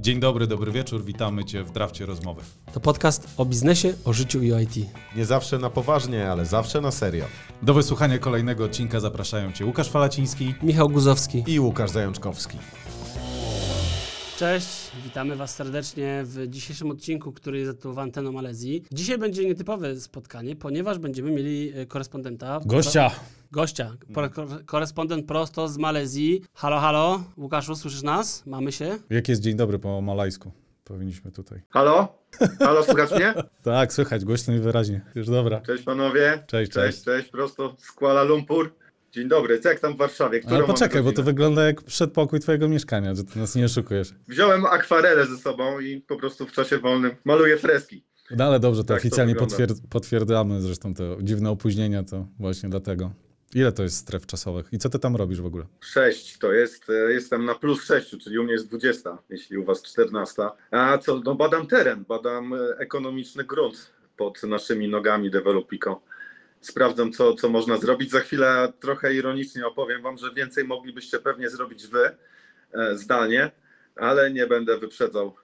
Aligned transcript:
Dzień 0.00 0.20
dobry, 0.20 0.46
dobry 0.46 0.72
wieczór, 0.72 1.04
witamy 1.04 1.44
Cię 1.44 1.64
w 1.64 1.70
Drafcie 1.70 2.06
Rozmowy. 2.06 2.42
To 2.72 2.80
podcast 2.80 3.28
o 3.36 3.44
biznesie, 3.44 3.94
o 4.04 4.12
życiu 4.12 4.42
i 4.42 4.52
o 4.52 4.60
IT. 4.60 4.76
Nie 5.16 5.24
zawsze 5.24 5.58
na 5.58 5.70
poważnie, 5.70 6.30
ale 6.30 6.46
zawsze 6.46 6.80
na 6.80 6.90
serio. 6.90 7.24
Do 7.62 7.74
wysłuchania 7.74 8.18
kolejnego 8.18 8.64
odcinka 8.64 9.00
zapraszają 9.00 9.52
Cię 9.52 9.66
Łukasz 9.66 9.90
Falaciński. 9.90 10.54
Michał 10.62 10.88
Guzowski. 10.88 11.44
I 11.46 11.60
Łukasz 11.60 11.90
Zajączkowski. 11.90 12.58
Cześć, 14.40 14.90
witamy 15.04 15.36
Was 15.36 15.54
serdecznie 15.54 16.22
w 16.24 16.48
dzisiejszym 16.48 16.90
odcinku, 16.90 17.32
który 17.32 17.58
jest 17.58 17.70
zatytułowany 17.70 18.04
Anteną 18.04 18.32
Malezji. 18.32 18.84
Dzisiaj 18.92 19.18
będzie 19.18 19.44
nietypowe 19.44 19.96
spotkanie, 19.96 20.56
ponieważ 20.56 20.98
będziemy 20.98 21.30
mieli 21.30 21.72
e, 21.74 21.86
korespondenta. 21.86 22.60
Gościa! 22.66 23.10
Gościa. 23.52 23.96
Korespondent 24.66 25.26
prosto 25.26 25.68
z 25.68 25.78
Malezji. 25.78 26.42
Halo, 26.54 26.78
halo. 26.80 27.22
Łukaszu, 27.36 27.76
słyszysz 27.76 28.02
nas? 28.02 28.46
Mamy 28.46 28.72
się? 28.72 28.98
Jaki 29.10 29.32
jest 29.32 29.42
dzień 29.42 29.56
dobry 29.56 29.78
po 29.78 30.00
malajsku? 30.00 30.52
Powinniśmy 30.84 31.32
tutaj. 31.32 31.62
Halo? 31.68 32.18
Halo, 32.58 32.82
słychać 32.82 33.12
mnie? 33.12 33.34
Tak, 33.62 33.92
słychać, 33.92 34.24
głośno 34.24 34.54
i 34.54 34.58
wyraźnie. 34.58 35.00
Już 35.14 35.26
dobra. 35.26 35.60
Cześć 35.60 35.84
panowie. 35.84 36.44
Cześć, 36.46 36.72
Cześć, 36.72 36.72
cześć. 36.72 37.04
cześć, 37.04 37.30
prosto 37.30 37.76
z 37.78 37.92
Kuala 37.92 38.22
Lumpur. 38.22 38.74
Dzień 39.12 39.28
dobry, 39.28 39.60
co 39.60 39.68
jak 39.68 39.80
tam 39.80 39.94
w 39.94 39.96
Warszawie? 39.96 40.40
Którą 40.40 40.56
Ale 40.56 40.64
poczekaj, 40.66 41.02
bo 41.02 41.12
to 41.12 41.22
wygląda 41.22 41.66
jak 41.66 41.82
przedpokój 41.82 42.40
Twojego 42.40 42.68
mieszkania, 42.68 43.14
że 43.14 43.24
Ty 43.24 43.38
nas 43.38 43.54
nie 43.54 43.64
oszukujesz. 43.64 44.14
Wziąłem 44.28 44.66
akwarelę 44.66 45.26
ze 45.26 45.36
sobą 45.36 45.80
i 45.80 46.00
po 46.00 46.16
prostu 46.16 46.46
w 46.46 46.52
czasie 46.52 46.78
wolnym 46.78 47.10
maluję 47.24 47.56
freski. 47.56 48.04
No 48.36 48.44
ale 48.44 48.60
dobrze, 48.60 48.82
to 48.82 48.88
Tak 48.88 48.96
to 48.96 49.00
oficjalnie 49.00 49.34
wygląda. 49.34 49.56
potwierd- 49.56 49.80
potwierdzamy, 49.90 50.60
zresztą 50.60 50.94
te 50.94 51.16
dziwne 51.22 51.50
opóźnienia 51.50 52.02
to 52.02 52.26
właśnie 52.38 52.68
dlatego. 52.68 53.12
Ile 53.54 53.72
to 53.72 53.82
jest 53.82 53.96
stref 53.96 54.26
czasowych 54.26 54.66
i 54.72 54.78
co 54.78 54.88
Ty 54.88 54.98
tam 54.98 55.16
robisz 55.16 55.40
w 55.40 55.46
ogóle? 55.46 55.66
6 55.80 56.38
to 56.38 56.52
jest, 56.52 56.90
e, 56.90 57.12
jestem 57.12 57.44
na 57.44 57.54
plus 57.54 57.84
6, 57.84 58.16
czyli 58.24 58.38
u 58.38 58.42
mnie 58.44 58.52
jest 58.52 58.68
20, 58.68 59.18
jeśli 59.30 59.58
u 59.58 59.64
was 59.64 59.82
14. 59.82 60.42
A 60.70 60.98
co, 60.98 61.20
no 61.24 61.34
badam 61.34 61.66
teren, 61.66 62.04
badam 62.08 62.52
e, 62.54 62.58
ekonomiczny 62.78 63.44
grunt 63.44 63.92
pod 64.16 64.42
naszymi 64.42 64.88
nogami 64.88 65.30
Developico. 65.30 66.00
Sprawdzam, 66.60 67.12
co, 67.12 67.34
co 67.34 67.48
można 67.48 67.76
zrobić. 67.76 68.10
Za 68.10 68.20
chwilę 68.20 68.72
trochę 68.80 69.14
ironicznie 69.14 69.66
opowiem 69.66 70.02
wam, 70.02 70.18
że 70.18 70.34
więcej 70.34 70.64
moglibyście 70.64 71.18
pewnie 71.18 71.50
zrobić 71.50 71.86
wy 71.86 72.10
e, 72.74 72.96
zdalnie, 72.96 73.50
ale 73.96 74.30
nie 74.30 74.46
będę 74.46 74.78
wyprzedzał. 74.78 75.34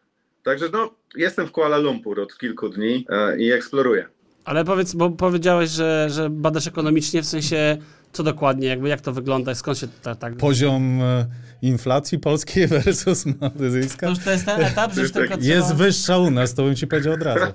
Także 0.43 0.69
no, 0.73 0.95
jestem 1.15 1.47
w 1.47 1.53
Kuala 1.53 1.79
Lumpur 1.79 2.21
od 2.21 2.39
kilku 2.39 2.69
dni 2.69 3.07
e, 3.09 3.39
i 3.39 3.53
eksploruję. 3.53 4.09
Ale 4.45 4.65
powiedz, 4.65 4.95
bo 4.95 5.11
powiedziałeś, 5.11 5.71
że, 5.71 6.07
że 6.11 6.31
badasz 6.31 6.67
ekonomicznie, 6.67 7.23
w 7.23 7.27
sensie 7.27 7.79
co 8.13 8.23
dokładnie, 8.23 8.69
jakby 8.69 8.89
jak 8.89 9.01
to 9.01 9.13
wygląda, 9.13 9.55
skąd 9.55 9.79
się 9.79 9.89
ta, 10.03 10.15
tak... 10.15 10.37
Poziom 10.37 11.03
e, 11.03 11.27
inflacji 11.63 12.19
polskiej 12.19 12.67
versus 12.85 13.25
malezyjska 13.41 14.07
To 14.07 14.11
już 14.11 14.19
to 14.19 14.31
jest 14.31 14.47
ten 14.47 14.61
etap, 14.61 14.93
że 14.93 15.03
już 15.03 15.13
tylko 15.13 15.35
jest 15.41 15.67
trzeba... 15.67 15.75
wyższa 15.75 16.19
u 16.19 16.31
nas, 16.31 16.55
to 16.55 16.63
bym 16.63 16.77
Ci 16.77 16.87
powiedział 16.87 17.15
od 17.15 17.23
razu. 17.23 17.53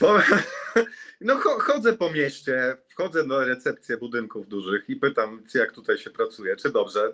No 1.20 1.34
cho- 1.34 1.60
chodzę 1.60 1.92
po 1.92 2.10
mieście, 2.10 2.76
wchodzę 2.88 3.24
na 3.24 3.44
recepcję 3.44 3.96
budynków 3.96 4.48
dużych 4.48 4.88
i 4.88 4.96
pytam, 4.96 5.42
jak 5.54 5.72
tutaj 5.72 5.98
się 5.98 6.10
pracuje, 6.10 6.56
czy 6.56 6.70
dobrze. 6.70 7.12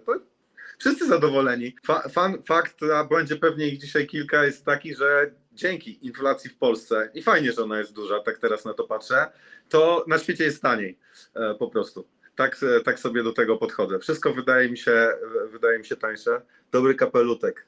Wszyscy 0.78 1.06
zadowoleni. 1.06 1.76
Fa- 1.86 2.08
fan, 2.08 2.42
fakt, 2.42 2.82
a 2.94 3.04
będzie 3.04 3.36
pewnie 3.36 3.68
ich 3.68 3.78
dzisiaj 3.80 4.06
kilka, 4.06 4.44
jest 4.44 4.64
taki, 4.64 4.94
że 4.94 5.30
dzięki 5.52 6.06
inflacji 6.06 6.50
w 6.50 6.56
Polsce, 6.58 7.10
i 7.14 7.22
fajnie, 7.22 7.52
że 7.52 7.62
ona 7.62 7.78
jest 7.78 7.92
duża, 7.92 8.20
tak 8.20 8.38
teraz 8.38 8.64
na 8.64 8.74
to 8.74 8.84
patrzę, 8.84 9.26
to 9.68 10.04
na 10.08 10.18
świecie 10.18 10.44
jest 10.44 10.62
taniej 10.62 10.98
e, 11.34 11.54
po 11.54 11.68
prostu. 11.68 12.06
Tak, 12.36 12.56
e, 12.62 12.80
tak 12.80 12.98
sobie 12.98 13.22
do 13.22 13.32
tego 13.32 13.56
podchodzę. 13.56 13.98
Wszystko 13.98 14.32
wydaje 14.32 14.70
mi 14.70 14.78
się, 14.78 14.92
e, 14.92 15.18
wydaje 15.52 15.78
mi 15.78 15.84
się 15.84 15.96
tańsze. 15.96 16.40
Dobry 16.72 16.94
kapelutek. 16.94 17.66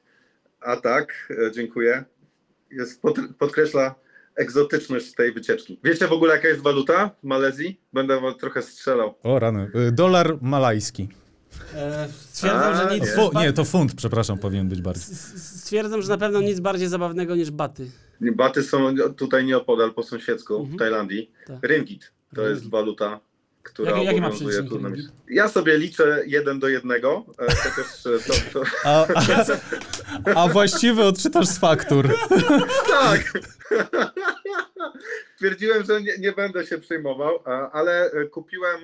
A 0.60 0.76
tak, 0.76 1.28
e, 1.30 1.50
dziękuję. 1.52 2.04
Jest, 2.70 3.02
pod, 3.02 3.16
podkreśla 3.38 3.94
egzotyczność 4.36 5.14
tej 5.14 5.32
wycieczki. 5.32 5.80
Wiecie 5.84 6.08
w 6.08 6.12
ogóle 6.12 6.34
jaka 6.36 6.48
jest 6.48 6.60
waluta 6.60 7.10
w 7.22 7.26
Malezji? 7.26 7.80
Będę 7.92 8.20
wam 8.20 8.34
trochę 8.34 8.62
strzelał. 8.62 9.14
O 9.22 9.38
rany. 9.38 9.70
Y, 9.88 9.92
Dolar 9.92 10.38
malajski. 10.40 11.08
E, 11.74 12.08
stwierdzam, 12.20 12.72
A, 12.74 12.76
że 12.88 12.94
nic... 12.94 13.04
nie. 13.04 13.10
Fu, 13.10 13.38
nie, 13.38 13.52
to 13.52 13.64
funt, 13.64 13.94
przepraszam, 13.94 14.38
powinien 14.38 14.68
być 14.68 14.80
bardziej. 14.82 15.16
Stwierdzam, 15.36 16.02
że 16.02 16.08
na 16.08 16.18
pewno 16.18 16.40
nic 16.40 16.60
bardziej 16.60 16.88
zabawnego 16.88 17.36
niż 17.36 17.50
baty. 17.50 17.90
Baty 18.20 18.62
są 18.62 18.94
tutaj 19.16 19.44
nieopodal 19.44 19.94
po 19.94 20.02
sąsiedzku 20.02 20.54
Mhm. 20.56 20.76
w 20.76 20.78
Tajlandii. 20.78 21.30
Tak. 21.46 21.56
Ringgit 21.62 22.12
to 22.34 22.48
jest 22.48 22.70
waluta, 22.70 23.20
która 23.66 23.92
Jaki- 23.92 24.04
jaki 24.04 24.20
ma 24.20 24.28
obowiązuje. 24.28 25.02
Ja 25.30 25.48
sobie 25.48 25.78
liczę 25.78 26.22
jeden 26.26 26.58
do 26.58 26.68
jednego, 26.68 27.24
e, 27.38 27.54
chociaż 27.54 28.06
e, 28.06 28.18
to, 28.26 28.34
to, 28.52 28.62
A, 28.84 29.06
a, 29.14 29.44
a 30.40 30.48
właściwy 30.48 31.04
odczytasz 31.04 31.46
z 31.46 31.58
faktur. 31.58 32.08
tak. 33.00 33.32
Twierdziłem, 35.38 35.84
że 35.84 36.02
nie, 36.02 36.18
nie 36.18 36.32
będę 36.32 36.66
się 36.66 36.78
przejmował, 36.78 37.38
ale 37.72 38.10
e, 38.10 38.24
kupiłem, 38.24 38.80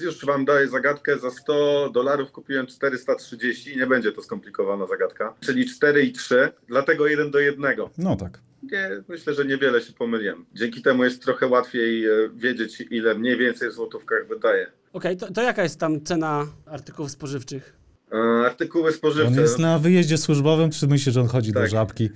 już 0.00 0.24
wam 0.24 0.44
daję 0.44 0.68
zagadkę, 0.68 1.18
za 1.18 1.30
100 1.30 1.90
dolarów 1.90 2.32
kupiłem 2.32 2.66
430 2.66 3.72
i 3.72 3.76
nie 3.76 3.86
będzie 3.86 4.12
to 4.12 4.22
skomplikowana 4.22 4.86
zagadka, 4.86 5.34
czyli 5.40 5.66
4 5.70 6.02
i 6.02 6.12
3, 6.12 6.52
dlatego 6.68 7.06
jeden 7.06 7.30
do 7.30 7.38
jednego. 7.38 7.90
No 7.98 8.16
tak. 8.16 8.38
Nie, 8.62 8.90
myślę, 9.08 9.34
że 9.34 9.44
niewiele 9.44 9.80
się 9.80 9.92
pomyliłem. 9.92 10.46
Dzięki 10.54 10.82
temu 10.82 11.04
jest 11.04 11.22
trochę 11.22 11.46
łatwiej 11.46 12.06
e, 12.06 12.10
wiedzieć, 12.34 12.84
ile 12.90 13.14
mniej 13.14 13.36
więcej 13.36 13.70
w 13.70 13.72
złotówkach 13.72 14.26
wydaje. 14.28 14.66
Okej, 14.92 15.16
to, 15.16 15.32
to 15.32 15.42
jaka 15.42 15.62
jest 15.62 15.80
tam 15.80 16.00
cena 16.04 16.46
artykułów 16.66 17.10
spożywczych? 17.10 17.76
E, 18.12 18.46
Artykuły 18.46 18.92
spożywcze. 18.92 19.28
On 19.28 19.34
jest 19.40 19.58
na 19.58 19.78
wyjeździe 19.78 20.18
służbowym, 20.18 20.70
czy 20.70 20.86
myślisz, 20.86 21.14
że 21.14 21.20
on 21.20 21.26
chodzi 21.28 21.52
do 21.52 21.60
Tak. 21.60 21.70
żabki? 21.70 22.10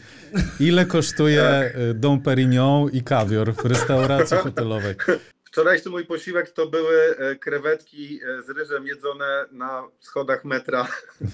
Ile 0.61 0.87
kosztuje 0.87 1.43
Tak. 1.73 1.77
y, 1.83 1.95
Dom 1.95 2.21
Perignon 2.23 2.91
i 2.93 3.03
kawior 3.03 3.55
w 3.55 3.65
restauracji 3.65 4.37
hotelowej? 4.37 4.95
Wczorajszy 5.55 5.91
mój 5.91 6.07
posiłek 6.07 6.51
to 6.51 6.67
były 6.67 7.17
e, 7.17 7.37
krewetki 7.37 8.21
e, 8.23 8.43
z 8.43 8.51
ryżem 8.51 8.87
jedzone 8.87 9.45
na 9.53 9.89
schodach 10.01 10.45
metra 10.45 10.89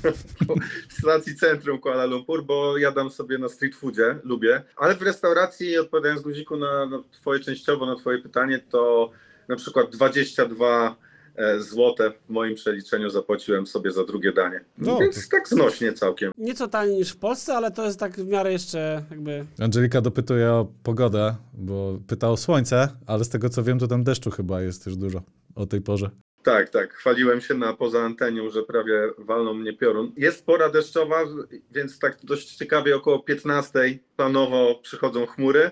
w 0.88 0.92
stacji 0.92 1.36
centrum 1.36 1.78
Kuala 1.78 2.04
Lumpur, 2.04 2.44
bo 2.44 2.78
jadam 2.78 3.10
sobie 3.10 3.38
na 3.38 3.48
street 3.48 3.76
foodzie, 3.76 4.19
lubię. 4.25 4.62
Ale 4.76 4.94
w 4.94 5.03
restauracji, 5.03 5.78
odpowiadając 5.78 6.22
guziku 6.22 6.56
na, 6.56 6.86
na 6.86 7.03
twoje 7.10 7.41
częściowo 7.41 7.86
na 7.86 7.97
twoje 7.97 8.19
pytanie, 8.19 8.59
to 8.70 9.10
na 9.48 9.56
przykład 9.56 9.91
22 9.91 10.88
e, 10.88 11.09
złote 11.58 12.10
w 12.10 12.30
moim 12.30 12.54
przeliczeniu 12.54 13.10
zapłaciłem 13.10 13.66
sobie 13.66 13.91
za 13.92 14.04
drugie 14.04 14.32
danie. 14.32 14.64
No, 14.78 14.98
Więc 14.98 15.28
tak 15.28 15.48
znośnie 15.48 15.92
całkiem. 15.92 16.32
Nieco 16.38 16.68
taniej 16.68 16.96
niż 16.96 17.10
w 17.10 17.16
Polsce, 17.16 17.54
ale 17.54 17.70
to 17.70 17.84
jest 17.84 18.00
tak 18.00 18.12
w 18.12 18.26
miarę 18.26 18.52
jeszcze 18.52 19.02
jakby... 19.10 19.46
Angelika 19.60 20.00
dopytuje 20.00 20.50
o 20.50 20.72
pogodę, 20.82 21.34
bo 21.54 21.98
pyta 22.06 22.30
o 22.30 22.36
słońce, 22.36 22.88
ale 23.06 23.24
z 23.24 23.28
tego 23.28 23.48
co 23.48 23.62
wiem, 23.62 23.78
to 23.78 23.86
tam 23.86 24.04
deszczu 24.04 24.30
chyba 24.30 24.62
jest 24.62 24.84
też 24.84 24.96
dużo 24.96 25.22
o 25.54 25.66
tej 25.66 25.80
porze. 25.80 26.10
Tak, 26.42 26.70
tak. 26.70 26.94
Chwaliłem 26.94 27.41
się 27.41 27.54
na 27.54 27.72
poza 27.72 28.00
antenią, 28.00 28.50
że 28.50 28.62
prawie 28.62 29.10
walną 29.18 29.54
mnie 29.54 29.72
piorun. 29.72 30.12
Jest 30.16 30.47
pora 30.47 30.70
deszczowa, 30.70 31.24
więc 31.70 31.98
tak 31.98 32.18
dość 32.24 32.56
ciekawie 32.56 32.97
około 32.97 33.18
15 33.18 33.98
planowo 34.16 34.80
przychodzą 34.82 35.26
chmury 35.26 35.70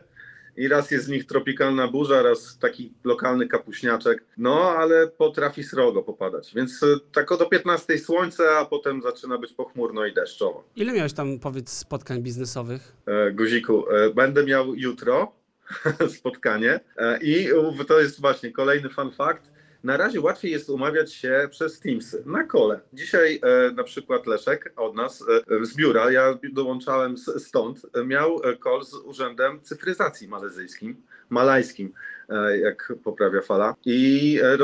i 0.58 0.68
raz 0.68 0.90
jest 0.90 1.04
z 1.04 1.08
nich 1.08 1.26
tropikalna 1.26 1.88
burza, 1.88 2.22
raz 2.22 2.58
taki 2.58 2.92
lokalny 3.04 3.48
kapuśniaczek. 3.48 4.24
No, 4.38 4.70
ale 4.70 5.06
potrafi 5.06 5.64
srogo 5.64 6.02
popadać. 6.02 6.54
Więc 6.54 6.82
e, 6.82 6.86
tak 7.12 7.28
do 7.28 7.46
15 7.46 7.98
słońce, 7.98 8.50
a 8.50 8.64
potem 8.64 9.02
zaczyna 9.02 9.38
być 9.38 9.52
pochmurno 9.52 10.06
i 10.06 10.14
deszczowo. 10.14 10.64
Ile 10.76 10.92
miałeś 10.92 11.12
tam, 11.12 11.38
powiedz, 11.38 11.70
spotkań 11.70 12.22
biznesowych? 12.22 12.96
E, 13.06 13.32
Guziku, 13.32 13.90
e, 13.90 14.10
będę 14.10 14.44
miał 14.44 14.74
jutro 14.74 15.32
spotkanie 16.18 16.80
e, 16.96 17.18
i 17.22 17.48
to 17.88 18.00
jest 18.00 18.20
właśnie 18.20 18.52
kolejny 18.52 18.88
fun 18.88 19.10
fact. 19.10 19.57
Na 19.84 19.96
razie 19.96 20.20
łatwiej 20.20 20.52
jest 20.52 20.70
umawiać 20.70 21.12
się 21.12 21.48
przez 21.50 21.80
Teamsy 21.80 22.22
na 22.26 22.44
kole. 22.44 22.80
Dzisiaj 22.92 23.40
e, 23.42 23.72
na 23.72 23.84
przykład 23.84 24.26
Leszek 24.26 24.72
od 24.76 24.94
nas 24.94 25.24
e, 25.60 25.64
z 25.66 25.76
biura, 25.76 26.10
ja 26.10 26.38
dołączałem 26.52 27.12
s- 27.14 27.46
stąd, 27.46 27.80
miał 28.06 28.40
e, 28.44 28.56
call 28.64 28.84
z 28.84 28.94
Urzędem 28.94 29.60
Cyfryzacji 29.62 30.28
Malezyjskim, 30.28 30.96
malajskim, 31.30 31.92
e, 32.28 32.58
jak 32.58 32.92
poprawia 33.04 33.40
fala. 33.42 33.74
I 33.84 34.40
e, 34.42 34.56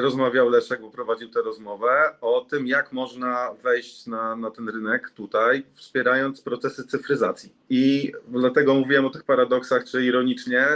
rozmawiał 0.00 0.48
Leszek, 0.48 0.80
bo 0.80 0.90
prowadził 0.90 1.28
tę 1.28 1.42
rozmowę 1.42 2.14
o 2.20 2.46
tym, 2.50 2.66
jak 2.66 2.92
można 2.92 3.50
wejść 3.62 4.06
na, 4.06 4.36
na 4.36 4.50
ten 4.50 4.68
rynek 4.68 5.10
tutaj, 5.10 5.62
wspierając 5.74 6.42
procesy 6.42 6.84
cyfryzacji. 6.84 7.52
I 7.70 8.12
dlatego 8.28 8.74
mówiłem 8.74 9.04
o 9.06 9.10
tych 9.10 9.24
paradoksach, 9.24 9.84
czy 9.84 10.04
ironicznie, 10.04 10.66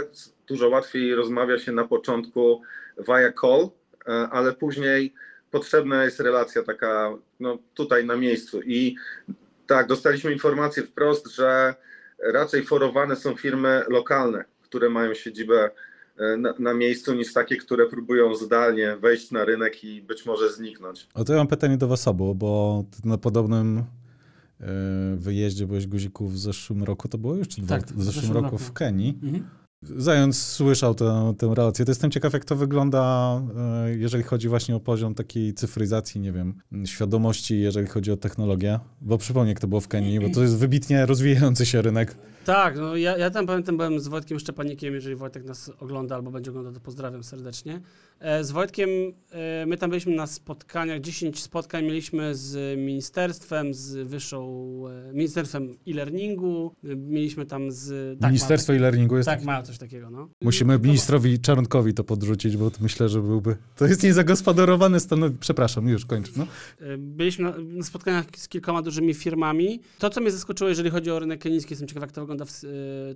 dużo 0.47 0.69
łatwiej 0.69 1.15
rozmawia 1.15 1.59
się 1.59 1.71
na 1.71 1.87
początku 1.87 2.61
via 2.97 3.33
call, 3.41 3.69
e, 4.07 4.11
ale 4.11 4.53
później 4.53 5.13
potrzebna 5.51 6.03
jest 6.03 6.19
relacja 6.19 6.63
taka 6.63 7.17
no, 7.39 7.57
tutaj 7.73 8.05
na 8.05 8.15
miejscu. 8.15 8.61
I 8.61 8.95
tak, 9.67 9.87
dostaliśmy 9.87 10.33
informację 10.33 10.83
wprost, 10.83 11.35
że 11.35 11.75
raczej 12.33 12.63
forowane 12.63 13.15
są 13.15 13.35
firmy 13.35 13.83
lokalne, 13.89 14.45
które 14.61 14.89
mają 14.89 15.13
siedzibę 15.13 15.71
e, 16.17 16.37
na, 16.37 16.53
na 16.59 16.73
miejscu, 16.73 17.13
niż 17.13 17.33
takie, 17.33 17.57
które 17.57 17.85
próbują 17.85 18.35
zdalnie 18.35 18.97
wejść 18.97 19.31
na 19.31 19.45
rynek 19.45 19.83
i 19.83 20.01
być 20.01 20.25
może 20.25 20.53
zniknąć. 20.53 21.07
O 21.13 21.23
to 21.23 21.33
ja 21.33 21.39
mam 21.39 21.47
pytanie 21.47 21.77
do 21.77 21.87
was 21.87 22.07
obu, 22.07 22.35
bo 22.35 22.83
na 23.05 23.17
podobnym 23.17 23.83
e, 24.61 24.65
wyjeździe 25.15 25.67
byłeś 25.67 25.87
guzików 25.87 26.33
w 26.33 26.37
zeszłym 26.37 26.83
roku, 26.83 27.07
to 27.07 27.17
było 27.17 27.35
już 27.35 27.47
czy 27.47 27.61
dwa, 27.61 27.79
Tak, 27.79 27.87
w 27.87 28.03
zeszłym 28.03 28.31
roku, 28.31 28.57
w 28.57 28.73
Kenii. 28.73 29.19
Mhm. 29.23 29.64
Zając 29.97 30.41
słyszał 30.41 30.95
tę, 30.95 31.33
tę 31.37 31.53
relację. 31.55 31.85
To 31.85 31.91
jestem 31.91 32.11
ciekaw, 32.11 32.33
jak 32.33 32.45
to 32.45 32.55
wygląda, 32.55 33.41
e, 33.85 33.95
jeżeli 33.95 34.23
chodzi 34.23 34.49
właśnie 34.49 34.75
o 34.75 34.79
poziom 34.79 35.15
takiej 35.15 35.53
cyfryzacji, 35.53 36.21
nie 36.21 36.31
wiem, 36.31 36.53
świadomości, 36.85 37.59
jeżeli 37.59 37.87
chodzi 37.87 38.11
o 38.11 38.17
technologię. 38.17 38.79
Bo 39.01 39.17
przypomnę, 39.17 39.49
jak 39.49 39.59
to 39.59 39.67
było 39.67 39.81
w 39.81 39.87
Kenii, 39.87 40.19
bo 40.19 40.29
to 40.29 40.41
jest 40.41 40.57
wybitnie 40.57 41.05
rozwijający 41.05 41.65
się 41.65 41.81
rynek. 41.81 42.15
Tak, 42.45 42.77
no 42.77 42.95
ja, 42.95 43.17
ja 43.17 43.29
tam 43.29 43.47
pamiętam, 43.47 43.77
byłem 43.77 43.99
z 43.99 44.07
Wojtkiem 44.07 44.39
Szczepanikiem, 44.39 44.93
jeżeli 44.93 45.15
Wojtek 45.15 45.45
nas 45.45 45.71
ogląda 45.79 46.15
albo 46.15 46.31
będzie 46.31 46.51
oglądał, 46.51 46.73
to 46.73 46.79
pozdrawiam 46.79 47.23
serdecznie. 47.23 47.81
E, 48.19 48.43
z 48.43 48.51
Wojtkiem, 48.51 48.89
e, 49.31 49.65
my 49.65 49.77
tam 49.77 49.89
byliśmy 49.89 50.15
na 50.15 50.27
spotkaniach, 50.27 51.01
10 51.01 51.39
spotkań 51.39 51.83
mieliśmy 51.85 52.35
z 52.35 52.79
ministerstwem, 52.79 53.73
z 53.73 54.07
wyższą, 54.07 54.81
e, 55.09 55.13
ministerstwem 55.13 55.71
e-learningu, 55.87 56.71
mieliśmy 56.83 57.45
tam 57.45 57.71
z... 57.71 58.19
Tak, 58.19 58.31
Ministerstwo 58.31 58.73
e-learningu 58.73 59.17
jest... 59.17 59.27
Ma, 59.27 59.35
tak, 59.35 59.43
mają 59.43 59.63
coś 59.63 59.77
takiego, 59.77 60.09
no. 60.09 60.29
Musimy 60.41 60.79
To- 60.79 60.85
ministrowi 60.85 61.39
Czarnkowi 61.39 61.93
to 61.93 62.03
podrzucić, 62.03 62.57
bo 62.57 62.71
myślę, 62.81 63.09
że 63.09 63.21
byłby... 63.21 63.55
To 63.75 63.85
jest 63.85 64.03
niezagospodarowane 64.03 64.99
stanowisko. 64.99 65.41
Przepraszam, 65.41 65.87
już 65.87 66.05
kończę. 66.05 66.31
No. 66.35 66.47
Byliśmy 66.97 67.51
na, 67.51 67.57
na 67.57 67.83
spotkaniach 67.83 68.25
z 68.35 68.47
kilkoma 68.47 68.81
dużymi 68.81 69.13
firmami. 69.13 69.79
To, 69.99 70.09
co 70.09 70.21
mnie 70.21 70.31
zaskoczyło, 70.31 70.69
jeżeli 70.69 70.89
chodzi 70.89 71.11
o 71.11 71.19
rynek 71.19 71.41
kenijski, 71.41 71.71
jestem 71.73 71.87
ciekaw, 71.87 72.01
jak 72.01 72.11
to 72.11 72.21
wygląda 72.21 72.45
w, 72.45 72.61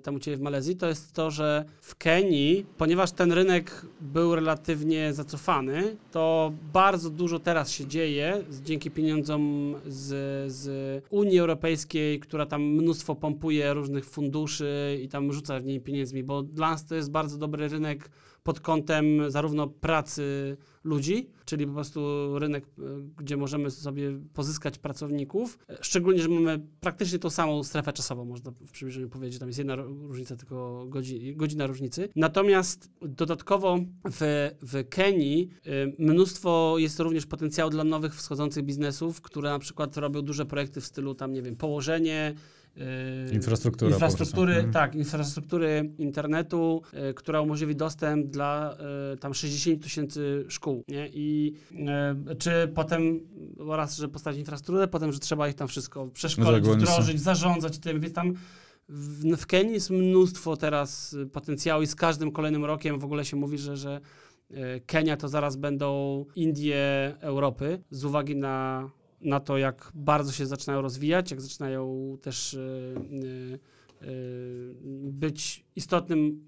tam 0.03 0.15
u 0.15 0.19
Ciebie 0.19 0.37
w 0.37 0.41
Malezji, 0.41 0.75
to 0.75 0.87
jest 0.87 1.13
to, 1.13 1.31
że 1.31 1.65
w 1.81 1.95
Kenii, 1.95 2.65
ponieważ 2.77 3.11
ten 3.11 3.31
rynek 3.31 3.85
był 4.01 4.35
relatywnie 4.35 4.88
zacofany, 5.11 5.97
to 6.11 6.51
bardzo 6.73 7.09
dużo 7.09 7.39
teraz 7.39 7.71
się 7.71 7.87
dzieje 7.87 8.43
dzięki 8.63 8.91
pieniądzom 8.91 9.75
z, 9.85 10.07
z 10.51 11.03
Unii 11.09 11.39
Europejskiej, 11.39 12.19
która 12.19 12.45
tam 12.45 12.63
mnóstwo 12.63 13.15
pompuje 13.15 13.73
różnych 13.73 14.05
funduszy 14.05 14.99
i 15.03 15.07
tam 15.07 15.33
rzuca 15.33 15.59
w 15.59 15.65
niej 15.65 15.81
pieniędzmi, 15.81 16.23
bo 16.23 16.43
dla 16.43 16.71
nas 16.71 16.85
to 16.85 16.95
jest 16.95 17.11
bardzo 17.11 17.37
dobry 17.37 17.67
rynek 17.67 18.09
pod 18.43 18.59
kątem 18.59 19.31
zarówno 19.31 19.67
pracy 19.67 20.57
ludzi, 20.83 21.29
czyli 21.45 21.67
po 21.67 21.73
prostu 21.73 21.99
rynek, 22.39 22.65
e, 22.65 22.81
gdzie 23.17 23.37
możemy 23.37 23.71
sobie 23.71 24.11
pozyskać 24.33 24.77
pracowników. 24.77 25.59
E, 25.69 25.77
Szczególnie, 25.81 26.21
że 26.21 26.29
mamy 26.29 26.59
praktycznie 26.79 27.19
tą 27.19 27.29
samą 27.29 27.63
strefę 27.63 27.93
czasową, 27.93 28.25
można 28.25 28.51
w 28.51 28.71
przybliżeniu 28.71 29.09
powiedzieć, 29.09 29.39
tam 29.39 29.49
jest 29.49 29.59
jedna 29.59 29.75
różnica, 29.75 30.35
tylko 30.35 30.85
godzi, 30.87 31.35
godzina 31.35 31.67
różnicy. 31.67 32.09
Natomiast 32.15 32.91
dodatkowo 33.01 33.79
w, 34.11 34.49
w 34.61 34.89
Kenii 34.89 35.49
y, 35.67 35.95
mnóstwo 35.99 36.75
jest 36.77 36.99
również 36.99 37.25
potencjału 37.25 37.71
dla 37.71 37.83
nowych 37.83 38.15
wschodzących 38.15 38.63
biznesów, 38.63 39.21
które 39.21 39.49
na 39.49 39.59
przykład 39.59 39.97
robią 39.97 40.21
duże 40.21 40.45
projekty 40.45 40.81
w 40.81 40.85
stylu 40.85 41.15
tam, 41.15 41.33
nie 41.33 41.41
wiem, 41.41 41.55
położenie, 41.55 42.35
y, 42.77 43.33
po 43.89 43.93
infrastruktury, 43.93 44.53
tak, 44.71 44.95
infrastruktury 44.95 45.91
internetu, 45.97 46.81
y, 47.09 47.13
która 47.13 47.41
umożliwi 47.41 47.75
dostęp 47.75 48.27
dla 48.27 48.77
y, 49.13 49.17
tam 49.17 49.33
60 49.33 49.83
tysięcy 49.83 50.45
szkół, 50.49 50.83
nie? 50.87 51.09
I 51.13 51.53
y, 52.31 52.35
czy 52.35 52.51
potem 52.75 53.19
raz, 53.69 53.97
że 53.97 54.07
postawić 54.07 54.39
infrastrukturę, 54.39 54.87
potem, 54.87 55.11
że 55.11 55.19
trzeba 55.19 55.47
ich 55.47 55.55
tam 55.55 55.67
wszystko 55.67 56.07
przeszkolić, 56.07 56.65
są- 56.65 56.71
wdrożyć, 56.91 57.21
zarządzać 57.21 57.79
tym, 57.79 57.99
więc 57.99 58.13
tam 58.13 58.33
w, 58.89 59.35
w 59.37 59.45
Kenii 59.45 59.73
jest 59.73 59.89
mnóstwo 59.89 60.57
teraz 60.57 61.15
potencjału 61.31 61.83
i 61.83 61.87
z 61.87 61.95
każdym 61.95 62.31
kolejnym 62.31 62.65
rokiem 62.65 62.99
w 62.99 63.05
ogóle 63.05 63.25
się 63.25 63.37
mówi, 63.37 63.57
że, 63.57 63.77
że 63.77 64.01
Kenia 64.85 65.17
to 65.17 65.27
zaraz 65.27 65.55
będą 65.55 66.25
Indie 66.35 67.15
Europy 67.19 67.83
z 67.91 68.05
uwagi 68.05 68.35
na, 68.35 68.89
na 69.21 69.39
to, 69.39 69.57
jak 69.57 69.91
bardzo 69.95 70.31
się 70.31 70.45
zaczynają 70.45 70.81
rozwijać, 70.81 71.31
jak 71.31 71.41
zaczynają 71.41 72.17
też 72.21 72.53
y, 72.53 72.59
y, 72.61 74.07
y, 74.07 74.75
być 75.11 75.65
istotnym 75.75 76.47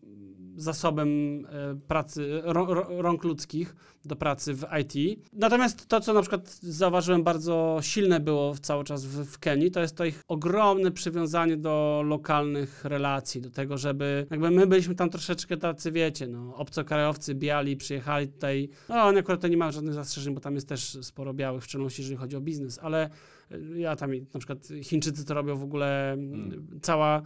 zasobem 0.55 1.09
e, 1.45 1.75
pracy, 1.87 2.41
rą- 2.45 2.67
rą- 2.67 3.01
rąk 3.01 3.23
ludzkich 3.23 3.75
do 4.05 4.15
pracy 4.15 4.53
w 4.53 4.65
IT. 4.81 5.19
Natomiast 5.33 5.87
to, 5.87 5.99
co 5.99 6.13
na 6.13 6.21
przykład 6.21 6.49
zauważyłem 6.61 7.23
bardzo 7.23 7.77
silne 7.81 8.19
było 8.19 8.55
cały 8.61 8.83
czas 8.83 9.05
w, 9.05 9.25
w 9.25 9.39
Kenii, 9.39 9.71
to 9.71 9.79
jest 9.79 9.95
to 9.95 10.05
ich 10.05 10.21
ogromne 10.27 10.91
przywiązanie 10.91 11.57
do 11.57 12.03
lokalnych 12.05 12.85
relacji, 12.85 13.41
do 13.41 13.49
tego, 13.49 13.77
żeby 13.77 14.27
jakby 14.31 14.51
my 14.51 14.67
byliśmy 14.67 14.95
tam 14.95 15.09
troszeczkę 15.09 15.57
tacy, 15.57 15.91
wiecie, 15.91 16.27
no, 16.27 16.55
obcokrajowcy, 16.55 17.35
biali, 17.35 17.77
przyjechali 17.77 18.27
tutaj, 18.27 18.69
no 18.89 19.03
oni 19.03 19.17
akurat 19.17 19.41
to 19.41 19.47
nie 19.47 19.57
mają 19.57 19.71
żadnych 19.71 19.93
zastrzeżeń, 19.93 20.33
bo 20.33 20.39
tam 20.39 20.55
jest 20.55 20.69
też 20.69 20.97
sporo 21.01 21.33
białych, 21.33 21.63
w 21.63 21.65
szczególności 21.65 22.01
jeżeli 22.01 22.17
chodzi 22.17 22.35
o 22.35 22.41
biznes, 22.41 22.79
ale 22.79 23.09
e, 23.51 23.79
ja 23.79 23.95
tam 23.95 24.11
na 24.33 24.39
przykład 24.39 24.67
Chińczycy 24.83 25.25
to 25.25 25.33
robią 25.33 25.57
w 25.57 25.63
ogóle, 25.63 26.13
mm, 26.13 26.79
cała 26.81 27.21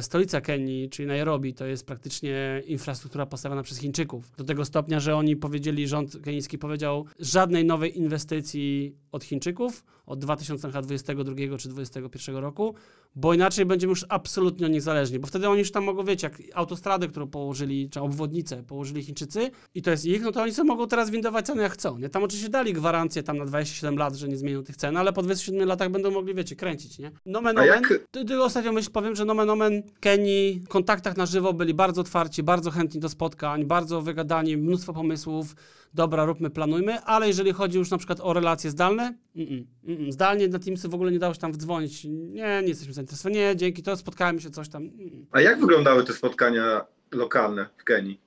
stolica 0.00 0.40
Kenii, 0.40 0.88
czyli 0.90 1.08
Nairobi, 1.08 1.54
to 1.54 1.66
jest 1.66 1.86
praktycznie 1.86 2.62
infrastruktura 2.66 3.26
postawiona 3.26 3.62
przez 3.62 3.78
Chińczyków. 3.78 4.30
Do 4.36 4.44
tego 4.44 4.64
stopnia, 4.64 5.00
że 5.00 5.16
oni 5.16 5.36
powiedzieli, 5.36 5.88
rząd 5.88 6.18
kenijski 6.22 6.58
powiedział, 6.58 7.06
żadnej 7.18 7.64
nowej 7.64 7.98
inwestycji 7.98 8.96
od 9.12 9.24
Chińczyków 9.24 9.84
od 10.06 10.18
2022 10.18 11.58
czy 11.58 11.68
2021 11.68 12.36
roku, 12.36 12.74
bo 13.16 13.34
inaczej 13.34 13.66
będziemy 13.66 13.90
już 13.90 14.06
absolutnie 14.08 14.66
od 14.66 14.72
nich 14.72 14.82
zależni, 14.82 15.18
bo 15.18 15.26
wtedy 15.26 15.48
oni 15.48 15.58
już 15.58 15.70
tam 15.72 15.84
mogą, 15.84 16.04
wiecie, 16.04 16.26
jak 16.26 16.42
autostradę, 16.54 17.08
którą 17.08 17.26
położyli, 17.26 17.90
czy 17.90 18.00
obwodnicę 18.00 18.62
położyli 18.62 19.02
Chińczycy 19.02 19.50
i 19.74 19.82
to 19.82 19.90
jest 19.90 20.04
ich, 20.06 20.22
no 20.22 20.32
to 20.32 20.42
oni 20.42 20.52
sobie 20.52 20.66
mogą 20.68 20.86
teraz 20.88 21.10
windować 21.10 21.46
ceny 21.46 21.62
jak 21.62 21.72
chcą, 21.72 21.98
nie? 21.98 22.08
Tam 22.08 22.22
oczywiście 22.24 22.48
dali 22.50 22.72
gwarancję 22.72 23.22
tam 23.22 23.38
na 23.38 23.44
27 23.44 23.96
lat, 23.98 24.14
że 24.14 24.28
nie 24.28 24.36
zmienią 24.36 24.62
tych 24.62 24.76
cen, 24.76 24.96
ale 24.96 25.12
po 25.12 25.22
27 25.22 25.68
latach 25.68 25.90
będą 25.90 26.10
mogli, 26.10 26.34
wiecie, 26.34 26.56
kręcić, 26.56 26.98
nie? 26.98 27.10
Nomen 27.26 27.58
omen, 27.58 27.68
jak- 27.68 27.88
ty- 28.10 28.24
tylko 28.24 28.44
ostatnio 28.44 28.72
myśl 28.72 28.90
powiem, 28.90 29.14
że 29.16 29.24
nomen 29.24 29.50
omen 29.50 29.82
Kenii 30.00 30.60
w 30.64 30.68
kontaktach 30.68 31.16
na 31.16 31.26
żywo 31.26 31.52
byli 31.52 31.74
bardzo 31.74 32.00
otwarci, 32.00 32.42
bardzo 32.42 32.70
chętni 32.70 33.00
do 33.00 33.08
spotkań, 33.08 33.64
bardzo 33.64 34.02
wygadani, 34.02 34.56
mnóstwo 34.56 34.92
pomysłów, 34.92 35.56
dobra, 35.94 36.24
róbmy, 36.24 36.50
planujmy, 36.50 37.00
ale 37.00 37.26
jeżeli 37.26 37.52
chodzi 37.52 37.78
już 37.78 37.90
na 37.90 37.98
przykład 37.98 38.20
o 38.22 38.32
relacje 38.32 38.70
zdalne, 38.70 39.14
mm, 39.36 39.66
mm, 39.88 40.12
zdalnie 40.12 40.48
na 40.48 40.58
Teamsy 40.58 40.88
w 40.88 40.94
ogóle 40.94 41.12
nie 41.12 41.18
dało 41.18 41.34
się 41.34 41.40
tam 41.40 41.52
wdzwonić, 41.52 42.04
nie, 42.04 42.60
nie 42.62 42.68
jesteśmy 42.68 42.94
zainteresowani, 42.94 43.36
nie, 43.36 43.56
dzięki, 43.56 43.82
to 43.82 43.96
spotkałem 43.96 44.40
się, 44.40 44.50
coś 44.50 44.68
tam. 44.68 44.82
Mm. 44.82 45.26
A 45.32 45.40
jak 45.40 45.60
wyglądały 45.60 46.04
te 46.04 46.12
spotkania 46.12 46.84
lokalne 47.12 47.66
w 47.76 47.84
Kenii? 47.84 48.20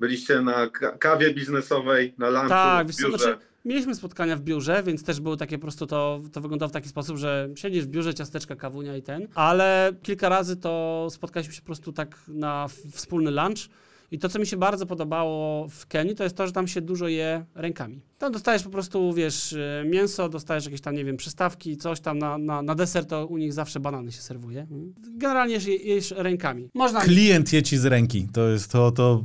Byliście 0.00 0.40
na 0.40 0.66
ka- 0.66 0.98
kawie 0.98 1.34
biznesowej, 1.34 2.14
na 2.18 2.30
lunchu, 2.30 2.48
Tak, 2.48 2.86
w 2.88 2.96
biurze? 3.02 3.18
znaczy, 3.18 3.38
mieliśmy 3.64 3.94
spotkania 3.94 4.36
w 4.36 4.40
biurze, 4.40 4.82
więc 4.82 5.04
też 5.04 5.20
było 5.20 5.36
takie 5.36 5.58
po 5.58 5.62
prostu 5.62 5.86
to, 5.86 6.20
to 6.32 6.40
wyglądało 6.40 6.68
w 6.68 6.72
taki 6.72 6.88
sposób, 6.88 7.16
że 7.16 7.48
siedzisz 7.54 7.84
w 7.84 7.88
biurze, 7.88 8.14
ciasteczka, 8.14 8.56
kawunia 8.56 8.96
i 8.96 9.02
ten, 9.02 9.28
ale 9.34 9.92
kilka 10.02 10.28
razy 10.28 10.56
to 10.56 11.06
spotkaliśmy 11.10 11.54
się 11.54 11.60
po 11.60 11.66
prostu 11.66 11.92
tak 11.92 12.18
na 12.28 12.68
wspólny 12.92 13.30
lunch 13.30 13.68
i 14.12 14.18
to, 14.18 14.28
co 14.28 14.38
mi 14.38 14.46
się 14.46 14.56
bardzo 14.56 14.86
podobało 14.86 15.68
w 15.68 15.86
Kenii, 15.86 16.14
to 16.14 16.24
jest 16.24 16.36
to, 16.36 16.46
że 16.46 16.52
tam 16.52 16.68
się 16.68 16.80
dużo 16.80 17.08
je 17.08 17.44
rękami. 17.54 18.00
Tam 18.18 18.32
dostajesz 18.32 18.62
po 18.62 18.70
prostu, 18.70 19.12
wiesz, 19.12 19.52
y, 19.52 19.84
mięso, 19.86 20.28
dostajesz 20.28 20.64
jakieś 20.64 20.80
tam, 20.80 20.94
nie 20.94 21.04
wiem, 21.04 21.16
przystawki, 21.16 21.76
coś 21.76 22.00
tam 22.00 22.18
na, 22.18 22.38
na, 22.38 22.62
na 22.62 22.74
deser, 22.74 23.06
to 23.06 23.26
u 23.26 23.36
nich 23.36 23.52
zawsze 23.52 23.80
banany 23.80 24.12
się 24.12 24.22
serwuje. 24.22 24.66
Mm. 24.70 24.94
Generalnie 25.16 25.54
jesz, 25.54 25.66
jesz 25.66 26.10
rękami. 26.10 26.68
Można... 26.74 27.00
Klient 27.00 27.52
je 27.52 27.62
ci 27.62 27.78
z 27.78 27.84
ręki. 27.84 28.28
To 28.32 28.48
jest 28.48 28.72
to, 28.72 28.90
to 28.90 29.24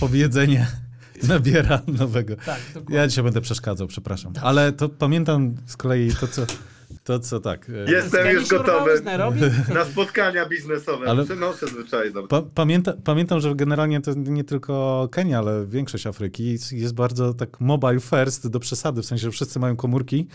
powiedzenie 0.00 0.66
nabiera 1.28 1.82
nowego. 1.86 2.36
Tak. 2.36 2.60
Ja 2.88 3.08
dzisiaj 3.08 3.24
będę 3.24 3.40
przeszkadzał, 3.40 3.86
przepraszam. 3.86 4.32
Ale 4.42 4.72
to 4.72 4.88
pamiętam 4.88 5.54
z 5.66 5.76
kolei 5.76 6.10
to, 6.20 6.28
co, 6.28 6.46
to, 7.04 7.18
co 7.20 7.40
tak. 7.40 7.70
e, 7.88 7.90
Jest- 7.92 8.08
Z 8.08 8.12
Kenii 8.12 8.32
już 8.32 8.48
gotowy. 8.48 9.02
Na 9.74 9.84
spotkania 9.84 10.46
biznesowe. 10.48 11.06
Ale- 11.06 11.24
Przenoszę 11.24 11.66
zwyczaj 11.66 12.12
do... 12.12 12.22
Pa, 12.22 12.42
pamięta, 12.54 12.92
pamiętam, 13.04 13.40
że 13.40 13.54
generalnie 13.54 14.00
to 14.00 14.14
nie 14.14 14.44
tylko 14.44 15.08
Kenia, 15.12 15.38
ale 15.38 15.66
większość 15.66 16.06
Afryki 16.06 16.58
jest 16.72 16.94
bardzo 16.94 17.34
tak 17.34 17.60
mobile 17.60 18.00
first 18.00 18.48
do 18.48 18.60
przesady, 18.60 19.02
w 19.02 19.06
sensie, 19.06 19.22
że 19.22 19.30
wszyscy 19.30 19.58
mają 19.58 19.76
komórki, 19.76 20.26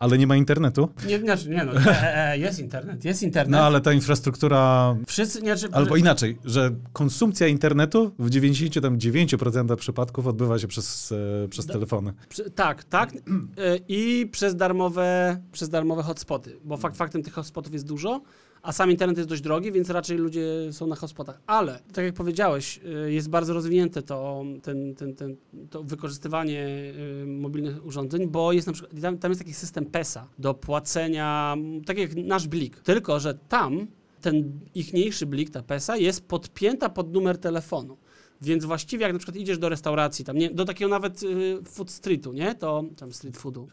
ale 0.00 0.18
nie 0.18 0.26
ma 0.26 0.36
internetu. 0.36 0.88
Nie, 1.06 1.18
znaczy, 1.18 1.48
nie 1.48 1.64
no, 1.64 1.72
e, 1.72 2.30
e, 2.32 2.38
jest 2.38 2.58
internet, 2.58 3.04
jest 3.04 3.22
internet. 3.22 3.60
No 3.60 3.66
ale 3.66 3.80
ta 3.80 3.92
infrastruktura, 3.92 4.96
Wszyscy, 5.06 5.42
nie, 5.42 5.56
znaczy, 5.56 5.74
albo 5.74 5.96
inaczej, 5.96 6.38
że 6.44 6.70
konsumpcja 6.92 7.46
internetu 7.46 8.12
w 8.18 8.30
99% 8.30 9.76
przypadków 9.76 10.26
odbywa 10.26 10.58
się 10.58 10.68
przez, 10.68 11.12
e, 11.44 11.48
przez 11.48 11.66
Da- 11.66 11.72
telefony. 11.72 12.12
przy, 12.28 12.50
tak, 12.50 12.84
tak. 12.84 13.12
e, 13.12 13.16
I 13.88 14.28
przez 14.32 14.56
darmowe, 14.56 15.40
przez 15.52 15.68
darmowe 15.68 16.02
hotspoty, 16.02 16.56
bo 16.64 16.76
fakt, 16.76 16.96
faktem 16.96 17.22
tych 17.22 17.32
hotspotów 17.32 17.72
jest 17.72 17.86
dużo, 17.86 18.20
a 18.62 18.72
sam 18.72 18.90
internet 18.90 19.16
jest 19.16 19.28
dość 19.28 19.42
drogi, 19.42 19.72
więc 19.72 19.90
raczej 19.90 20.18
ludzie 20.18 20.44
są 20.72 20.86
na 20.86 20.96
hotspotach. 20.96 21.40
Ale, 21.46 21.80
tak 21.92 22.04
jak 22.04 22.14
powiedziałeś, 22.14 22.80
e, 23.06 23.12
jest 23.12 23.28
bardzo 23.28 23.54
rozwinięte 23.54 24.02
to, 24.02 24.44
ten, 24.62 24.94
ten, 24.94 25.14
ten, 25.14 25.36
to 25.70 25.82
wykorzystywanie 25.82 26.66
e, 27.22 27.26
mobilnych 27.26 27.86
urządzeń, 27.86 28.28
bo 28.28 28.52
jest 28.52 28.66
na 28.66 28.72
przykład, 28.72 29.00
tam, 29.02 29.18
tam 29.18 29.30
jest 29.30 29.40
taki 29.40 29.54
system 29.54 29.86
PESA 29.86 30.28
do 30.38 30.54
płacenia, 30.54 31.56
tak 31.86 31.98
jak 31.98 32.16
nasz 32.16 32.48
blik, 32.48 32.80
tylko 32.80 33.20
że 33.20 33.34
tam 33.34 33.86
ten 34.20 34.60
ichniejszy 34.74 35.26
blik, 35.26 35.50
ta 35.50 35.62
PESA, 35.62 35.96
jest 35.96 36.28
podpięta 36.28 36.88
pod 36.88 37.12
numer 37.12 37.38
telefonu. 37.38 37.96
Więc 38.42 38.64
właściwie 38.64 39.02
jak 39.02 39.12
na 39.12 39.18
przykład 39.18 39.36
idziesz 39.36 39.58
do 39.58 39.68
restauracji, 39.68 40.24
tam 40.24 40.36
nie, 40.38 40.50
do 40.50 40.64
takiego 40.64 40.88
nawet 40.88 41.22
y, 41.22 41.58
food 41.64 41.90
streetu, 41.90 42.32
nie? 42.32 42.54
To 42.54 42.84
tam 42.98 43.12
street 43.12 43.36
foodu, 43.36 43.68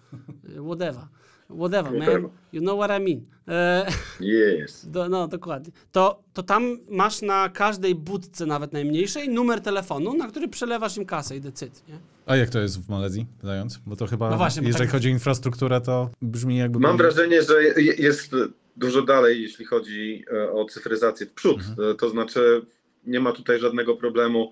y, 0.50 0.62
whatever. 0.63 1.03
Whatever, 1.50 1.93
man. 2.00 2.29
You 2.53 2.62
know 2.62 2.79
what 2.79 3.01
I 3.01 3.03
mean. 3.03 3.21
E, 3.47 3.88
Jest. 4.19 4.89
do, 4.91 5.09
no, 5.09 5.27
dokładnie. 5.27 5.71
To, 5.91 6.24
to 6.33 6.43
tam 6.43 6.77
masz 6.89 7.21
na 7.21 7.50
każdej 7.50 7.95
budce, 7.95 8.45
nawet 8.45 8.74
najmniejszej, 8.74 9.29
numer 9.29 9.62
telefonu, 9.62 10.13
na 10.13 10.27
który 10.27 10.47
przelewasz 10.47 10.97
im 10.97 11.05
kasę 11.05 11.36
i 11.38 11.41
decyd, 11.41 11.83
nie? 11.88 12.00
A 12.25 12.36
jak 12.36 12.50
to 12.50 12.59
jest 12.59 12.86
w 12.86 12.89
Malezji, 12.89 13.25
zając? 13.43 13.79
Bo 13.86 13.95
to 13.95 14.07
chyba, 14.07 14.29
No 14.29 14.38
właśnie, 14.38 14.67
jeżeli 14.67 14.86
tak- 14.86 14.91
chodzi 14.91 15.07
o 15.07 15.12
infrastrukturę, 15.12 15.81
to 15.81 16.09
brzmi 16.21 16.57
jakby... 16.57 16.79
Mam 16.79 16.97
wrażenie, 16.97 17.41
że 17.43 17.63
je- 17.63 17.93
jest 17.93 18.31
dużo 18.77 19.01
dalej, 19.01 19.41
jeśli 19.41 19.65
chodzi 19.65 20.25
e, 20.33 20.51
o 20.51 20.65
cyfryzację 20.65 21.25
w 21.25 21.31
przód. 21.33 21.57
Mhm. 21.57 21.91
E, 21.91 21.95
To 21.95 22.09
znaczy, 22.09 22.65
nie 23.07 23.19
ma 23.19 23.31
tutaj 23.31 23.59
żadnego 23.59 23.95
problemu, 23.95 24.51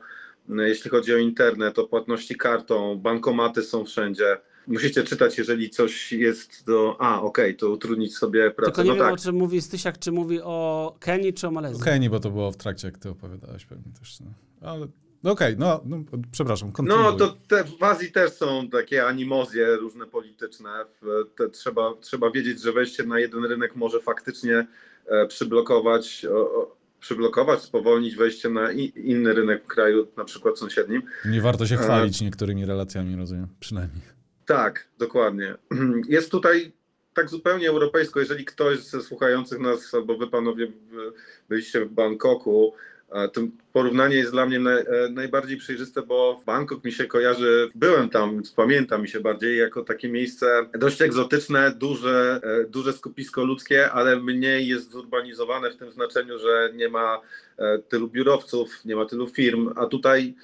e, 0.49 0.69
jeśli 0.69 0.91
chodzi 0.91 1.13
o 1.13 1.17
internet, 1.17 1.79
o 1.79 1.87
płatności 1.87 2.35
kartą, 2.35 2.95
bankomaty 2.95 3.63
są 3.63 3.85
wszędzie. 3.85 4.37
Musicie 4.67 5.03
czytać, 5.03 5.37
jeżeli 5.37 5.69
coś 5.69 6.11
jest 6.11 6.65
do. 6.65 6.95
A, 6.99 7.21
okej, 7.21 7.55
to 7.55 7.69
utrudnić 7.69 8.17
sobie 8.17 8.51
pracę. 8.51 8.71
Tylko 8.71 8.83
nie 8.83 8.89
no 8.89 8.95
wiem, 8.95 9.05
tak. 9.05 9.13
o 9.13 9.17
czym 9.17 9.35
mówi 9.35 9.61
Stysiak, 9.61 9.99
czy 9.99 10.11
mówi 10.11 10.41
o 10.41 10.95
Kenii, 10.99 11.33
czy 11.33 11.47
o 11.47 11.51
Malezji. 11.51 11.81
Okej, 11.81 11.99
nie, 11.99 12.09
bo 12.09 12.19
to 12.19 12.29
było 12.29 12.51
w 12.51 12.57
trakcie, 12.57 12.87
jak 12.87 12.97
ty 12.97 13.09
opowiadałeś 13.09 13.65
pewnie 13.65 13.91
też. 13.99 14.19
No. 14.19 14.27
Ale 14.61 14.87
no 15.25 15.31
okej, 15.31 15.55
no, 15.57 15.81
no 15.85 15.97
przepraszam, 16.31 16.69
No 16.69 16.73
kontynuuj. 16.73 17.17
to 17.17 17.37
te, 17.47 17.63
w 17.63 17.83
Azji 17.83 18.11
też 18.11 18.31
są 18.31 18.69
takie 18.69 19.05
animozje 19.05 19.75
różne 19.75 20.05
polityczne. 20.05 20.69
Te, 21.37 21.49
trzeba, 21.49 21.93
trzeba 22.01 22.31
wiedzieć, 22.31 22.61
że 22.61 22.73
wejście 22.73 23.03
na 23.03 23.19
jeden 23.19 23.45
rynek 23.45 23.75
może 23.75 23.99
faktycznie 23.99 24.67
e, 25.07 25.27
przyblokować, 25.27 26.25
o, 26.25 26.61
o, 26.61 26.74
przyblokować, 27.05 27.61
spowolnić 27.61 28.15
wejście 28.15 28.49
na 28.49 28.71
inny 28.95 29.33
rynek 29.33 29.67
kraju, 29.67 30.07
na 30.17 30.25
przykład 30.25 30.59
sąsiednim. 30.59 31.01
Nie 31.25 31.41
warto 31.41 31.67
się 31.67 31.75
E, 31.75 31.77
chwalić 31.77 32.21
niektórymi 32.21 32.65
relacjami, 32.65 33.15
rozumiem, 33.15 33.47
przynajmniej. 33.59 34.01
Tak, 34.45 34.87
dokładnie. 34.97 35.55
Jest 36.09 36.31
tutaj 36.31 36.71
tak 37.13 37.29
zupełnie 37.29 37.69
europejsko, 37.69 38.19
jeżeli 38.19 38.45
ktoś 38.45 38.79
ze 38.79 39.01
słuchających 39.01 39.59
nas, 39.59 39.93
albo 39.93 40.17
wy 40.17 40.27
panowie 40.27 40.71
byliście 41.49 41.85
w 41.85 41.89
Bangkoku, 41.89 42.73
to 43.33 43.41
porównanie 43.73 44.15
jest 44.15 44.31
dla 44.31 44.45
mnie 44.45 44.57
e, 44.57 44.83
najbardziej 45.09 45.57
przejrzyste, 45.57 46.01
bo 46.01 46.41
Bangkok 46.45 46.83
mi 46.83 46.91
się 46.91 47.05
kojarzy, 47.05 47.69
byłem 47.75 48.09
tam, 48.09 48.41
pamiętam 48.55 49.01
mi 49.01 49.07
się 49.07 49.19
bardziej 49.19 49.57
jako 49.57 49.83
takie 49.83 50.09
miejsce 50.09 50.65
dość 50.79 51.01
egzotyczne, 51.01 51.71
duże, 51.71 52.39
e, 52.43 52.63
duże 52.63 52.93
skupisko 52.93 53.43
ludzkie, 53.43 53.91
ale 53.91 54.15
mniej 54.15 54.67
jest 54.67 54.91
zurbanizowane 54.91 55.71
w 55.71 55.77
tym 55.77 55.91
znaczeniu, 55.91 56.39
że 56.39 56.71
nie 56.75 56.89
ma 56.89 57.21
e, 57.57 57.79
tylu 57.79 58.07
biurowców, 58.07 58.85
nie 58.85 58.95
ma 58.95 59.05
tylu 59.05 59.27
firm, 59.27 59.73
a 59.75 59.85
tutaj 59.85 60.35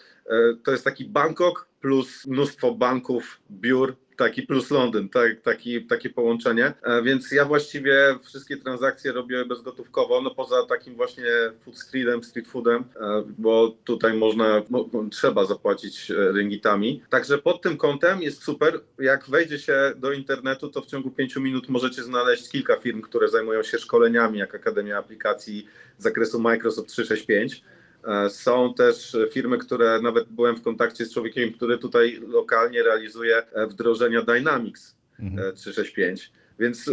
to 0.64 0.72
jest 0.72 0.84
taki 0.84 1.06
Bangkok 1.06 1.68
plus 1.82 2.28
mnóstwo 2.28 2.72
banków, 2.76 3.40
biur, 3.52 3.96
taki 4.18 4.42
plus 4.42 4.72
Londyn, 4.72 5.10
tak, 5.10 5.42
taki, 5.42 5.86
takie 5.86 6.10
połączenie. 6.10 6.74
E, 6.84 7.02
Więc 7.04 7.32
ja 7.32 7.46
właściwie 7.46 8.20
wszystkie 8.24 8.58
transakcje 8.58 9.12
robię 9.12 9.46
bezgotówkowo, 9.46 10.22
no 10.22 10.32
poza 10.36 10.66
takim 10.66 10.96
właśnie 10.96 11.26
food 11.66 11.78
streetem, 11.80 12.24
street 12.24 12.48
foodem, 12.48 12.84
e, 12.96 13.24
bo 13.38 13.76
tutaj 13.84 14.14
można, 14.14 14.62
mo, 14.70 14.90
mo- 14.94 15.10
trzeba 15.12 15.46
zapłacić 15.46 16.12
e, 16.12 16.32
ringgitami. 16.32 17.04
Także 17.10 17.38
pod 17.38 17.62
tym 17.62 17.78
kątem 17.78 18.22
jest 18.22 18.44
super. 18.44 18.80
Jak 19.00 19.30
wejdzie 19.30 19.60
się 19.60 19.94
do 19.98 20.12
internetu, 20.12 20.70
to 20.70 20.82
w 20.82 20.86
ciągu 20.88 21.12
pięciu 21.12 21.42
minut 21.42 21.70
możecie 21.70 22.04
znaleźć 22.04 22.50
kilka 22.50 22.76
firm, 22.78 23.02
które 23.02 23.30
zajmują 23.30 23.64
się 23.64 23.80
szkoleniami, 23.80 24.40
jak 24.40 24.56
Akademia 24.56 24.98
Aplikacji 24.98 25.68
z 25.98 26.04
zakresu 26.04 26.40
Microsoft 26.40 26.90
365. 26.90 27.64
E, 28.08 28.30
Są 28.30 28.74
też 28.74 29.18
firmy, 29.32 29.58
które 29.58 30.00
nawet 30.02 30.30
byłem 30.30 30.56
w 30.56 30.62
kontakcie 30.62 31.06
z 31.06 31.14
człowiekiem, 31.14 31.54
który 31.54 31.78
tutaj 31.78 32.20
lokalnie 32.28 32.84
realizuje 32.84 33.38
e, 33.54 33.68
wdrożenia 33.68 34.22
Dynamics 34.22 34.96
Mhm. 35.20 35.50
e, 35.50 35.54
365. 35.54 36.32
Więc 36.60 36.90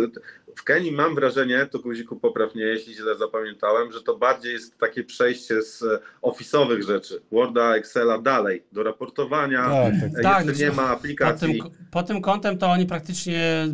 w 0.57 0.65
Kenii 0.65 0.93
mam 0.93 1.15
wrażenie, 1.15 1.67
to 1.71 1.79
guziku 1.79 2.17
popraw 2.17 2.55
mnie, 2.55 2.65
jeśli 2.65 2.95
źle 2.95 3.17
zapamiętałem, 3.19 3.93
że 3.93 4.03
to 4.03 4.17
bardziej 4.19 4.53
jest 4.53 4.79
takie 4.79 5.05
przejście 5.05 5.63
z 5.63 5.85
ofisowych 6.23 6.83
rzeczy, 6.83 7.23
Worda, 7.33 7.77
Excela 7.77 8.19
dalej, 8.19 8.65
do 8.73 8.83
raportowania. 8.83 9.65
Tak, 9.69 9.93
tak. 10.01 10.21
E, 10.21 10.23
Tak, 10.23 10.47
Jeszcze 10.47 10.63
nie 10.65 10.71
ma 10.73 10.83
Pod 10.89 10.99
aplikacji. 10.99 11.59
tym, 11.63 11.71
pod 11.91 12.07
tym 12.07 12.21
kątem 12.23 12.59
to 12.59 12.67
oni 12.67 12.87
praktycznie. 12.87 13.69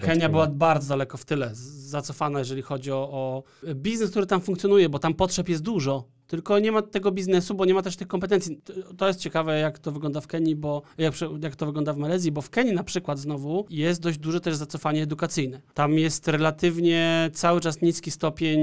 Kenia 0.00 0.28
była 0.28 0.46
bardzo 0.46 0.88
daleko 0.88 1.16
w 1.16 1.24
tyle, 1.24 1.50
zacofana, 1.54 2.38
jeżeli 2.38 2.62
chodzi 2.62 2.92
o, 2.92 2.96
o 3.12 3.42
biznes, 3.74 4.10
który 4.10 4.26
tam 4.26 4.40
funkcjonuje, 4.40 4.88
bo 4.88 4.98
tam 4.98 5.14
potrzeb 5.14 5.48
jest 5.48 5.62
dużo. 5.62 6.04
Tylko 6.30 6.58
nie 6.58 6.72
ma 6.72 6.82
tego 6.82 7.10
biznesu, 7.12 7.54
bo 7.54 7.64
nie 7.64 7.74
ma 7.74 7.82
też 7.82 7.96
tych 7.96 8.08
kompetencji. 8.08 8.60
To 8.96 9.08
jest 9.08 9.20
ciekawe, 9.20 9.58
jak 9.58 9.78
to 9.78 9.92
wygląda 9.92 10.20
w 10.20 10.26
Kenii, 10.26 10.56
bo 10.56 10.82
jak, 10.98 11.14
jak 11.42 11.56
to 11.56 11.66
wygląda 11.66 11.92
w 11.92 11.96
Malezji, 11.96 12.32
bo 12.32 12.40
w 12.40 12.50
Kenii 12.50 12.74
na 12.74 12.84
przykład 12.84 13.18
znowu 13.18 13.66
jest 13.70 14.00
dość 14.00 14.18
duże 14.18 14.40
też 14.40 14.56
zacofanie 14.56 15.02
edukacyjne. 15.02 15.60
Tam 15.74 15.92
jest 15.92 16.28
relatywnie 16.28 17.30
cały 17.32 17.60
czas 17.60 17.82
niski 17.82 18.10
stopień 18.10 18.60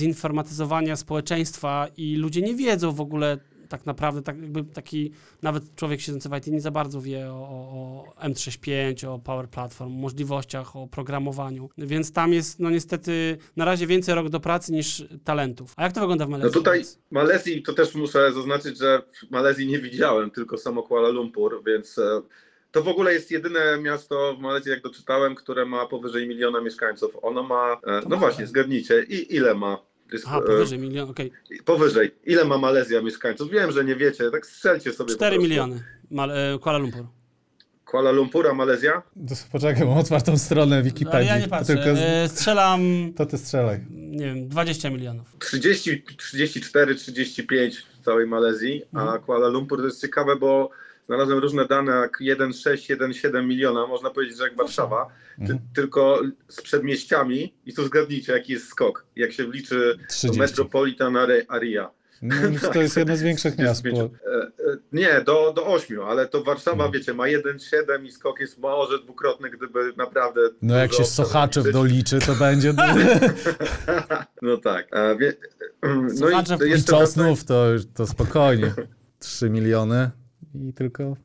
zinformatyzowania 0.00 0.96
społeczeństwa 0.96 1.88
i 1.96 2.16
ludzie 2.16 2.42
nie 2.42 2.54
wiedzą 2.54 2.92
w 2.92 3.00
ogóle 3.00 3.38
tak 3.68 3.86
naprawdę, 3.86 4.22
tak 4.22 4.42
jakby 4.42 4.64
taki, 4.64 5.12
nawet 5.42 5.74
człowiek 5.74 6.00
siedzący 6.00 6.28
w 6.28 6.36
IT 6.36 6.46
nie 6.46 6.60
za 6.60 6.70
bardzo 6.70 7.00
wie 7.00 7.32
o, 7.32 7.34
o, 7.34 8.04
o 8.18 8.28
M35, 8.28 9.08
o 9.08 9.18
Power 9.18 9.48
Platform, 9.48 9.92
o 9.92 10.00
możliwościach, 10.00 10.76
o 10.76 10.86
programowaniu, 10.86 11.70
więc 11.78 12.12
tam 12.12 12.32
jest 12.32 12.60
no 12.60 12.70
niestety 12.70 13.38
na 13.56 13.64
razie 13.64 13.86
więcej 13.86 14.14
rok 14.14 14.28
do 14.28 14.40
pracy 14.40 14.72
niż 14.72 15.04
talentów. 15.24 15.72
A 15.76 15.82
jak 15.82 15.92
to 15.92 16.00
wygląda 16.00 16.26
w 16.26 16.28
Malezji? 16.28 16.50
No 16.50 16.52
tutaj 16.52 16.82
Malezji 17.10 17.62
to 17.62 17.72
też 17.72 17.94
muszę 17.94 18.32
zaznaczyć, 18.32 18.78
że 18.78 19.02
w 19.28 19.30
Malezji 19.30 19.66
nie 19.66 19.78
widziałem, 19.78 20.30
tylko 20.30 20.58
samo 20.58 20.82
Kuala 20.82 21.08
Lumpur, 21.08 21.62
więc 21.66 21.98
e, 21.98 22.22
to 22.70 22.82
w 22.82 22.88
ogóle 22.88 23.12
jest 23.12 23.30
jedyne 23.30 23.78
miasto 23.80 24.36
w 24.38 24.40
Malezji, 24.40 24.70
jak 24.70 24.82
doczytałem, 24.82 25.34
które 25.34 25.66
ma 25.66 25.86
powyżej 25.86 26.28
miliona 26.28 26.60
mieszkańców. 26.60 27.16
Ono 27.22 27.42
ma, 27.42 27.80
e, 27.86 28.00
no 28.08 28.16
właśnie, 28.16 28.46
zgadnijcie, 28.46 29.02
i 29.08 29.34
ile 29.34 29.54
ma? 29.54 29.78
Jest, 30.12 30.24
Aha, 30.26 30.38
e, 30.38 30.42
powyżej 30.46 30.78
milion, 30.78 31.10
okej. 31.10 31.32
Powyżej. 31.64 32.14
Ile 32.24 32.44
ma 32.44 32.58
Malezja 32.58 33.02
mieszkańców? 33.02 33.50
Wiem, 33.50 33.72
że 33.72 33.84
nie 33.84 33.96
wiecie, 33.96 34.30
tak 34.30 34.46
strzelcie 34.46 34.92
sobie. 34.92 35.10
po 35.12 35.16
4 35.16 35.36
prostu. 35.36 35.42
miliony 35.48 35.82
Mal 36.10 36.30
e, 36.30 36.58
Kuala 36.58 36.78
Lumpur. 36.78 37.06
Kuala 37.84 38.10
Lumpur, 38.10 38.48
a 38.48 38.54
Malezja? 38.54 39.02
Poczekaj, 39.52 39.86
mam 39.86 39.98
otwartą 39.98 40.38
stronę 40.38 40.82
Wikipedii. 40.82 41.16
Ale 41.16 41.24
ja 41.26 41.38
nie 41.38 41.48
patrzę. 41.48 41.66
Tylko. 41.74 41.90
E, 41.90 42.28
strzelam, 42.28 42.80
To 43.16 43.26
ty 43.26 43.38
strzelaj. 43.38 43.80
nie 43.90 44.24
wiem, 44.26 44.48
20 44.48 44.90
milionów. 44.90 45.26
30, 45.38 46.02
34, 46.18 46.94
35 46.94 47.76
w 48.00 48.04
całej 48.04 48.26
Malezji, 48.26 48.82
a 48.94 49.00
Mhm. 49.02 49.22
Kuala 49.22 49.48
Lumpur 49.48 49.78
to 49.78 49.84
jest 49.84 50.00
ciekawe, 50.00 50.36
bo 50.36 50.70
znalazłem 51.06 51.38
różne 51.38 51.66
dane 51.66 51.92
jak 51.92 52.18
1,6, 52.20 52.96
1,7 52.96 53.46
miliona, 53.46 53.86
można 53.86 54.10
powiedzieć, 54.10 54.36
że 54.38 54.44
jak 54.44 54.56
Warszawa, 54.56 55.06
ty, 55.36 55.42
Mhm. 55.42 55.58
tylko 55.74 56.20
z 56.48 56.62
przedmieściami 56.62 57.54
i 57.66 57.74
tu 57.74 57.84
zgadnijcie, 57.86 58.32
jaki 58.32 58.52
jest 58.52 58.68
skok, 58.68 59.06
jak 59.16 59.32
się 59.32 59.44
wliczy 59.46 59.98
30. 60.08 60.38
Metropolitan 60.40 61.16
Are- 61.16 61.44
Area. 61.48 61.90
No, 62.22 62.34
to 62.72 62.80
jest 62.82 62.96
jedno 62.96 63.16
z 63.16 63.22
większych 63.22 63.58
miast. 63.58 63.82
Po... 63.82 63.88
E, 64.00 64.02
e, 64.02 64.08
Nie, 64.92 65.20
do, 65.26 65.52
do 65.56 65.66
8, 65.66 66.00
ale 66.02 66.28
to 66.28 66.44
Warszawa, 66.44 66.84
Mhm. 66.84 66.92
wiecie, 66.92 67.14
ma 67.14 67.24
1,7 67.24 68.04
i 68.06 68.10
skok 68.10 68.40
jest 68.40 68.58
może 68.58 68.98
dwukrotny, 69.02 69.50
gdyby 69.50 69.92
naprawdę... 69.96 70.40
No 70.62 70.76
jak 70.76 70.92
się 70.92 71.04
Sochaczew 71.04 71.72
doliczy, 71.72 72.18
to 72.18 72.34
będzie... 72.34 72.74
No 74.42 74.56
tak. 74.56 74.88
Wie, 75.18 75.32
no 75.82 76.10
Sochaczew 76.10 76.60
i 76.66 76.70
I 76.80 76.84
czosnów 76.84 77.44
to, 77.44 77.64
to 77.94 78.06
spokojnie. 78.06 78.72
3 79.18 79.50
miliony 79.50 80.10
i 80.62 80.72
tylko... 80.72 81.16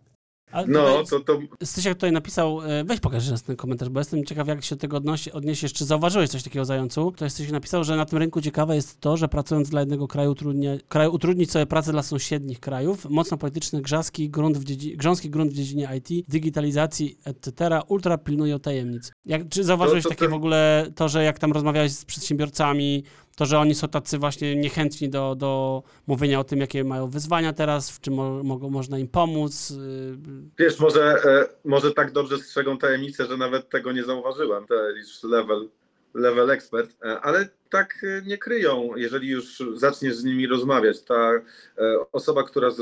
Ale 0.51 0.67
No, 0.67 1.03
tutaj- 1.03 1.05
to, 1.05 1.19
to 1.19 1.65
Stysiak 1.65 1.93
tutaj 1.93 2.11
napisał, 2.11 2.61
e, 2.61 2.83
weź 2.83 2.99
pokaż 2.99 3.29
raz 3.29 3.43
ten 3.43 3.55
komentarz, 3.55 3.89
bo 3.89 3.99
jestem 3.99 4.25
ciekaw, 4.25 4.47
jak 4.47 4.63
się 4.63 4.75
do 4.75 4.79
tego 4.79 4.97
odnosi, 4.97 5.31
odniesiesz, 5.31 5.73
czy 5.73 5.85
zauważyłeś 5.85 6.29
coś 6.29 6.43
takiego 6.43 6.65
zającu. 6.65 7.11
To 7.17 7.29
Stysiak 7.29 7.51
napisał, 7.51 7.83
że 7.83 7.95
na 7.95 8.05
tym 8.05 8.19
rynku 8.19 8.41
ciekawe 8.41 8.75
jest 8.75 8.99
to, 8.99 9.17
że 9.17 9.27
pracując 9.27 9.69
dla 9.69 9.79
jednego 9.79 10.07
kraju, 10.07 10.31
utrudnia, 10.31 10.71
kraju 10.87 11.13
utrudnić 11.13 11.51
sobie 11.51 11.65
pracę 11.65 11.91
dla 11.91 12.03
sąsiednich 12.03 12.59
krajów, 12.59 13.09
mocno 13.09 13.37
polityczny, 13.37 13.81
grzaski 13.81 14.29
grunt 14.29 14.57
w 14.57 14.63
dziedzi, 14.63 14.97
grząski 14.97 15.29
grunt 15.29 15.51
w 15.51 15.55
dziedzinie 15.55 15.89
IT, 15.97 16.29
digitalizacji, 16.29 17.17
etc. 17.25 17.79
ultra 17.87 18.17
pilnują 18.17 18.59
tajemnic. 18.59 19.11
Jak, 19.25 19.49
czy 19.49 19.63
zauważyłeś 19.63 20.03
No 20.03 20.09
to 20.09 20.15
takie 20.15 20.29
w 20.29 20.33
ogóle 20.33 20.87
to, 20.95 21.09
że 21.09 21.23
jak 21.23 21.39
tam 21.39 21.51
rozmawiałeś 21.51 21.91
z 21.91 22.05
przedsiębiorcami, 22.05 23.03
to, 23.35 23.45
że 23.45 23.59
oni 23.59 23.75
są 23.75 23.87
tacy 23.87 24.17
właśnie 24.17 24.55
niechętni 24.55 25.09
do, 25.09 25.35
do 25.35 25.83
mówienia 26.07 26.39
o 26.39 26.43
tym, 26.43 26.59
jakie 26.59 26.83
mają 26.83 27.09
wyzwania 27.09 27.53
teraz, 27.53 27.91
w 27.91 28.01
czym 28.01 28.13
mo, 28.13 28.43
mogą, 28.43 28.69
można 28.69 28.99
im 28.99 29.07
pomóc, 29.07 29.71
y, 29.71 30.17
Wiesz, 30.59 30.79
może, 30.79 31.23
e, 31.25 31.47
może 31.65 31.91
tak 31.91 32.11
dobrze 32.11 32.37
strzegą 32.37 32.77
tajemnicę, 32.77 33.25
że 33.25 33.37
nawet 33.37 33.69
tego 33.69 33.91
nie 33.91 34.03
zauważyłem, 34.03 34.65
już 34.97 35.23
level, 35.23 35.69
level 36.13 36.51
ekspert, 36.51 36.95
e, 37.05 37.19
ale 37.19 37.49
tak 37.69 38.03
e, 38.03 38.21
nie 38.25 38.37
kryją, 38.37 38.95
jeżeli 38.95 39.27
już 39.27 39.63
zaczniesz 39.75 40.15
z 40.15 40.23
nimi 40.23 40.47
rozmawiać. 40.47 41.01
Ta 41.01 41.31
e, 41.33 41.41
osoba, 42.11 42.43
która 42.43 42.71
z, 42.71 42.77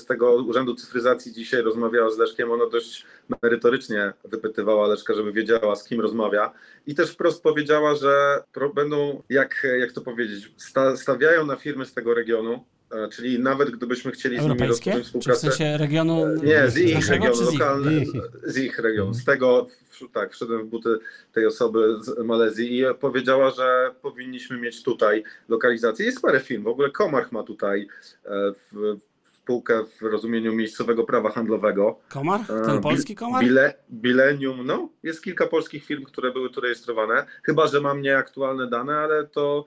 z 0.00 0.06
tego 0.06 0.34
Urzędu 0.34 0.74
Cyfryzacji 0.74 1.32
dzisiaj 1.32 1.62
rozmawiała 1.62 2.10
z 2.10 2.18
Leszkiem, 2.18 2.50
ona 2.50 2.66
dość 2.66 3.06
merytorycznie 3.42 4.12
wypytywała 4.24 4.86
Leszka, 4.86 5.14
żeby 5.14 5.32
wiedziała, 5.32 5.76
z 5.76 5.84
kim 5.84 6.00
rozmawia 6.00 6.52
i 6.86 6.94
też 6.94 7.10
wprost 7.10 7.42
powiedziała, 7.42 7.94
że 7.94 8.42
będą, 8.74 9.22
jak, 9.28 9.66
jak 9.78 9.92
to 9.92 10.00
powiedzieć, 10.00 10.52
sta, 10.56 10.96
stawiają 10.96 11.46
na 11.46 11.56
firmy 11.56 11.86
z 11.86 11.94
tego 11.94 12.14
regionu, 12.14 12.64
czyli 13.12 13.38
nawet 13.38 13.70
gdybyśmy 13.70 14.12
chcieli 14.12 14.36
z 14.40 14.42
nimi 14.42 14.66
rozpocząć 14.66 14.94
Czy 14.96 15.00
w 15.02 15.06
współpracę, 15.06 15.40
sensie 15.40 15.78
regionu 15.78 16.34
nie, 16.42 16.70
z 16.70 16.78
ich 16.78 17.08
regionu, 17.08 17.34
czy 17.36 17.44
z 17.46 17.52
ich? 17.54 17.60
Ich, 18.02 18.14
ich. 18.14 18.22
z 18.44 18.58
ich 18.58 18.78
regionu. 18.78 19.14
Z 19.14 19.24
tego, 19.24 19.66
w- 19.90 20.12
tak, 20.12 20.32
wszedłem 20.32 20.66
w 20.66 20.68
buty 20.68 20.98
tej 21.32 21.46
osoby 21.46 21.94
z 22.00 22.18
Malezji 22.24 22.78
i 22.80 22.84
powiedziała, 23.00 23.50
że 23.50 23.94
powinniśmy 24.02 24.58
mieć 24.58 24.82
tutaj 24.82 25.24
lokalizację. 25.48 26.06
Jest 26.06 26.22
parę 26.22 26.40
firm, 26.40 26.62
w 26.62 26.68
ogóle 26.68 26.90
Komarch 26.90 27.32
ma 27.32 27.42
tutaj 27.42 27.88
e, 28.24 28.30
w, 28.72 28.96
spółkę 29.34 29.84
w 30.00 30.02
rozumieniu 30.02 30.54
miejscowego 30.54 31.04
prawa 31.04 31.30
handlowego. 31.30 31.98
Komar? 32.08 32.40
E, 32.40 32.66
Ten 32.66 32.80
polski 32.80 33.14
komar? 33.14 33.44
Bile, 33.44 33.74
Bilenium, 33.90 34.66
no, 34.66 34.88
jest 35.02 35.22
kilka 35.22 35.46
polskich 35.46 35.84
firm, 35.84 36.04
które 36.04 36.32
były 36.32 36.50
tu 36.50 36.60
rejestrowane, 36.60 37.26
chyba, 37.42 37.66
że 37.66 37.80
mam 37.80 38.02
nieaktualne 38.02 38.66
dane, 38.66 38.96
ale 38.96 39.26
to 39.26 39.64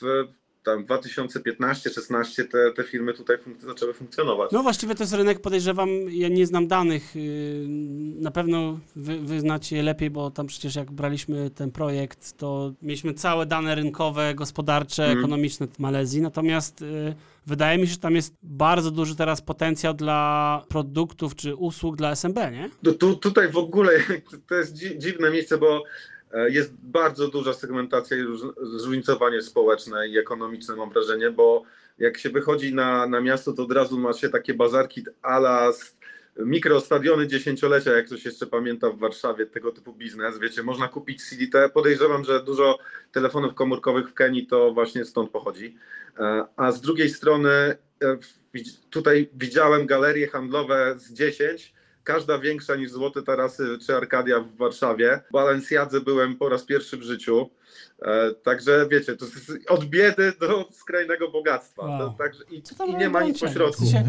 w 0.00 0.24
tam 0.66 0.86
2015-16 0.86 2.44
te, 2.48 2.72
te 2.72 2.84
firmy 2.84 3.14
tutaj 3.14 3.36
funk- 3.36 3.60
zaczęły 3.66 3.94
funkcjonować. 3.94 4.50
No 4.52 4.62
właściwie 4.62 4.94
to 4.94 5.02
jest 5.02 5.12
rynek, 5.14 5.40
podejrzewam, 5.40 5.88
ja 6.10 6.28
nie 6.28 6.46
znam 6.46 6.68
danych, 6.68 7.16
yy, 7.16 7.22
na 8.20 8.30
pewno 8.30 8.78
wy, 8.96 9.20
wy 9.20 9.40
znacie 9.40 9.76
je 9.76 9.82
lepiej, 9.82 10.10
bo 10.10 10.30
tam 10.30 10.46
przecież 10.46 10.74
jak 10.76 10.92
braliśmy 10.92 11.50
ten 11.50 11.70
projekt, 11.70 12.36
to 12.36 12.72
mieliśmy 12.82 13.14
całe 13.14 13.46
dane 13.46 13.74
rynkowe, 13.74 14.34
gospodarcze, 14.34 15.02
Mhm. 15.04 15.18
ekonomiczne 15.18 15.66
w 15.66 15.78
Malezji, 15.78 16.20
natomiast 16.22 16.80
yy, 16.80 17.14
wydaje 17.46 17.78
mi 17.78 17.86
się, 17.86 17.92
że 17.92 17.98
tam 17.98 18.14
jest 18.14 18.34
bardzo 18.42 18.90
duży 18.90 19.16
teraz 19.16 19.40
potencjał 19.42 19.94
dla 19.94 20.62
produktów 20.68 21.34
czy 21.36 21.54
usług 21.56 21.96
dla 21.96 22.10
SMB, 22.10 22.36
nie? 22.52 22.70
Tu, 22.84 22.92
tu, 22.94 23.16
tutaj 23.16 23.48
w 23.52 23.56
ogóle 23.56 23.92
to 24.48 24.54
jest 24.54 24.72
dzi- 24.74 24.98
dziwne 24.98 25.30
miejsce, 25.30 25.58
bo 25.58 25.82
jest 26.48 26.72
bardzo 26.82 27.28
duża 27.28 27.54
segmentacja 27.54 28.16
i 28.16 28.20
róż- 28.20 28.54
zróżnicowanie 28.62 29.42
społeczne 29.42 30.08
i 30.08 30.18
ekonomiczne, 30.18 30.76
mam 30.76 30.90
wrażenie, 30.90 31.30
bo 31.30 31.62
jak 31.98 32.18
się 32.18 32.30
wychodzi 32.30 32.74
na, 32.74 33.06
na 33.06 33.20
miasto, 33.20 33.52
to 33.52 33.62
od 33.62 33.72
razu 33.72 33.98
ma 33.98 34.12
się 34.12 34.28
takie 34.28 34.54
bazarki 34.54 35.04
ala 35.22 35.72
mikrostadiony 36.38 37.26
dziesięciolecia, 37.26 37.92
jak 37.92 38.06
ktoś 38.06 38.24
jeszcze 38.24 38.46
pamięta 38.46 38.90
w 38.90 38.98
Warszawie, 38.98 39.46
tego 39.46 39.72
typu 39.72 39.92
biznes. 39.92 40.38
Wiecie, 40.38 40.62
można 40.62 40.88
kupić 40.88 41.28
CDT. 41.28 41.68
Podejrzewam, 41.68 42.24
że 42.24 42.42
dużo 42.44 42.78
telefonów 43.12 43.54
komórkowych 43.54 44.08
w 44.08 44.14
Kenii 44.14 44.46
to 44.46 44.72
właśnie 44.72 45.04
stąd 45.04 45.30
pochodzi. 45.30 45.76
E, 46.18 46.44
A 46.56 46.72
z 46.72 46.80
drugiej 46.80 47.10
strony 47.10 47.48
e, 47.50 47.76
tutaj 48.90 49.28
widziałem 49.34 49.86
galerie 49.86 50.28
handlowe 50.28 50.94
z 50.98 51.12
10, 51.12 51.74
każda 52.06 52.38
większa 52.38 52.76
niż 52.76 52.90
Złote 52.90 53.22
Tarasy 53.22 53.78
czy 53.86 53.96
Arkadia 53.96 54.40
w 54.40 54.56
Warszawie. 54.56 55.20
W 55.28 55.32
Balenciadze 55.32 56.00
byłem 56.00 56.36
po 56.36 56.48
raz 56.48 56.64
pierwszy 56.64 56.96
w 56.96 57.02
życiu. 57.02 57.50
E, 58.02 58.34
także 58.34 58.86
wiecie, 58.90 59.16
to 59.16 59.24
jest 59.24 59.52
od 59.68 59.84
biedy 59.84 60.32
do 60.40 60.68
skrajnego 60.72 61.30
bogactwa. 61.30 61.82
Wow. 61.86 61.98
To, 61.98 62.14
także, 62.18 62.44
i, 62.50 62.62
I 62.90 62.96
nie 62.96 63.08
ma 63.08 63.22
nic 63.22 63.40
pośrodku. 63.40 63.84
W 63.84 63.88
sensie, 63.88 64.04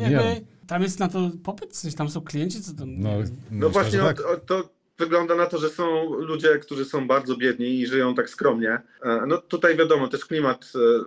jakby, 0.00 0.46
tam 0.66 0.82
jest 0.82 0.98
na 1.00 1.08
to 1.08 1.30
popyt, 1.44 1.72
w 1.72 1.76
sensie, 1.76 1.96
tam 1.96 2.08
są 2.08 2.20
klienci, 2.20 2.62
co 2.62 2.72
tam... 2.74 2.88
No, 3.02 3.10
No 3.50 3.70
właśnie, 3.70 3.98
że 3.98 4.04
o- 4.04 4.06
tak. 4.06 4.20
o- 4.26 4.36
to 4.36 4.68
wygląda 4.98 5.34
na 5.34 5.46
to, 5.46 5.58
że 5.58 5.68
są 5.70 6.14
ludzie, 6.14 6.58
którzy 6.58 6.84
są 6.84 7.06
bardzo 7.06 7.36
biedni 7.36 7.80
i 7.80 7.86
żyją 7.86 8.14
tak 8.14 8.30
skromnie. 8.30 8.80
E, 9.02 9.22
No 9.26 9.38
tutaj 9.38 9.76
wiadomo, 9.76 10.08
też 10.08 10.24
klimat 10.24 10.72
e, 10.74 11.04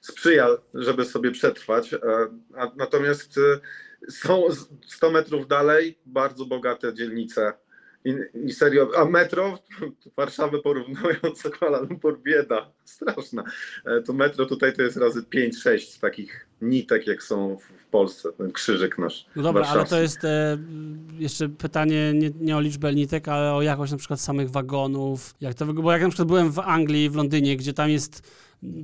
sprzyja, 0.00 0.48
żeby 0.74 1.04
sobie 1.04 1.30
przetrwać. 1.30 1.94
e, 1.94 1.98
A, 2.56 2.70
natomiast 2.76 3.38
e, 3.38 3.60
są 4.10 4.42
z- 4.50 4.68
100 4.86 5.10
metrów 5.10 5.48
dalej 5.48 5.98
bardzo 6.06 6.44
bogate 6.46 6.94
dzielnice. 6.94 7.52
I, 8.04 8.14
I 8.46 8.52
serio, 8.52 8.90
a 8.96 9.04
metro, 9.04 9.58
Warszawę 10.16 10.58
porównując 10.58 11.42
do 11.44 11.50
Kuala 11.50 11.80
Lumpur, 11.80 12.22
bieda, 12.22 12.70
straszna. 12.84 13.44
E, 13.86 14.02
To 14.02 14.12
metro 14.12 14.46
tutaj 14.46 14.72
to 14.72 14.82
jest 14.82 14.96
razy 14.96 15.22
5-6 15.22 16.00
takich 16.00 16.46
nitek, 16.62 17.06
jak 17.06 17.22
są 17.22 17.56
w 17.58 17.90
Polsce, 17.90 18.32
ten 18.32 18.52
krzyżyk 18.52 18.98
nasz 18.98 19.26
No 19.36 19.42
dobra, 19.42 19.66
ale 19.66 19.84
to 19.84 20.00
jest 20.00 20.24
e, 20.24 20.58
jeszcze 21.18 21.48
pytanie 21.48 22.12
nie, 22.14 22.30
nie 22.40 22.56
o 22.56 22.60
liczbę 22.60 22.94
nitek, 22.94 23.28
ale 23.28 23.52
o 23.54 23.62
jakość 23.62 23.92
na 23.92 23.98
przykład 23.98 24.20
samych 24.20 24.50
wagonów. 24.50 25.34
Jak 25.40 25.54
to? 25.54 25.66
Bo 25.66 25.92
jak 25.92 26.02
na 26.02 26.08
przykład 26.08 26.28
byłem 26.28 26.50
w 26.50 26.58
Anglii, 26.58 27.10
w 27.10 27.14
Londynie, 27.16 27.56
gdzie 27.56 27.72
tam 27.72 27.90
jest 27.90 28.32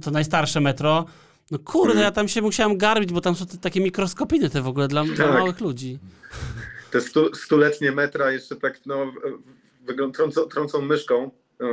to 0.02 0.10
najstarsze 0.10 0.60
metro, 0.60 1.04
no 1.50 1.58
kurde, 1.58 1.92
Mhm. 1.92 2.04
ja 2.04 2.10
tam 2.10 2.28
się 2.28 2.42
musiałem 2.42 2.78
garbić, 2.78 3.12
bo 3.12 3.20
tam 3.20 3.34
są 3.34 3.46
te, 3.46 3.58
takie 3.58 3.80
mikroskopiny 3.80 4.50
te 4.50 4.62
w 4.62 4.68
ogóle 4.68 4.88
dla, 4.88 5.04
dla 5.04 5.16
Tak. 5.26 5.34
małych 5.34 5.60
ludzi. 5.60 5.98
te 6.90 7.00
stu, 7.00 7.34
stuletnie 7.34 7.92
metra 7.92 8.32
jeszcze 8.32 8.56
tak 8.56 8.80
no, 8.86 9.12
wygląd, 9.86 10.16
trącą, 10.16 10.42
trącą 10.42 10.80
myszką, 10.82 11.30
no, 11.60 11.68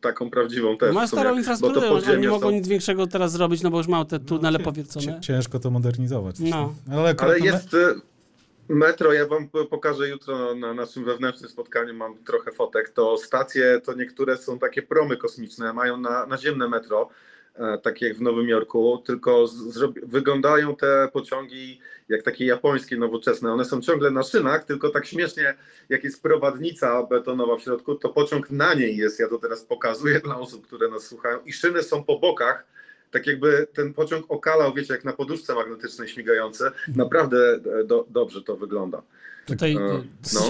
taką 0.00 0.30
prawdziwą 0.30 0.76
też. 0.78 0.94
Sumie, 0.94 1.06
starą 1.08 1.30
bo 1.30 1.36
infrastrukturę, 1.38 1.88
to 1.88 1.94
oni 2.12 2.20
nie 2.20 2.28
mogą 2.28 2.46
są. 2.48 2.50
nic 2.54 2.68
większego 2.68 3.06
teraz 3.06 3.32
zrobić, 3.32 3.62
no 3.62 3.70
bo 3.70 3.78
już 3.78 3.86
mają 3.88 4.06
te 4.06 4.20
tunele 4.20 4.58
Cię- 4.58 4.64
powiercone. 4.64 5.20
Ciężko 5.20 5.58
to 5.58 5.70
modernizować. 5.70 6.36
No. 6.38 6.74
Ale, 6.92 7.00
Ale 7.00 7.14
to 7.14 7.26
me- 7.26 7.38
jest 7.38 7.74
y, 7.74 7.78
metro, 8.68 9.12
ja 9.12 9.26
wam 9.26 9.48
po- 9.48 9.64
pokażę 9.64 10.08
jutro 10.08 10.54
na 10.54 10.74
naszym 10.74 11.04
wewnętrznym 11.04 11.50
spotkaniu, 11.50 11.94
mam 11.94 12.16
trochę 12.24 12.52
fotek, 12.52 12.88
to 12.90 13.16
stacje, 13.18 13.80
to 13.84 13.94
niektóre 13.94 14.36
są 14.36 14.58
takie 14.58 14.82
promy 14.82 15.16
kosmiczne, 15.16 15.72
mają 15.72 15.96
na, 15.96 16.26
naziemne 16.26 16.68
metro, 16.68 17.08
takie 17.82 18.08
jak 18.08 18.16
w 18.16 18.20
Nowym 18.20 18.48
Jorku, 18.48 19.02
tylko 19.06 19.46
wyglądają 20.02 20.76
te 20.76 21.08
pociągi 21.12 21.80
jak 22.08 22.22
takie 22.22 22.46
japońskie, 22.46 22.96
nowoczesne. 22.96 23.52
One 23.52 23.64
są 23.64 23.80
ciągle 23.80 24.10
na 24.10 24.22
szynach, 24.22 24.64
tylko 24.64 24.90
tak 24.90 25.06
śmiesznie, 25.06 25.54
jak 25.88 26.04
jest 26.04 26.22
prowadnica 26.22 27.02
betonowa 27.02 27.56
w 27.56 27.62
środku, 27.62 27.94
to 27.94 28.08
pociąg 28.08 28.50
na 28.50 28.74
niej 28.74 28.96
jest. 28.96 29.20
Ja 29.20 29.28
to 29.28 29.38
teraz 29.38 29.64
pokazuję 29.64 30.20
dla 30.24 30.38
osób, 30.38 30.66
które 30.66 30.88
nas 30.88 31.02
słuchają. 31.02 31.38
I 31.40 31.52
szyny 31.52 31.82
są 31.82 32.04
po 32.04 32.18
bokach, 32.18 32.66
tak 33.10 33.26
jakby 33.26 33.66
ten 33.74 33.94
pociąg 33.94 34.26
okalał, 34.28 34.74
wiecie, 34.74 34.94
jak 34.94 35.04
na 35.04 35.12
poduszce 35.12 35.54
magnetycznej 35.54 36.08
śmigający. 36.08 36.70
Naprawdę 36.96 37.60
e, 37.80 37.84
do, 37.84 38.06
dobrze 38.10 38.42
to 38.42 38.56
wygląda. 38.56 39.02
Tutaj 39.46 39.76
E, 39.76 39.78
e, 39.78 40.02
no. 40.34 40.40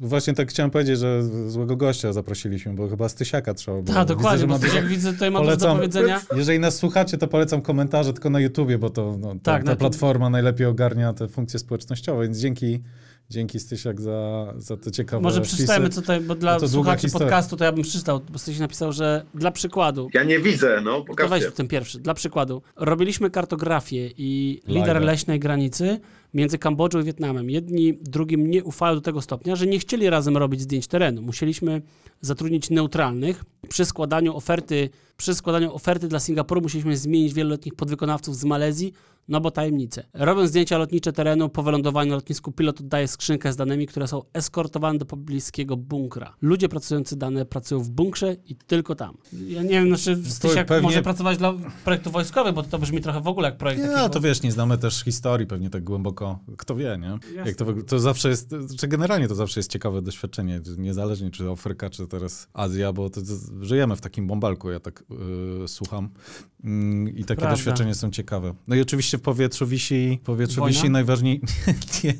Właśnie 0.00 0.34
tak 0.34 0.50
chciałem 0.50 0.70
powiedzieć, 0.70 0.98
że 0.98 1.22
złego 1.50 1.76
gościa 1.76 2.12
zaprosiliśmy, 2.12 2.74
bo 2.74 2.88
chyba 2.88 3.08
Stysiaka 3.08 3.54
trzeba 3.54 3.82
było. 3.82 3.94
Tak, 3.96 4.08
dokładnie, 4.08 4.46
Widzę, 4.46 4.58
bo 4.58 4.58
dużo- 4.66 4.76
jak 4.76 4.86
widzę, 4.88 5.12
tutaj 5.12 5.30
ma 5.30 5.38
dużo 5.38 5.50
do 5.50 5.56
Polecam. 5.56 5.76
powiedzenia. 5.76 6.20
Jeżeli 6.36 6.58
nas 6.58 6.76
słuchacie, 6.76 7.18
to 7.18 7.28
polecam 7.28 7.62
komentarze 7.62 8.12
tylko 8.12 8.30
na 8.30 8.40
YouTubie, 8.40 8.78
bo 8.78 8.90
to 8.90 9.16
no, 9.20 9.32
ta, 9.34 9.38
Tak, 9.42 9.64
ta 9.64 9.70
na- 9.70 9.76
platforma 9.76 10.30
najlepiej 10.30 10.66
ogarnia 10.66 11.12
te 11.12 11.28
funkcje 11.28 11.58
społecznościowe, 11.60 12.22
więc 12.22 12.38
dzięki, 12.38 12.82
dzięki 13.30 13.60
Stysiak 13.60 14.00
za, 14.00 14.52
za 14.56 14.76
te 14.76 14.90
ciekawe 14.90 15.22
Może 15.22 15.40
przeczytajmy 15.40 15.88
co 15.88 16.00
tutaj, 16.00 16.20
bo 16.20 16.34
dla 16.34 16.54
No 16.54 16.60
to 16.60 16.68
słuchaczy 16.68 17.02
historia. 17.02 17.26
podcastu 17.26 17.56
to 17.56 17.64
ja 17.64 17.72
bym 17.72 17.82
przeczytał, 17.82 18.20
bo 18.32 18.38
ktoś 18.38 18.58
napisał, 18.58 18.92
że 18.92 19.24
dla 19.34 19.50
przykładu, 19.50 20.08
Ja 20.14 20.24
nie 20.24 20.38
widzę, 20.40 20.80
no, 20.84 20.90
to 21.00 21.04
weź 21.08 21.16
pokażcie. 21.16 21.50
ten 21.50 21.68
pierwszy, 21.68 22.00
dla 22.00 22.14
przykładu, 22.14 22.62
robiliśmy 22.76 23.30
kartografię 23.30 24.10
i 24.18 24.60
lider 24.66 25.02
leśnej 25.02 25.40
granicy 25.40 26.00
między 26.34 26.58
Kambodżą 26.58 27.00
i 27.00 27.04
Wietnamem. 27.04 27.50
Jedni 27.50 27.94
drugim 27.94 28.50
nie 28.50 28.64
ufają 28.64 28.94
do 28.94 29.00
tego 29.00 29.22
stopnia, 29.22 29.56
że 29.56 29.66
nie 29.66 29.78
chcieli 29.78 30.10
razem 30.10 30.36
robić 30.36 30.60
zdjęć 30.60 30.86
terenu. 30.86 31.22
Musieliśmy 31.22 31.82
zatrudnić 32.20 32.70
neutralnych. 32.70 33.44
Przy 33.68 33.84
składaniu 33.84 34.36
oferty, 34.36 34.90
przy 35.18 35.34
składaniu 35.34 35.74
oferty 35.74 36.08
dla 36.08 36.20
Singapuru 36.20 36.60
musieliśmy 36.60 36.96
zmienić 36.96 37.34
wieloletnich 37.34 37.74
podwykonawców 37.74 38.36
z 38.36 38.44
Malezji, 38.44 38.92
no 39.28 39.40
bo 39.40 39.50
tajemnice. 39.50 40.04
Robiąc 40.14 40.50
zdjęcia 40.50 40.78
lotnicze 40.78 41.12
terenu, 41.12 41.48
po 41.48 41.62
wylądowaniu 41.62 42.10
na 42.10 42.16
lotnisku 42.16 42.52
pilot 42.52 42.80
oddaje 42.80 43.08
skrzynkę 43.08 43.52
z 43.52 43.56
danymi, 43.56 43.86
które 43.86 44.08
są 44.08 44.22
eskortowane 44.32 44.98
do 44.98 45.06
pobliskiego 45.06 45.76
bunkra. 45.76 46.34
Ludzie 46.42 46.68
pracujący 46.68 47.16
dane 47.16 47.44
pracują 47.46 47.80
w 47.80 47.90
bunkrze 47.90 48.36
i 48.46 48.56
tylko 48.56 48.94
tam. 48.94 49.16
Ja 49.48 49.62
nie 49.62 49.68
wiem, 49.68 49.88
znaczy 49.88 50.22
Stysiak 50.30 50.66
pewnie- 50.66 50.82
może 50.88 51.02
pracować 51.02 51.38
dla 51.38 51.54
projektu 51.84 52.10
wojskowych, 52.10 52.54
bo 52.54 52.62
to 52.62 52.78
brzmi 52.78 53.00
trochę 53.00 53.20
w 53.20 53.28
ogóle 53.28 53.48
jak 53.48 53.58
projekt 53.58 53.82
Nie, 53.82 53.88
takiego. 53.88 54.08
to 54.08 54.20
wiesz, 54.20 54.42
nie 54.42 54.52
znamy 54.52 54.78
też 54.78 55.04
historii 55.04 55.46
pewnie 55.46 55.70
tak 55.70 55.84
głęboko. 55.84 56.38
Kto 56.56 56.74
wie, 56.76 56.98
nie? 57.00 57.08
Jasne. 57.08 57.46
Jak 57.46 57.56
to, 57.56 57.66
to 57.86 57.98
zawsze 57.98 58.28
jest, 58.28 58.54
czy 58.78 58.88
generalnie 58.88 59.28
to 59.28 59.34
zawsze 59.34 59.60
jest 59.60 59.70
ciekawe 59.72 60.02
doświadczenie, 60.02 60.60
niezależnie 60.78 61.30
czy 61.30 61.50
Afryka, 61.50 61.90
czy 61.90 62.06
teraz 62.06 62.48
Azja, 62.52 62.92
bo 62.92 63.10
to, 63.10 63.20
to, 63.20 63.26
żyjemy 63.64 63.96
w 63.96 64.00
takim 64.00 64.26
bąbelku, 64.26 64.70
ja 64.70 64.80
tak 64.80 65.04
y, 65.64 65.68
słucham. 65.68 66.08
Mm, 66.64 67.08
I 67.08 67.24
takie 67.24 67.26
Prawda. 67.40 67.56
doświadczenia 67.56 67.94
są 67.94 68.10
ciekawe. 68.10 68.54
No 68.68 68.76
i 68.76 68.80
oczywiście 68.80 69.18
w 69.18 69.20
powietrzu 69.20 69.66
wisi, 69.66 70.18
w 70.22 70.26
powietrzu 70.26 70.60
Wojna? 70.60 70.74
wisi 70.76 70.90
najważniej... 70.90 71.40
nie. 72.04 72.14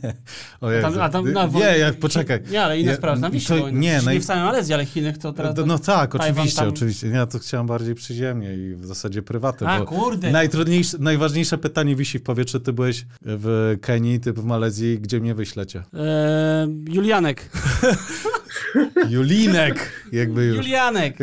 O 0.61 0.71
Jezu. 0.71 0.89
Tam, 0.91 1.01
a 1.01 1.09
tam, 1.09 1.25
nie, 1.55 1.79
ja, 1.79 1.93
poczekaj. 1.93 2.41
Nie, 2.51 2.63
ale 2.65 2.81
inne 2.81 2.91
Ja- 2.91 2.97
sprawy. 2.97 3.21
Tam 3.21 3.33
wisi 3.33 3.47
to- 3.47 3.57
wojna. 3.59 3.79
nie, 3.81 3.99
naj- 4.01 4.13
nie 4.13 4.21
w 4.21 4.25
samej 4.25 4.45
Malezji, 4.45 4.75
ale 4.75 4.87
Chinych 4.87 5.19
to 5.19 5.33
teraz... 5.33 5.57
No, 5.57 5.67
no 5.67 5.79
tak, 5.79 6.15
oczywiście, 6.15 6.59
tam- 6.61 6.69
oczywiście. 6.69 7.07
Ja 7.09 7.27
to 7.27 7.39
chciałem 7.39 7.67
bardziej 7.67 7.95
przyziemnie 7.95 8.55
i 8.55 8.75
w 8.75 8.87
zasadzie 8.87 9.23
prywatne, 9.23 9.69
A, 9.69 9.81
kurde. 9.81 10.31
najtrudniejsze, 10.31 10.99
najważniejsze 10.99 11.59
pytanie 11.59 11.97
wisi 11.97 12.19
w 12.19 12.23
powietrzu. 12.23 12.61
Ty 12.61 12.73
byłeś 12.73 13.07
w 13.23 13.77
Kenii, 13.81 14.21
ty 14.21 14.33
w 14.33 14.45
Malezji, 14.45 14.99
gdzie 14.99 15.21
mnie 15.21 15.35
wyślecie? 15.35 15.83
Eee, 15.93 16.85
Julianek. 16.95 17.51
Julinek! 19.09 19.93
Jakby 20.13 20.45
już. 20.45 20.57
Julianek. 20.57 21.15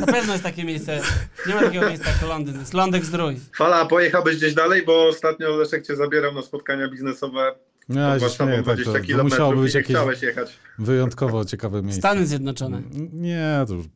Na 0.00 0.06
pewno 0.06 0.32
jest 0.32 0.44
takie 0.44 0.64
miejsce. 0.64 1.00
Nie 1.46 1.54
ma 1.54 1.60
takiego 1.62 1.88
miejsca 1.88 2.10
jak 2.10 2.22
Londyn. 2.22 2.58
Jest 2.60 2.74
Lądek 2.74 3.04
Zdrój. 3.04 3.36
Fala, 3.56 3.76
a 3.76 3.86
pojechałbyś 3.86 4.36
gdzieś 4.36 4.54
dalej, 4.54 4.82
bo 4.86 5.08
ostatnio 5.08 5.56
Leszek 5.56 5.86
cię 5.86 5.96
zabierał 5.96 6.34
na 6.34 6.42
spotkania 6.42 6.88
biznesowe 6.88 7.54
No, 7.88 8.00
ja 8.00 8.20
się 8.20 8.28
śmieję, 8.30 8.62
tak, 8.62 8.80
20 8.80 8.92
to, 9.12 9.16
to 9.18 9.24
musiałoby 9.24 9.62
być 9.62 9.74
jakieś 9.74 9.96
jechać. 10.22 10.58
wyjątkowo 10.78 11.44
ciekawe 11.44 11.82
miejsce. 11.82 12.00
Stany 12.00 12.26
Zjednoczone. 12.26 12.82
Nie, 13.12 13.64
to 13.68 13.74
już 13.74 13.86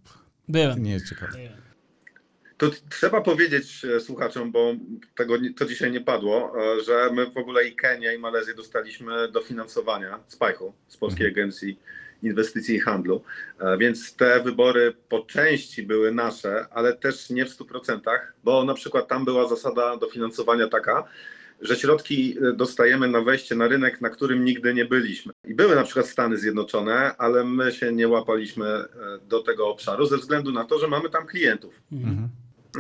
Byłem. 0.49 0.83
nie 0.83 0.93
jest 0.93 1.09
ciekawe. 1.09 1.33
To 2.59 2.71
t- 2.71 2.77
trzeba 2.91 3.21
powiedzieć 3.21 3.85
e, 3.97 4.01
słuchaczom, 4.01 4.53
bo 4.53 4.73
tego 5.17 5.35
to 5.57 5.65
dzisiaj 5.65 5.93
nie 5.93 6.01
padło, 6.01 6.53
e, 6.79 6.85
że 6.85 7.11
my 7.15 7.31
w 7.31 7.37
ogóle 7.37 7.69
i 7.69 7.77
Kenię, 7.77 8.15
i 8.15 8.19
Malezję 8.19 8.55
dostaliśmy 8.55 9.29
dofinansowania 9.33 10.19
z 10.29 10.37
PAJH-u, 10.37 10.73
z 10.89 10.97
Polskiej 10.97 11.27
Agencji 11.27 11.79
Inwestycji 12.23 12.77
i 12.77 12.81
Handlu, 12.81 13.23
E, 13.61 13.79
więc 13.79 14.17
te 14.17 14.43
wybory 14.43 14.95
po 15.09 15.21
części 15.21 15.83
były 15.83 16.13
nasze, 16.13 16.67
ale 16.71 16.93
też 16.93 17.31
nie 17.31 17.47
w 17.47 17.49
100%, 17.49 18.01
bo 18.45 18.65
na 18.65 18.75
przykład 18.75 19.09
tam 19.09 19.25
była 19.25 19.49
zasada 19.49 19.97
dofinansowania 19.97 20.69
taka, 20.69 21.05
że 21.61 21.77
środki 21.77 22.37
e, 22.39 22.53
dostajemy 22.53 23.09
na 23.09 23.21
wejście 23.21 23.55
na 23.55 23.69
rynek, 23.69 24.01
na 24.01 24.11
którym 24.11 24.45
nigdy 24.45 24.75
nie 24.75 24.85
byliśmy. 24.85 25.33
I 25.45 25.55
były 25.55 25.75
na 25.75 25.83
przykład 25.83 26.07
Stany 26.07 26.39
Zjednoczone, 26.39 27.17
ale 27.17 27.45
my 27.45 27.73
się 27.73 27.93
nie 27.93 28.09
łapaliśmy 28.09 28.67
e, 28.67 28.87
do 29.29 29.43
tego 29.43 29.69
obszaru 29.69 30.07
ze 30.07 30.17
względu 30.17 30.53
na 30.53 30.65
to, 30.65 30.79
że 30.79 30.89
mamy 30.89 31.11
tam 31.11 31.27
klientów. 31.27 31.75
Mhm. 31.93 32.29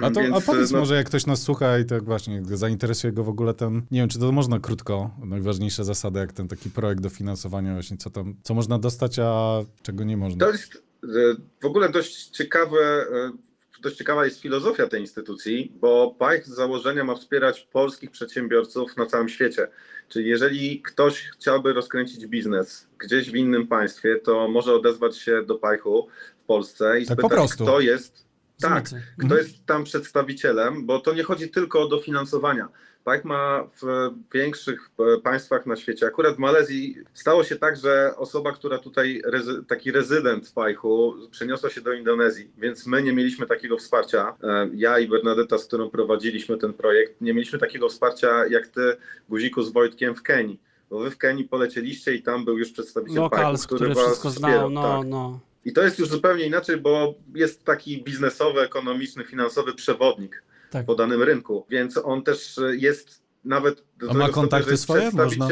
A, 0.03 0.11
to, 0.11 0.21
a 0.35 0.41
powiedz 0.41 0.71
no, 0.71 0.79
może, 0.79 0.95
jak 0.95 1.07
ktoś 1.07 1.27
nas 1.27 1.43
słucha 1.43 1.79
i 1.79 1.85
tak 1.85 2.05
właśnie 2.05 2.43
zainteresuje 2.45 3.13
go 3.13 3.25
w 3.25 3.29
ogóle 3.29 3.55
ten, 3.55 3.83
nie 3.91 4.01
wiem, 4.01 4.09
czy 4.09 4.19
to 4.19 4.33
można 4.33 4.61
krótko, 4.61 5.11
najważniejsze 5.25 5.85
zasady, 5.85 6.19
jak 6.19 6.33
ten 6.33 6.49
taki 6.49 6.71
projekt 6.71 7.01
dofinansowania 7.01 7.73
właśnie, 7.73 7.97
co 7.97 8.11
tam, 8.11 8.35
co 8.43 8.55
można 8.55 8.79
dostać, 8.79 9.19
a 9.19 9.61
czego 9.83 10.05
nie 10.05 10.17
można. 10.17 10.47
To 10.47 10.53
jest 10.53 10.83
e, 11.05 11.09
w 11.63 11.65
ogóle 11.65 11.89
dość 11.89 12.29
ciekawe, 12.29 12.79
e, 12.79 13.33
dość 13.83 13.97
ciekawa 13.97 14.25
jest 14.25 14.41
filozofia 14.41 14.87
tej 14.87 15.01
instytucji, 15.01 15.73
bo 15.81 16.15
PAJH 16.19 16.47
z 16.47 16.55
założenia 16.55 17.05
ma 17.05 17.15
wspierać 17.15 17.69
polskich 17.73 18.11
przedsiębiorców 18.11 18.97
na 18.97 19.07
całym 19.07 19.29
świecie. 19.29 19.69
Czyli 20.09 20.29
jeżeli 20.29 20.83
ktoś 20.83 21.23
chciałby 21.23 21.73
rozkręcić 21.73 22.27
biznes 22.27 22.89
gdzieś 22.99 23.31
w 23.31 23.35
innym 23.35 23.67
państwie, 23.67 24.17
to 24.17 24.49
może 24.49 24.75
odezwać 24.75 25.17
się 25.17 25.43
do 25.43 25.55
PAJH-u 25.55 26.07
w 26.39 26.45
Polsce 26.45 27.01
i 27.01 27.07
Tak 27.07 27.17
po 27.17 27.23
spytać, 27.23 27.39
prostu. 27.39 27.65
kto 27.65 27.81
jest 27.81 28.28
Tak, 28.61 28.85
kto 28.85 28.97
Mhm. 29.23 29.39
jest 29.41 29.67
tam 29.67 29.85
przedstawicielem, 29.85 30.87
bo 30.87 31.01
to 31.01 31.15
nie 31.15 31.23
chodzi 31.23 31.49
tylko 31.49 31.83
o 31.83 31.89
dofinansowania. 31.89 32.69
PAJH 33.05 33.25
ma 33.25 33.65
w 33.83 34.11
większych 34.35 34.91
e, 34.99 35.21
państwach 35.21 35.67
na 35.67 35.77
świecie, 35.77 36.07
akurat 36.07 36.37
w 36.37 36.39
Malezji 36.39 36.97
stało 37.15 37.45
się 37.45 37.57
tak, 37.57 37.77
że 37.77 38.13
osoba, 38.17 38.53
która 38.53 38.79
tutaj, 38.79 39.23
taki 39.69 39.93
rezydent 39.93 40.53
PAJH-u 40.55 41.15
przeniosła 41.31 41.71
się 41.71 41.81
do 41.81 41.93
Indonezji, 41.93 42.51
więc 42.59 42.87
my 42.87 43.03
nie 43.03 43.13
mieliśmy 43.13 43.47
takiego 43.47 43.77
wsparcia. 43.77 44.35
E, 44.43 44.69
Ja 44.75 44.99
i 44.99 45.09
Bernadetta, 45.09 45.59
z 45.59 45.67
którą 45.67 45.91
prowadziliśmy 45.91 46.59
ten 46.59 46.73
projekt, 46.73 47.21
nie 47.21 47.35
mieliśmy 47.35 47.59
takiego 47.59 47.89
wsparcia 47.89 48.47
jak 48.47 48.67
ty, 48.67 48.97
Guziku, 49.29 49.63
z 49.63 49.73
Wojtkiem 49.73 50.15
w 50.15 50.23
Kenii. 50.23 50.61
Bo 50.91 50.99
wy 50.99 51.11
w 51.11 51.19
Kenii 51.19 51.45
polecieliście 51.45 52.15
i 52.15 52.23
tam 52.23 52.45
był 52.45 52.59
już 52.59 52.73
przedstawiciel 52.73 53.23
Lokal, 53.23 53.41
PAJH-u, 53.43 53.57
z 53.57 53.67
który 53.67 53.89
was 53.95 54.05
wszystko 54.07 54.31
znał, 54.31 54.71
no, 54.71 54.83
tak. 54.99 55.09
no. 55.09 55.41
I 55.69 55.73
to 55.73 55.83
jest 55.83 55.99
już 55.99 56.09
zupełnie 56.09 56.47
inaczej, 56.47 56.77
bo 56.77 57.15
jest 57.35 57.65
taki 57.65 58.03
biznesowy, 58.05 58.61
ekonomiczny, 58.61 59.25
finansowy 59.25 59.75
przewodnik 59.75 60.43
Tak. 60.71 60.87
po 60.87 60.95
danym 60.95 61.23
rynku, 61.23 61.67
więc 61.71 61.97
on 62.05 62.23
też 62.23 62.61
jest 62.73 63.23
nawet 63.45 63.85
do 63.99 64.11
A 64.11 64.15
ma 64.15 64.15
stopnia, 64.15 64.29
kontakty 64.35 64.77
swoje? 64.77 65.11
Można 65.13 65.49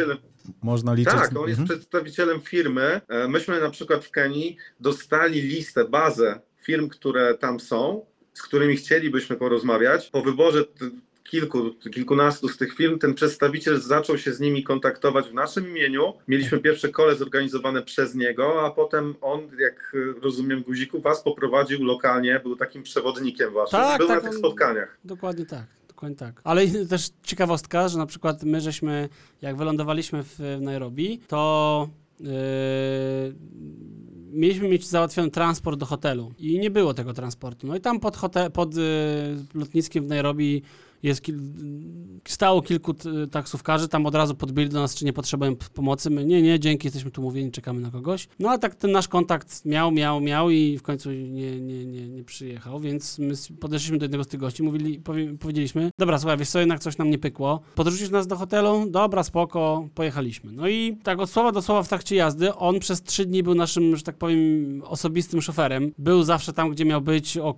Można 0.62 0.94
liczyć. 0.94 1.14
Tak, 1.14 1.36
on 1.36 1.48
jest 1.48 1.60
Mhm. 1.60 1.78
przedstawicielem 1.78 2.40
firmy. 2.40 3.00
E, 3.08 3.28
Myśmy 3.28 3.60
na 3.60 3.70
przykład 3.70 4.04
w 4.04 4.10
Kenii 4.10 4.56
dostali 4.80 5.42
listę, 5.42 5.84
bazę 5.84 6.40
firm, 6.62 6.88
które 6.88 7.34
tam 7.34 7.60
są, 7.60 8.06
z 8.34 8.42
którymi 8.42 8.76
chcielibyśmy 8.76 9.36
porozmawiać. 9.36 10.10
Po 10.10 10.22
wyborze 10.22 10.64
kilku, 11.26 11.70
kilkunastu 11.94 12.48
z 12.48 12.56
tych 12.56 12.74
firm, 12.74 12.98
ten 12.98 13.14
przedstawiciel 13.14 13.80
zaczął 13.80 14.18
się 14.18 14.32
z 14.32 14.40
nimi 14.40 14.62
kontaktować 14.62 15.28
w 15.28 15.34
naszym 15.34 15.68
imieniu. 15.68 16.12
Mieliśmy 16.28 16.58
pierwsze 16.58 16.88
kole 16.88 17.16
zorganizowane 17.16 17.82
przez 17.82 18.14
niego, 18.14 18.66
a 18.66 18.70
potem 18.70 19.14
on, 19.20 19.40
jak 19.58 19.96
rozumiem, 20.22 20.62
Guziku, 20.62 21.00
was 21.00 21.22
poprowadził 21.22 21.84
lokalnie, 21.84 22.40
był 22.42 22.56
takim 22.56 22.82
przewodnikiem 22.82 23.52
waszym. 23.52 23.80
Tak, 23.80 23.98
był 23.98 24.08
tak, 24.08 24.24
na 24.24 24.30
tych 24.30 24.38
spotkaniach. 24.38 24.98
Dokładnie 25.04 25.46
tak, 25.46 25.66
dokładnie 25.88 26.16
tak. 26.16 26.40
Ale 26.44 26.68
też 26.68 27.10
ciekawostka, 27.22 27.88
że 27.88 27.98
na 27.98 28.06
przykład 28.06 28.42
my 28.42 28.60
żeśmy, 28.60 29.08
jak 29.42 29.56
wylądowaliśmy 29.56 30.22
w 30.22 30.58
Nairobi, 30.60 31.20
to 31.28 31.88
yy, 32.20 32.28
mieliśmy 34.30 34.68
mieć 34.68 34.86
załatwiony 34.86 35.30
transport 35.30 35.78
do 35.78 35.86
hotelu 35.86 36.32
i 36.38 36.58
nie 36.58 36.70
było 36.70 36.94
tego 36.94 37.12
transportu. 37.12 37.66
No 37.66 37.76
i 37.76 37.80
tam 37.80 38.00
pod, 38.00 38.16
hotel, 38.16 38.50
pod 38.50 38.76
yy, 38.76 38.82
lotniskiem 39.54 40.04
w 40.04 40.08
Nairobi 40.08 40.62
jest 41.02 41.22
kil, 41.22 41.40
stało 42.28 42.62
kilku 42.62 42.94
taksówkarzy, 43.30 43.88
tam 43.88 44.06
od 44.06 44.14
razu 44.14 44.34
podbili 44.34 44.68
do 44.68 44.80
nas, 44.80 44.94
czy 44.94 45.04
nie 45.04 45.12
potrzebujemy 45.12 45.56
pomocy. 45.74 46.10
My 46.10 46.24
nie, 46.24 46.42
nie, 46.42 46.60
dzięki, 46.60 46.86
jesteśmy 46.86 47.10
tu 47.10 47.22
mówieni, 47.22 47.50
czekamy 47.50 47.80
na 47.80 47.90
kogoś. 47.90 48.28
No 48.38 48.50
a 48.50 48.58
tak 48.58 48.74
ten 48.74 48.92
nasz 48.92 49.08
kontakt 49.08 49.64
miał, 49.64 49.92
miał, 49.92 50.20
miał 50.20 50.50
i 50.50 50.78
w 50.78 50.82
końcu 50.82 51.10
nie, 51.10 51.60
nie, 51.60 51.86
nie, 51.86 52.08
nie 52.08 52.24
przyjechał, 52.24 52.80
więc 52.80 53.18
my 53.18 53.34
podeszliśmy 53.60 53.98
do 53.98 54.04
jednego 54.04 54.24
z 54.24 54.28
tych 54.28 54.40
gości, 54.40 54.62
mówili, 54.62 54.98
powie, 54.98 55.38
powiedzieliśmy, 55.38 55.90
dobra, 55.98 56.18
słuchaj, 56.18 56.38
wiesz 56.38 56.48
co, 56.48 56.58
jednak 56.58 56.80
coś 56.80 56.98
nam 56.98 57.10
nie 57.10 57.18
pykło, 57.18 57.60
podrzucisz 57.74 58.10
nas 58.10 58.26
do 58.26 58.36
hotelu? 58.36 58.86
Dobra, 58.90 59.22
spoko, 59.22 59.88
pojechaliśmy. 59.94 60.52
No 60.52 60.68
i 60.68 60.96
tak 61.02 61.20
od 61.20 61.30
słowa 61.30 61.52
do 61.52 61.62
słowa 61.62 61.82
w 61.82 61.88
trakcie 61.88 62.16
jazdy, 62.16 62.54
on 62.54 62.80
przez 62.80 63.02
trzy 63.02 63.26
dni 63.26 63.42
był 63.42 63.54
naszym, 63.54 63.96
że 63.96 64.02
tak 64.02 64.16
powiem, 64.16 64.82
osobistym 64.84 65.42
szoferem. 65.42 65.92
Był 65.98 66.22
zawsze 66.22 66.52
tam, 66.52 66.70
gdzie 66.70 66.84
miał 66.84 67.00
być 67.00 67.38
o 67.38 67.54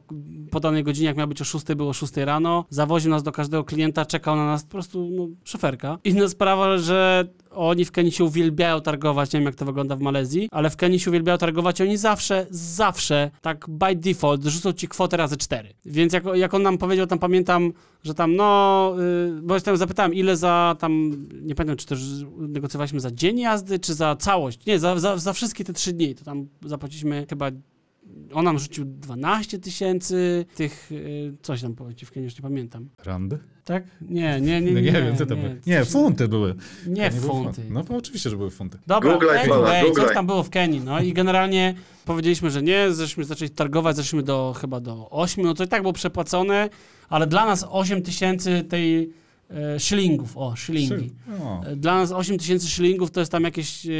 po 0.50 0.60
danej 0.60 0.84
godzinie, 0.84 1.06
jak 1.06 1.16
miał 1.16 1.28
być 1.28 1.40
o 1.40 1.44
6, 1.44 1.66
było 1.76 1.90
o 1.90 1.92
6 1.92 2.16
rano, 2.16 2.64
zawoził 2.70 3.10
nas 3.10 3.22
do 3.22 3.27
każdego 3.32 3.64
klienta, 3.64 4.06
czekał 4.06 4.36
na 4.36 4.46
nas, 4.46 4.62
po 4.64 4.70
prostu 4.70 5.08
no, 5.10 5.28
szoferka. 5.44 5.98
Inna 6.04 6.28
sprawa, 6.28 6.78
że 6.78 7.24
oni 7.50 7.84
w 7.84 7.92
Kenii 7.92 8.12
się 8.12 8.24
uwielbiają 8.24 8.80
targować, 8.80 9.32
nie 9.32 9.40
wiem 9.40 9.46
jak 9.46 9.54
to 9.54 9.64
wygląda 9.64 9.96
w 9.96 10.00
Malezji, 10.00 10.48
ale 10.50 10.70
w 10.70 10.76
Kenii 10.76 11.00
się 11.00 11.10
uwielbiają 11.10 11.38
targować 11.38 11.80
i 11.80 11.82
oni 11.82 11.96
zawsze, 11.96 12.46
zawsze, 12.50 13.30
tak 13.42 13.66
by 13.68 13.96
default, 13.96 14.44
rzucą 14.44 14.72
ci 14.72 14.88
kwotę 14.88 15.16
razy 15.16 15.36
cztery. 15.36 15.74
Więc 15.84 16.12
jak, 16.12 16.24
jak 16.34 16.54
on 16.54 16.62
nam 16.62 16.78
powiedział, 16.78 17.06
tam 17.06 17.18
pamiętam, 17.18 17.72
że 18.02 18.14
tam 18.14 18.36
no, 18.36 18.94
yy, 19.34 19.42
bo 19.42 19.54
ja 19.54 19.60
tam 19.60 19.76
zapytałem, 19.76 20.14
ile 20.14 20.36
za 20.36 20.76
tam, 20.78 21.10
nie 21.42 21.54
pamiętam, 21.54 21.76
czy 21.76 21.86
też 21.86 22.00
negocjowaliśmy 22.38 23.00
za 23.00 23.10
dzień 23.10 23.38
jazdy, 23.38 23.78
czy 23.78 23.94
za 23.94 24.16
całość, 24.16 24.66
nie, 24.66 24.78
za, 24.78 24.98
za, 24.98 25.16
za 25.16 25.32
wszystkie 25.32 25.64
te 25.64 25.72
trzy 25.72 25.92
dni, 25.92 26.14
to 26.14 26.24
tam 26.24 26.46
zapłaciliśmy 26.64 27.26
chyba 27.28 27.50
on 28.32 28.44
nam 28.44 28.58
rzucił 28.58 28.84
12 28.84 29.58
tysięcy 29.58 30.46
tych, 30.54 30.92
y, 30.92 31.32
coś 31.42 31.62
tam 31.62 31.74
powiedzieć, 31.74 32.04
w 32.08 32.10
Kenii 32.12 32.24
już 32.24 32.36
nie 32.36 32.42
pamiętam. 32.42 32.88
Randy? 33.04 33.38
Tak? 33.64 33.84
Nie, 34.00 34.40
nie, 34.40 34.60
nie, 34.60 34.72
No 34.72 34.80
nie. 34.80 34.92
nie, 34.92 35.02
wiem, 35.02 35.16
co 35.16 35.26
to 35.26 35.36
były. 35.36 35.60
Nie, 35.66 35.84
funty 35.84 36.28
były. 36.28 36.54
Nie 36.86 37.10
były 37.10 37.22
funty. 37.22 37.62
No 37.70 37.84
to 37.84 37.96
oczywiście, 37.96 38.30
że 38.30 38.36
były 38.36 38.50
funty. 38.50 38.78
Dobra, 38.86 39.12
Googlaj, 39.12 39.38
anyway, 39.38 39.82
pana, 39.92 39.94
coś 40.06 40.14
tam 40.14 40.26
było 40.26 40.42
w 40.42 40.50
Kenii, 40.50 40.80
no 40.80 41.00
i 41.00 41.12
generalnie 41.12 41.74
powiedzieliśmy, 42.04 42.50
że 42.50 42.62
nie, 42.62 42.92
żeśmy 42.92 43.24
zaczęli 43.24 43.50
targować, 43.50 43.96
zeszliśmy 43.96 44.22
do 44.22 44.54
chyba 44.60 44.80
do 44.80 45.10
8, 45.10 45.44
no 45.44 45.54
to 45.54 45.64
i 45.64 45.68
tak 45.68 45.82
było 45.82 45.92
przepłacone, 45.92 46.68
ale 47.08 47.26
dla 47.26 47.46
nas 47.46 47.66
8 47.70 48.02
tysięcy 48.02 48.64
tej 48.68 49.12
e, 49.50 49.80
szylingów, 49.80 50.36
o, 50.36 50.56
szylingi. 50.56 51.10
E, 51.66 51.76
Dla 51.76 51.94
nas 51.94 52.12
8 52.12 52.38
tysięcy 52.38 52.68
szylingów 52.68 53.10
to 53.10 53.20
jest 53.20 53.32
tam 53.32 53.44
jakieś, 53.44 53.86
e, 53.86 53.90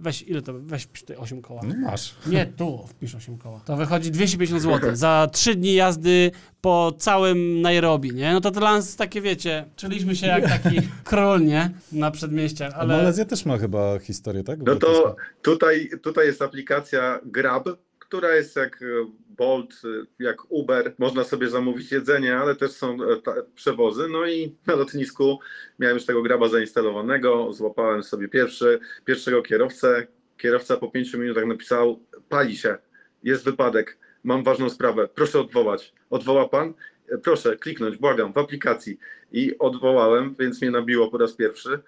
weź, 0.00 0.22
ile 0.22 0.42
to, 0.42 0.52
weź 0.58 0.82
wpisz 0.82 1.00
tutaj 1.00 1.16
8 1.16 1.42
koła. 1.42 1.60
no 1.64 1.74
masz. 1.90 2.14
Nie, 2.26 2.46
tu 2.46 2.86
wpisz 2.88 3.14
8 3.14 3.38
koła. 3.38 3.60
To 3.64 3.76
wychodzi 3.76 4.10
250 4.10 4.62
zł 4.62 4.96
za 4.96 5.28
3 5.32 5.54
dni 5.54 5.74
jazdy 5.74 6.30
po 6.60 6.92
całym 6.98 7.60
Nairobi, 7.60 8.14
nie? 8.14 8.32
No 8.32 8.40
to 8.40 8.50
dla 8.50 8.72
nas 8.74 8.96
takie, 8.96 9.20
wiecie, 9.20 9.64
czuliśmy 9.76 10.16
się 10.16 10.26
jak 10.26 10.48
taki 10.48 10.76
król, 11.04 11.44
nie? 11.44 11.70
Na 11.92 12.10
przedmieściach, 12.10 12.72
Ale... 12.74 12.82
ale... 12.94 12.96
Malezja 13.02 13.24
też 13.24 13.44
ma 13.44 13.58
chyba 13.58 13.98
historię, 13.98 14.44
tak? 14.44 14.58
No 14.62 14.76
to 14.76 15.16
tutaj, 15.42 15.90
tutaj 16.02 16.26
jest 16.26 16.42
aplikacja 16.42 17.20
Grab, 17.24 17.68
która 17.98 18.34
jest 18.34 18.56
jak 18.56 18.82
e, 18.82 18.86
Bolt, 19.36 19.74
e, 19.84 19.88
jak 20.18 20.36
Uber. 20.48 20.94
Można 20.98 21.24
sobie 21.24 21.48
zamówić 21.48 21.92
jedzenie, 21.92 22.36
ale 22.36 22.56
też 22.56 22.70
są 22.70 22.94
e, 22.94 23.16
przewozy. 23.54 24.08
No 24.08 24.26
i 24.26 24.56
na 24.66 24.74
lotnisku 24.74 25.38
miałem 25.78 25.96
już 25.96 26.06
tego 26.06 26.22
Graba 26.22 26.48
zainstalowanego. 26.48 27.52
Złapałem 27.52 28.02
sobie 28.02 28.28
pierwszy, 28.28 28.80
pierwszego 29.04 29.42
kierowcę. 29.42 30.06
Kierowca 30.36 30.76
po 30.76 30.90
pięciu 30.90 31.18
minutach 31.18 31.46
napisał: 31.46 32.00
Pali 32.28 32.56
się, 32.56 32.78
jest 33.22 33.44
wypadek, 33.44 33.98
mam 34.24 34.44
ważną 34.44 34.70
sprawę, 34.70 35.08
proszę 35.14 35.40
odwołać. 35.40 35.94
Odwoła 36.10 36.48
pan? 36.48 36.74
E, 37.08 37.18
Proszę 37.18 37.56
kliknąć, 37.56 37.96
błagam, 37.96 38.32
w 38.32 38.38
aplikacji. 38.38 38.98
I 39.32 39.58
odwołałem, 39.58 40.34
więc 40.38 40.62
mnie 40.62 40.70
nabiło 40.70 41.10
po 41.10 41.18
raz 41.18 41.32
pierwszy. 41.32 41.78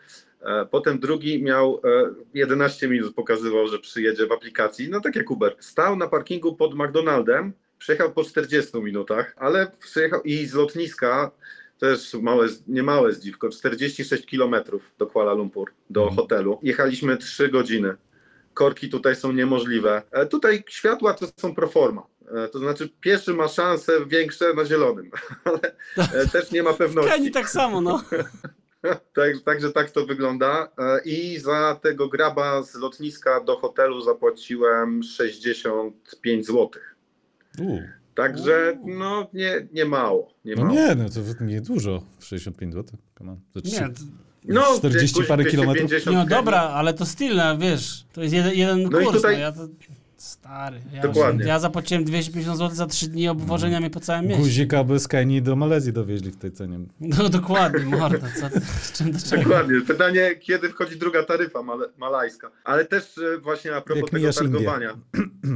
E, 0.44 0.66
Potem 0.70 0.98
drugi 0.98 1.42
miał 1.42 1.80
e, 1.84 2.14
11 2.34 2.88
minut, 2.88 3.14
pokazywał, 3.14 3.66
że 3.68 3.78
przyjedzie 3.78 4.26
w 4.26 4.32
aplikacji. 4.32 4.88
No 4.90 5.00
tak 5.00 5.16
jak 5.16 5.30
Uber. 5.30 5.56
Stał 5.60 5.96
na 5.96 6.08
parkingu 6.08 6.56
pod 6.56 6.74
McDonaldem, 6.74 7.52
przyjechał 7.78 8.12
po 8.12 8.24
40 8.24 8.78
minutach, 8.80 9.34
ale 9.36 9.70
przyjechał 9.80 10.22
i 10.22 10.46
z 10.46 10.54
lotniska 10.54 11.30
też 11.78 12.14
małe, 12.14 12.46
nie 12.68 12.82
małe 12.82 13.12
zdziwko, 13.12 13.48
46 13.48 14.26
kilometrów 14.26 14.82
do 14.98 15.06
Kuala 15.06 15.32
Lumpur, 15.32 15.70
do 15.90 16.00
Mhm. 16.00 16.16
hotelu. 16.16 16.58
Jechaliśmy 16.62 17.16
3 17.16 17.48
godziny. 17.48 17.94
Korki 18.54 18.88
tutaj 18.88 19.16
są 19.16 19.32
niemożliwe. 19.32 20.02
E, 20.10 20.26
Tutaj 20.26 20.64
światła 20.68 21.14
to 21.14 21.26
są 21.36 21.54
proforma. 21.54 22.02
E, 22.44 22.48
To 22.48 22.58
znaczy 22.58 22.88
pieszy 23.00 23.34
ma 23.34 23.48
szanse 23.48 24.06
większe 24.06 24.54
na 24.54 24.64
zielonym, 24.64 25.10
ale 25.44 25.60
e, 26.12 26.26
też 26.28 26.50
nie 26.52 26.62
ma 26.62 26.72
W 26.72 26.76
pewności. 26.76 27.10
Kenii 27.10 27.30
tak 27.30 27.50
samo, 27.50 27.80
no. 27.80 28.02
Tak, 29.14 29.40
także 29.44 29.72
tak 29.72 29.90
to 29.90 30.06
wygląda. 30.06 30.68
E, 30.78 31.00
I 31.04 31.38
za 31.38 31.78
tego 31.82 32.08
graba 32.08 32.62
z 32.62 32.74
lotniska 32.74 33.40
do 33.40 33.56
hotelu 33.56 34.02
zapłaciłem 34.02 35.02
65 35.02 36.46
zł. 36.46 36.70
U, 37.58 37.78
Także 38.14 38.78
no 38.84 39.26
nie, 39.32 39.66
nie 39.72 39.84
mało. 39.84 40.34
Nie 40.44 40.54
No 40.54 40.62
mało. 40.64 40.74
nie, 40.74 40.94
no 40.94 41.04
to 41.08 41.44
nie 41.44 41.60
dużo. 41.60 42.02
65 42.20 42.74
zł. 42.74 42.98
Come 43.18 43.32
on. 43.32 43.40
To 43.52 43.60
trzy- 43.60 43.80
Nie, 44.44 44.54
No, 44.54 44.62
40 44.78 45.14
guzik 45.14 45.28
parę 45.28 45.44
kilometrów. 45.44 45.86
250 45.90 46.16
no 46.30 46.36
dobra, 46.36 46.60
ale 46.60 46.94
to 46.94 47.06
styl, 47.06 47.36
no, 47.36 47.58
wiesz, 47.58 48.04
to 48.12 48.22
jest 48.22 48.34
jeden, 48.34 48.54
jeden 48.54 48.82
No 48.90 49.00
i 49.00 49.04
kurs, 49.04 49.16
tutaj- 49.16 49.34
no 49.34 49.40
ja 49.40 49.52
to... 49.52 49.68
Stary, 50.24 50.80
ja, 50.92 51.02
Dokładnie. 51.02 51.46
ja 51.46 51.58
zapłaciłem 51.58 52.04
250 52.04 52.58
zł 52.58 52.76
za 52.76 52.86
3 52.86 53.08
dni 53.08 53.28
obwożenia 53.28 53.80
mnie 53.80 53.90
po 53.90 54.00
całym 54.00 54.26
mieście. 54.26 54.42
Guzika 54.42 54.84
by 54.84 54.98
z 54.98 55.08
Kenii 55.08 55.42
do 55.42 55.56
Malezji 55.56 55.92
dowieźli 55.92 56.30
w 56.30 56.36
tej 56.36 56.52
cenie. 56.52 56.78
No 57.00 57.28
dokładnie, 57.28 57.84
morda, 57.84 58.28
co 58.40 58.50
ty, 58.50 58.60
czym 58.94 59.12
do 59.12 59.18
czego? 59.18 59.42
Dokładnie. 59.42 59.80
Pytanie, 59.80 60.36
kiedy 60.40 60.68
wchodzi 60.68 60.96
druga 60.98 61.22
taryfa 61.22 61.62
male, 61.62 61.86
malajska. 61.98 62.50
Ale 62.64 62.84
też 62.84 63.18
e, 63.18 63.38
właśnie 63.38 63.76
a 63.76 63.80
propos 63.80 63.96
Jak 64.00 64.06
tego 64.10 64.18
mijasz 64.18 64.40
Indię. 64.40 64.52
targowania. 64.52 64.98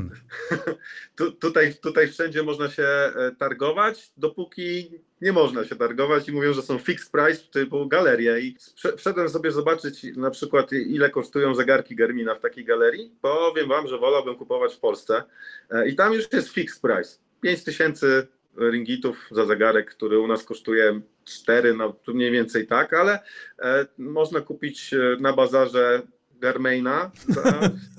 tu, 1.16 1.32
tutaj, 1.32 1.74
tutaj 1.82 2.08
wszędzie 2.08 2.42
można 2.42 2.68
się 2.70 2.82
e, 2.82 3.12
targować, 3.38 4.12
dopóki 4.16 4.90
nie 5.22 5.32
można 5.32 5.64
się 5.64 5.76
targować 5.76 6.28
i 6.28 6.32
mówią, 6.32 6.52
że 6.52 6.62
są 6.62 6.78
fixed 6.78 7.10
price 7.12 7.40
typu 7.52 7.86
galerie. 7.88 8.40
I 8.40 8.56
wszedłem 8.96 9.28
sobie 9.28 9.50
zobaczyć 9.50 10.02
na 10.16 10.30
przykład 10.30 10.72
ile 10.72 11.10
kosztują 11.10 11.54
zegarki 11.54 11.96
Garmina 11.96 12.34
w 12.34 12.40
takiej 12.40 12.64
galerii. 12.64 13.12
Powiem 13.22 13.68
wam, 13.68 13.88
że 13.88 13.98
wolałbym 13.98 14.36
kupować 14.36 14.74
w 14.74 14.78
Polsce. 14.78 15.22
E, 15.70 15.88
I 15.88 15.96
tam 15.96 16.12
już 16.12 16.32
jest 16.32 16.48
fixed 16.48 16.80
price. 16.82 17.18
5000 17.40 18.26
ringgitów 18.58 19.16
za 19.30 19.44
zegarek, 19.44 19.90
który 19.90 20.18
u 20.18 20.26
nas 20.26 20.44
kosztuje 20.44 21.00
4, 21.24 21.74
no 21.74 21.92
tu 21.92 22.14
mniej 22.14 22.30
więcej 22.30 22.66
tak, 22.66 22.92
ale 22.92 23.18
e, 23.62 23.86
można 23.98 24.40
kupić 24.40 24.94
e, 24.94 24.96
na 25.20 25.32
bazarze 25.32 26.02
Garmeina 26.40 27.10
za, 27.28 27.42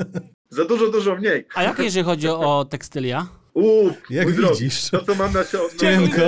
za 0.58 0.66
dużo, 0.66 0.88
dużo 0.90 1.16
mniej. 1.16 1.46
A 1.56 1.64
jak 1.64 1.80
jeżeli 1.80 2.06
chodzi 2.06 2.28
o 2.28 2.66
tekstylia? 2.70 3.28
Uuu, 3.54 3.94
Jak 4.10 4.26
mój 4.26 4.34
drogi, 4.36 4.64
widzisz. 4.64 4.90
to 4.90 5.02
co 5.06 5.16
mam 5.16 5.34
na 5.34 5.44
się 5.44 5.58
Cienko. 5.80 6.22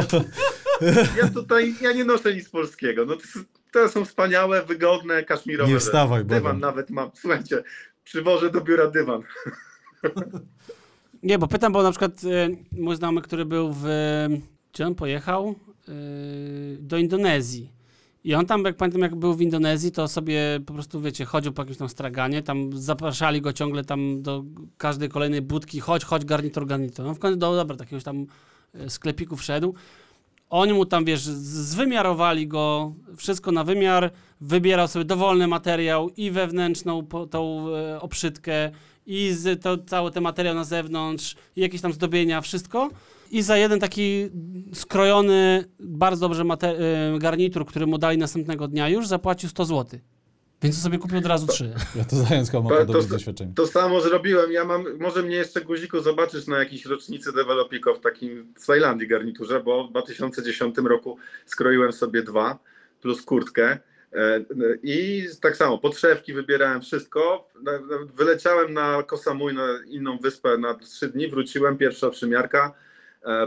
Ja 1.22 1.30
tutaj, 1.30 1.76
ja 1.82 1.92
nie 1.92 2.06
noszę 2.06 2.34
nic 2.34 2.50
polskiego. 2.50 3.06
No 3.06 3.16
to, 3.16 3.22
to 3.72 3.90
są 3.90 4.06
wspaniałe, 4.06 4.66
wygodne, 4.66 5.24
kaszmirowe 5.24 5.72
Nie 5.72 5.80
wstawaj, 5.80 6.26
Dywan 6.26 6.44
Bogu. 6.54 6.66
nawet 6.66 6.90
mam. 6.90 7.12
Słuchajcie, 7.14 7.64
przywożę 8.04 8.50
do 8.50 8.62
biura 8.62 8.88
dywan. 8.88 9.22
Nie, 11.24 11.40
bo 11.40 11.48
pytam, 11.48 11.74
bo 11.74 11.84
na 11.84 11.92
przykład 11.92 12.12
e, 12.24 12.50
mój 12.72 12.96
znajomy, 12.96 13.22
który 13.22 13.46
był 13.46 13.74
w... 13.74 13.86
Gdzie 14.74 14.88
on 14.88 14.96
pojechał? 14.96 15.56
E, 15.88 15.92
do 16.80 16.98
Indonezji. 16.98 17.72
I 18.24 18.36
on 18.36 18.46
tam, 18.46 18.64
jak 18.66 18.78
pamiętam, 18.78 19.02
jak 19.02 19.16
był 19.16 19.34
w 19.34 19.42
Indonezji, 19.42 19.92
to 19.92 20.08
sobie 20.08 20.60
po 20.66 20.74
prostu, 20.74 21.02
wiecie, 21.02 21.26
chodził 21.26 21.54
po 21.54 21.62
jakimś 21.62 21.78
tam 21.78 21.90
straganie, 21.90 22.44
tam 22.44 22.78
zapraszali 22.78 23.42
go 23.42 23.54
ciągle 23.54 23.84
tam 23.84 24.22
do 24.22 24.44
każdej 24.78 25.10
kolejnej 25.10 25.42
budki, 25.42 25.80
chodź, 25.80 26.04
chodź, 26.04 26.26
garnitur, 26.26 26.66
garnitur. 26.66 27.06
No 27.06 27.14
w 27.14 27.20
końcu, 27.20 27.40
do, 27.40 27.56
dobra, 27.56 27.76
takiegoś 27.76 28.04
tam 28.04 28.26
e, 28.74 28.90
sklepiku 28.90 29.36
wszedł. 29.36 29.76
Oni 30.52 30.74
mu 30.74 30.86
tam, 30.86 31.06
wiesz, 31.06 31.22
zwymiarowali 31.22 32.48
go, 32.48 32.94
wszystko 33.18 33.52
na 33.52 33.64
wymiar, 33.64 34.12
wybierał 34.42 34.88
sobie 34.88 35.06
dowolny 35.06 35.48
materiał 35.48 36.10
i 36.10 36.32
wewnętrzną 36.32 37.06
po, 37.06 37.28
tą 37.28 37.66
e, 37.76 38.72
i 39.06 39.32
z, 39.32 39.64
to, 39.64 39.78
cały 39.78 40.12
ten 40.12 40.24
materiał 40.24 40.56
na 40.56 40.64
zewnątrz, 40.64 41.36
i 41.56 41.62
jakieś 41.62 41.82
tam 41.82 41.94
zdobienia, 41.94 42.42
wszystko. 42.42 42.90
I 43.32 43.42
za 43.42 43.58
jeden 43.58 43.80
taki 43.80 44.30
skrojony, 44.74 45.66
bardzo 45.80 46.30
dobrze 46.30 46.44
e, 46.44 47.20
garnitur, 47.20 47.66
który 47.66 47.88
mu 47.88 47.98
dali 47.98 48.18
następnego 48.18 48.68
dnia 48.68 48.90
już, 48.90 49.08
zapłacił 49.08 49.50
100 49.50 49.66
zł. 49.66 50.00
Więc 50.62 50.82
sobie 50.82 50.98
kupił 50.98 51.18
od 51.18 51.26
razu 51.26 51.48
trzy. 51.48 51.74
Ja 51.96 52.04
to 52.06 52.16
zając 52.16 52.52
chyba 52.52 52.64
ma 52.64 52.70
To- 52.70 52.76
to- 52.76 52.86
podobne 52.86 53.10
doświadczenie. 53.10 53.54
To 53.56 53.68
samo 53.68 54.02
zrobiłem. 54.02 54.52
Ja 54.52 54.66
mam, 54.66 54.98
może 55.00 55.24
mnie 55.24 55.36
jeszcze 55.36 55.62
guziku 55.62 56.00
zobaczysz 56.00 56.48
na 56.48 56.60
jakiejś 56.60 56.86
rocznicy 56.86 57.32
Developiko 57.34 57.94
w 57.96 58.00
takim 58.00 58.54
w 58.60 58.66
Tajlandii 58.66 59.08
garniturze, 59.08 59.60
bo 59.64 59.88
w 59.88 59.90
2010 59.92 60.76
roku 60.78 61.18
skroiłem 61.46 61.92
sobie 61.94 62.24
dwa 62.24 62.60
plus 63.02 63.22
kurtkę. 63.22 63.78
E, 64.14 64.46
I 64.84 65.26
tak 65.42 65.58
samo, 65.58 65.78
podszewki 65.78 66.34
wybierałem 66.34 66.82
wszystko. 66.82 67.50
Wyleciałem 68.16 68.74
na 68.74 69.04
Koh 69.04 69.24
Samui, 69.24 69.54
na 69.54 69.68
inną 69.88 70.18
wyspę 70.18 70.58
na 70.58 70.74
trzy 70.74 71.08
dni, 71.10 71.28
wróciłem, 71.28 71.78
pierwsza 71.78 72.10
przymiarka, 72.10 72.68
e, 72.68 72.74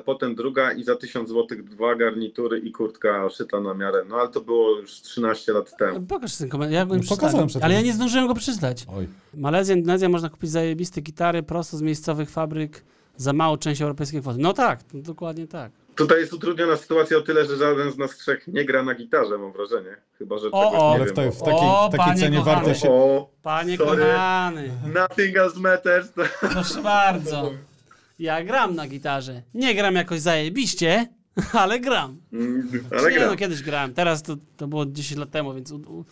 potem 0.05 0.35
druga 0.35 0.73
i 0.73 0.85
za 0.85 0.97
1000 0.97 1.29
zł 1.29 1.47
dwa 1.63 1.95
garnitury 1.95 2.59
i 2.59 2.73
kurtka 2.73 3.31
szyta 3.31 3.61
na 3.61 3.75
miarę. 3.75 4.05
No 4.09 4.17
ale 4.17 4.29
to 4.29 4.41
było 4.41 4.71
już 4.79 4.91
13 4.91 5.53
lat 5.53 5.77
temu. 5.77 6.07
Pokaż 6.07 6.37
ten 6.37 6.49
komentarz. 6.49 6.75
Ja 6.75 6.87
go 6.87 6.95
No, 6.95 7.01
przeczytałem. 7.01 7.21
pokazałem 7.21 7.49
przed 7.49 7.65
Ale 7.65 7.75
ja 7.75 7.81
nie 7.83 7.93
zdążyłem 7.93 8.27
go 8.27 8.35
przeczytać. 8.35 8.87
Oj. 8.97 9.09
Malezja, 9.35 9.75
Indonezja 9.75 10.09
można 10.09 10.29
kupić 10.29 10.51
zajebiste 10.51 11.01
gitary 11.01 11.43
prosto 11.43 11.77
z 11.77 11.83
miejscowych 11.83 12.31
fabryk 12.31 12.83
za 13.17 13.33
małą 13.33 13.57
część 13.57 13.83
europejskiej 13.83 14.21
kwoty. 14.21 14.39
No 14.41 14.53
tak, 14.53 14.83
to 14.83 14.99
dokładnie 14.99 15.47
tak. 15.47 15.73
Tutaj 15.97 16.21
jest 16.21 16.33
utrudniona 16.33 16.77
sytuacja 16.77 17.17
o 17.19 17.21
tyle, 17.21 17.45
że 17.45 17.57
żaden 17.57 17.93
z 17.93 17.99
nas 17.99 18.17
trzech 18.17 18.49
nie 18.49 18.65
gra 18.65 18.83
na 18.83 18.95
gitarze, 18.95 19.39
mam 19.39 19.53
wrażenie. 19.53 19.97
Chyba, 20.19 20.39
że 20.39 20.51
O, 20.51 20.65
czegoś 20.65 20.81
o, 20.81 20.89
nie 20.89 20.95
Ale 20.95 20.99
wiem. 21.05 21.09
w, 21.09 21.17
tej, 21.17 21.31
w 21.33 21.39
takiej, 21.39 21.55
O, 21.69 21.91
w 21.93 21.97
takiej 21.97 22.15
cenie 22.17 22.39
kochany. 22.39 22.57
warto 22.57 22.75
się... 22.75 22.91
o, 22.91 23.29
Panie 23.43 23.77
Sorry. 23.77 24.03
kochany, 24.03 24.71
nothing 24.95 25.37
else 25.37 25.61
matters. 25.61 26.09
proszę 26.41 26.83
bardzo. 26.83 27.51
Ja 28.18 28.44
gram 28.44 28.74
na 28.74 28.88
gitarze. 28.88 29.42
Nie 29.55 29.74
gram 29.74 29.94
jakoś 29.94 30.20
zajebiście, 30.20 31.07
ale 31.53 31.81
gram. 31.81 32.20
Mm, 32.33 32.68
Ale 32.90 33.11
nie, 33.11 33.16
gra. 33.18 33.27
no 33.27 33.37
kiedyś 33.37 33.62
grałem. 33.62 33.94
Teraz 33.94 34.22
to, 34.22 34.37
to 34.57 34.68
było 34.68 34.87
10 34.87 35.18
lat 35.20 35.31
temu, 35.31 35.55
więc 35.55 35.70
u, 35.72 35.77
u, 35.77 36.05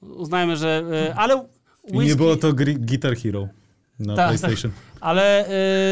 uznajmy, 0.00 0.56
że... 0.56 0.84
e, 0.92 1.14
ale 1.14 1.46
I 1.84 1.92
nie 1.92 1.98
whisky- 2.00 2.16
było 2.16 2.36
to 2.36 2.52
gri- 2.52 2.78
Guitar 2.78 3.16
Hero 3.16 3.48
na 3.98 4.16
Tak, 4.16 4.26
PlayStation. 4.28 4.72
Ale 5.00 5.48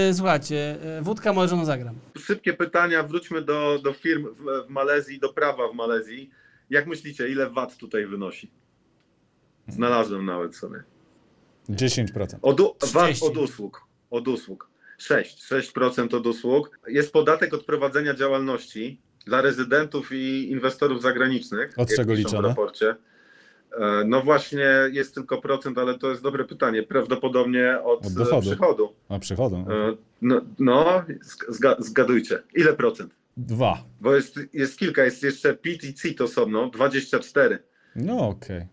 e, 0.09 0.15
słuchajcie, 0.15 0.77
e, 0.99 1.03
wódka 1.03 1.33
może 1.33 1.49
żoną 1.49 1.65
zagram. 1.65 1.95
Szybkie 2.19 2.53
pytania, 2.53 3.03
wróćmy 3.03 3.43
do, 3.43 3.79
do 3.85 3.93
firm 3.93 4.27
w, 4.35 4.67
w 4.67 4.71
Malezji, 4.71 5.19
do 5.21 5.33
prawa 5.33 5.69
w 5.69 5.75
Malezji. 5.75 6.31
Jak 6.71 6.87
myślicie, 6.87 7.29
ile 7.29 7.51
VAT 7.51 7.77
tutaj 7.77 8.07
wynosi? 8.07 8.51
Znalazłem 9.69 10.25
nawet 10.27 10.57
sobie. 10.57 10.83
10%. 11.69 12.37
Od, 12.43 12.61
VAT 12.93 13.05
30. 13.05 13.25
od 13.27 13.37
usług. 13.37 13.87
Od 14.11 14.29
usług. 14.29 14.69
6. 15.03 15.53
6% 15.53 16.15
od 16.17 16.27
usług. 16.27 16.79
Jest 16.89 17.13
podatek 17.13 17.55
od 17.55 17.65
prowadzenia 17.65 18.15
działalności 18.15 19.01
dla 19.27 19.43
rezydentów 19.43 20.13
i 20.13 20.51
inwestorów 20.51 21.03
zagranicznych. 21.03 21.75
Od 21.77 21.95
czego 21.97 22.15
liczone? 22.15 22.43
W 22.43 22.45
raporcie. 22.45 22.97
E, 23.81 24.05
No 24.07 24.21
właśnie 24.23 24.67
jest 24.93 25.15
tylko 25.15 25.41
procent, 25.41 25.79
ale 25.79 25.99
to 25.99 26.11
jest 26.11 26.23
dobre 26.23 26.45
pytanie. 26.45 26.83
Prawdopodobnie 26.83 27.79
od, 27.85 28.07
Od 28.07 28.13
dochodu. 28.13 28.41
przychodu. 28.51 28.93
A 29.09 29.19
przychodzą? 29.19 29.67
E, 29.71 29.97
No, 30.23 30.41
no 30.59 31.05
zga, 31.49 31.77
zgadujcie. 31.79 32.43
Ile 32.55 32.73
procent? 32.73 33.15
Dwa. 33.37 33.85
Bo 34.01 34.15
jest, 34.15 34.41
jest 34.53 34.79
kilka, 34.79 35.05
jest 35.05 35.23
jeszcze 35.23 35.55
PIT 35.57 35.85
i 35.85 35.95
CIT 35.95 36.21
osobno, 36.21 36.71
24. 36.71 37.59
No 37.97 38.29
okej. 38.29 38.67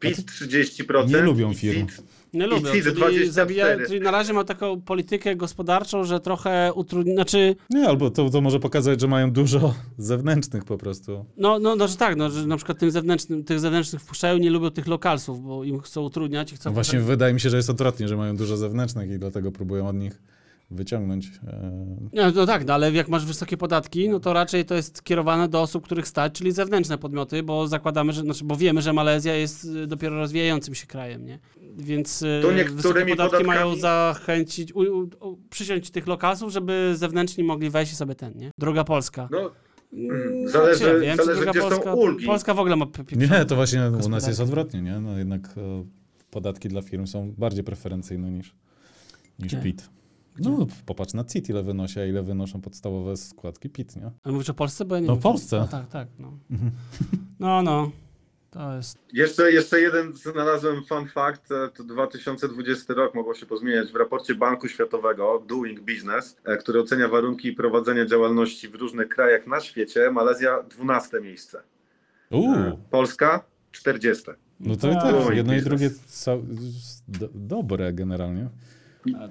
PIT 0.00 0.18
30%. 0.18 1.08
Nie 1.08 1.20
lubią 1.22 1.54
firm. 1.54 1.86
CIT 1.88 2.02
Nie 2.32 2.44
I 2.44 2.48
lubię. 2.48 2.72
CIT 2.72 2.82
Czyli, 2.84 2.96
24. 2.96 3.32
zabija, 3.32 3.66
czyli 3.86 4.00
na 4.00 4.10
razie 4.10 4.32
ma 4.32 4.44
taką 4.44 4.80
politykę 4.80 5.36
gospodarczą, 5.36 6.04
że 6.04 6.20
trochę 6.20 6.72
utrudni. 6.74 7.14
Znaczy, 7.14 7.56
Nie, 7.70 7.88
albo 7.88 8.10
to, 8.10 8.30
to 8.30 8.40
może 8.40 8.60
pokazać, 8.60 9.00
że 9.00 9.08
mają 9.08 9.30
dużo 9.32 9.74
zewnętrznych 9.98 10.64
po 10.64 10.78
prostu. 10.78 11.24
no, 11.36 11.58
no, 11.58 11.76
no 11.76 11.88
że 11.88 11.96
tak, 11.96 12.16
no, 12.16 12.30
że 12.30 12.46
na 12.46 12.56
przykład 12.56 12.78
tym 12.78 12.90
zewnętrznym, 12.90 13.44
tych 13.44 13.60
zewnętrznych 13.60 14.02
wpuszczają, 14.02 14.38
nie 14.38 14.50
lubią 14.50 14.70
tych 14.70 14.86
lokalsów, 14.86 15.42
bo 15.42 15.64
im 15.64 15.80
chcą 15.80 16.02
utrudniać 16.02 16.52
i 16.52 16.56
chcą. 16.56 16.70
No 16.70 16.74
właśnie 16.74 17.00
wydaje 17.00 17.34
mi 17.34 17.40
się, 17.40 17.50
że 17.50 17.56
jest 17.56 17.70
odwrotnie, 17.70 18.08
że 18.08 18.16
mają 18.16 18.36
dużo 18.36 18.56
zewnętrznych 18.56 19.10
i 19.10 19.18
dlatego 19.18 19.52
próbują 19.52 19.88
od 19.88 19.96
nich 19.96 20.22
wyciągnąć. 20.74 21.26
e, 21.46 21.70
No, 22.12 22.22
no 22.34 22.46
tak, 22.46 22.66
no, 22.66 22.74
ale 22.74 22.92
jak 22.92 23.08
masz 23.08 23.26
wysokie 23.26 23.56
podatki, 23.56 24.08
no 24.08 24.20
to 24.20 24.32
raczej 24.32 24.64
to 24.64 24.74
jest 24.74 25.02
kierowane 25.02 25.48
do 25.48 25.62
osób, 25.62 25.84
których 25.84 26.08
stać, 26.08 26.32
czyli 26.32 26.52
zewnętrzne 26.52 26.98
podmioty, 26.98 27.42
bo 27.42 27.68
zakładamy, 27.68 28.12
że, 28.12 28.20
znaczy, 28.20 28.44
bo 28.44 28.56
wiemy, 28.56 28.82
że 28.82 28.92
Malezja 28.92 29.34
jest 29.36 29.64
y, 29.64 29.86
dopiero 29.86 30.16
rozwijającym 30.16 30.74
się 30.74 30.86
krajem, 30.86 31.24
nie? 31.26 31.38
Więc 31.76 32.24
To 32.42 32.48
wysokie 32.74 33.06
podatki 33.06 33.44
mają 33.44 33.66
podatkami- 33.72 33.80
zachęcić, 33.80 34.72
u, 34.74 34.80
u, 34.80 35.08
u, 35.30 35.36
przyciąć 35.50 35.90
tych 35.90 36.06
lokalsów, 36.06 36.52
żeby 36.52 36.92
zewnętrzni 36.96 37.44
mogli 37.44 37.70
wejść 37.70 37.92
i 37.92 37.96
sobie 37.96 38.14
ten, 38.14 38.32
nie? 38.38 38.50
Droga 38.58 38.84
Polska. 38.84 39.28
No, 39.30 39.50
Mm, 39.94 40.48
zależy- 40.48 40.78
znaczy, 40.78 40.94
ja 40.94 41.00
wiem, 41.00 41.16
zależy, 41.16 41.46
gdzie 41.46 41.60
są 41.62 41.68
Polska, 41.68 41.94
ulgi. 41.94 42.26
Polska 42.26 42.54
w 42.54 42.58
ogóle 42.58 42.76
ma 42.76 42.86
Nie, 43.16 43.44
to 43.44 43.56
właśnie 43.56 43.90
u 44.06 44.08
nas 44.08 44.26
jest 44.28 44.40
odwrotnie, 44.40 44.82
nie? 44.82 45.00
No 45.00 45.18
jednak 45.18 45.46
e, 45.56 45.84
podatki 46.30 46.68
dla 46.68 46.82
firm 46.82 47.06
są 47.06 47.32
bardziej 47.38 47.64
preferencyjne 47.64 48.30
niż, 48.30 48.54
niż? 49.38 49.54
PIT. 49.62 49.90
No, 50.38 50.66
popatrz 50.86 51.14
na 51.14 51.24
CIT, 51.24 51.48
ile 51.48 51.62
wynosi, 51.62 52.00
a 52.00 52.06
ile 52.06 52.22
wynoszą 52.22 52.60
podstawowe 52.60 53.16
składki 53.16 53.70
PIT, 53.70 53.96
nie? 53.96 54.10
Ale 54.24 54.32
mówisz 54.32 54.50
o 54.50 54.54
Polsce? 54.54 54.84
Bo 54.84 54.94
ja 54.94 55.00
nie 55.00 55.06
No, 55.06 55.12
wiem. 55.14 55.22
Polsce. 55.22 55.58
No, 55.58 55.68
tak, 55.68 55.88
tak. 55.88 56.08
No. 56.18 56.32
no, 57.40 57.62
no. 57.62 57.90
To 58.50 58.76
jest. 58.76 58.98
jeszcze, 59.12 59.52
jeszcze 59.52 59.80
jeden 59.80 60.12
znalazłem 60.16 60.84
fun 60.84 61.08
fact, 61.08 61.52
e, 61.52 61.68
to 61.76 61.84
2020 61.84 62.94
rok 62.94 63.14
mogło 63.14 63.34
się 63.34 63.46
pozmieniać 63.46 63.92
w 63.92 63.96
raporcie 63.96 64.34
Banku 64.34 64.68
Światowego 64.68 65.44
Doing 65.48 65.80
Business, 65.80 66.36
e, 66.44 66.56
który 66.56 66.80
ocenia 66.80 67.08
warunki 67.08 67.52
prowadzenia 67.52 68.06
działalności 68.06 68.68
w 68.68 68.74
różnych 68.74 69.08
krajach 69.08 69.46
na 69.46 69.60
świecie. 69.60 70.10
Malezja 70.10 70.62
12 70.62 71.20
miejsce, 71.20 71.62
Uuu, 72.30 72.54
E, 72.54 72.76
Polska 72.90 73.44
40. 73.72 74.24
no 74.60 74.76
to 74.76 74.90
i 74.90 74.94
Tak. 74.94 75.02
tak, 75.02 75.36
jedno 75.36 75.54
i 75.54 75.62
drugie 75.62 75.90
dobre 77.34 77.92
generalnie. 77.92 78.48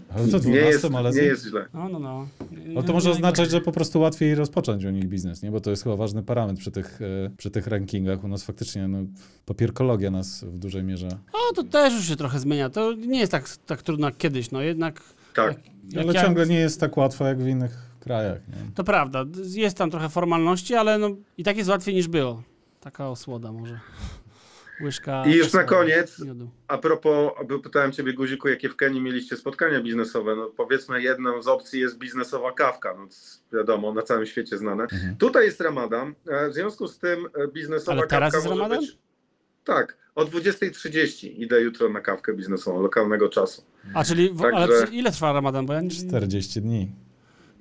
Ale 0.10 0.27
to 0.27 0.39
12, 0.39 0.49
Nie 0.49 0.55
jest, 0.57 0.86
ale 0.95 1.12
nie 1.12 1.21
jest 1.21 1.45
źle. 1.45 1.65
No, 1.73 1.89
no, 1.89 1.99
no. 1.99 2.27
No 2.67 2.84
to 2.84 2.93
może 2.93 3.12
oznaczać, 3.12 3.51
że 3.51 3.62
po 3.62 3.71
prostu 3.71 3.99
łatwiej 3.99 4.36
rozpocząć 4.36 4.86
u 4.86 4.89
nich 4.89 5.05
biznes, 5.05 5.43
nie? 5.43 5.51
Bo 5.51 5.60
to 5.62 5.69
jest 5.69 5.84
chyba 5.84 5.95
ważny 5.95 6.23
parametr 6.23 6.60
przy 6.60 6.71
tych, 6.71 7.01
e, 7.01 7.29
przy 7.38 7.51
tych 7.51 7.67
rankingach. 7.67 8.23
U 8.23 8.27
nas 8.27 8.43
faktycznie 8.43 8.88
no, 8.88 8.97
papierkologia 9.45 10.12
nas 10.12 10.43
w 10.43 10.57
dużej 10.57 10.84
mierze. 10.84 11.07
O, 11.34 11.53
to 11.53 11.63
też 11.63 11.93
już 11.93 12.07
się 12.07 12.15
trochę 12.15 12.39
zmienia. 12.39 12.69
To 12.69 12.93
nie 12.93 13.19
jest 13.19 13.31
tak, 13.31 13.49
tak 13.65 13.81
trudno 13.81 14.07
jak 14.07 14.17
kiedyś, 14.17 14.51
no 14.51 14.62
jednak... 14.62 15.01
Tak. 15.36 15.55
jak 15.89 16.03
Ale 16.03 16.13
ja- 16.13 16.21
ciągle 16.21 16.47
nie 16.47 16.60
jest 16.60 16.79
tak 16.79 16.97
łatwo 16.97 17.25
jak 17.25 17.39
w 17.39 17.47
innych 17.47 17.77
krajach. 17.99 18.47
Nie? 18.47 18.71
To 18.75 18.84
prawda, 18.84 19.25
jest 19.53 19.77
tam 19.77 19.91
trochę 19.91 20.10
formalności, 20.10 20.75
ale 20.75 20.97
no 20.97 21.10
i 21.38 21.43
tak 21.43 21.57
jest 21.57 21.69
łatwiej 21.69 21.95
niż 21.95 22.07
było. 22.07 22.43
Taka 22.79 23.10
osłoda 23.10 23.51
może. 23.51 23.79
Łyżka... 24.84 25.24
I 25.26 25.36
już 25.36 25.54
na 25.54 25.63
koniec, 25.63 26.20
miodu. 26.20 26.50
A 26.67 26.78
propos, 26.78 27.32
pytałem 27.63 27.91
Ciebie, 27.91 28.13
Guziku, 28.13 28.48
jakie 28.48 28.70
w 28.70 28.76
Kenii 28.76 29.02
mieliście 29.02 29.38
spotkania 29.38 29.82
biznesowe. 29.82 30.36
No 30.36 30.46
powiedzmy, 30.58 31.02
jedną 31.02 31.41
z 31.41 31.48
opcji 31.48 31.80
jest 31.80 31.98
biznesowa 31.98 32.52
kawka, 32.52 32.96
no 32.98 33.08
wiadomo, 33.58 33.94
na 33.94 34.02
całym 34.02 34.26
świecie 34.26 34.58
znane. 34.58 34.84
Mhm. 34.84 35.15
Tutaj 35.15 35.46
jest 35.46 35.62
Ramadan, 35.62 36.13
e, 36.28 36.50
w 36.50 36.54
związku 36.54 36.88
z 36.88 37.00
tym 37.00 37.26
e, 37.36 37.48
biznesowa 37.48 37.98
Ale 37.98 38.08
teraz 38.08 38.34
kawka 38.34 38.38
jest 38.38 38.50
może 38.50 38.62
Ramadan? 38.62 38.80
być... 38.86 38.98
Tak, 39.63 39.98
o 40.15 40.26
20.30 40.26 41.28
idę 41.38 41.62
jutro 41.62 41.89
na 41.89 42.02
kawkę 42.02 42.34
biznesową, 42.34 42.82
lokalnego 42.82 43.30
czasu. 43.30 43.63
A 43.94 44.04
czyli, 44.04 44.30
w, 44.30 44.41
Także- 44.41 44.58
ale 44.58 44.88
ile 44.91 45.12
trwa 45.12 45.34
Ramadan? 45.34 45.65
Bo 45.65 45.74
ja 45.74 45.82
nie, 45.82 45.89
40 45.89 46.62
dni. 46.62 46.91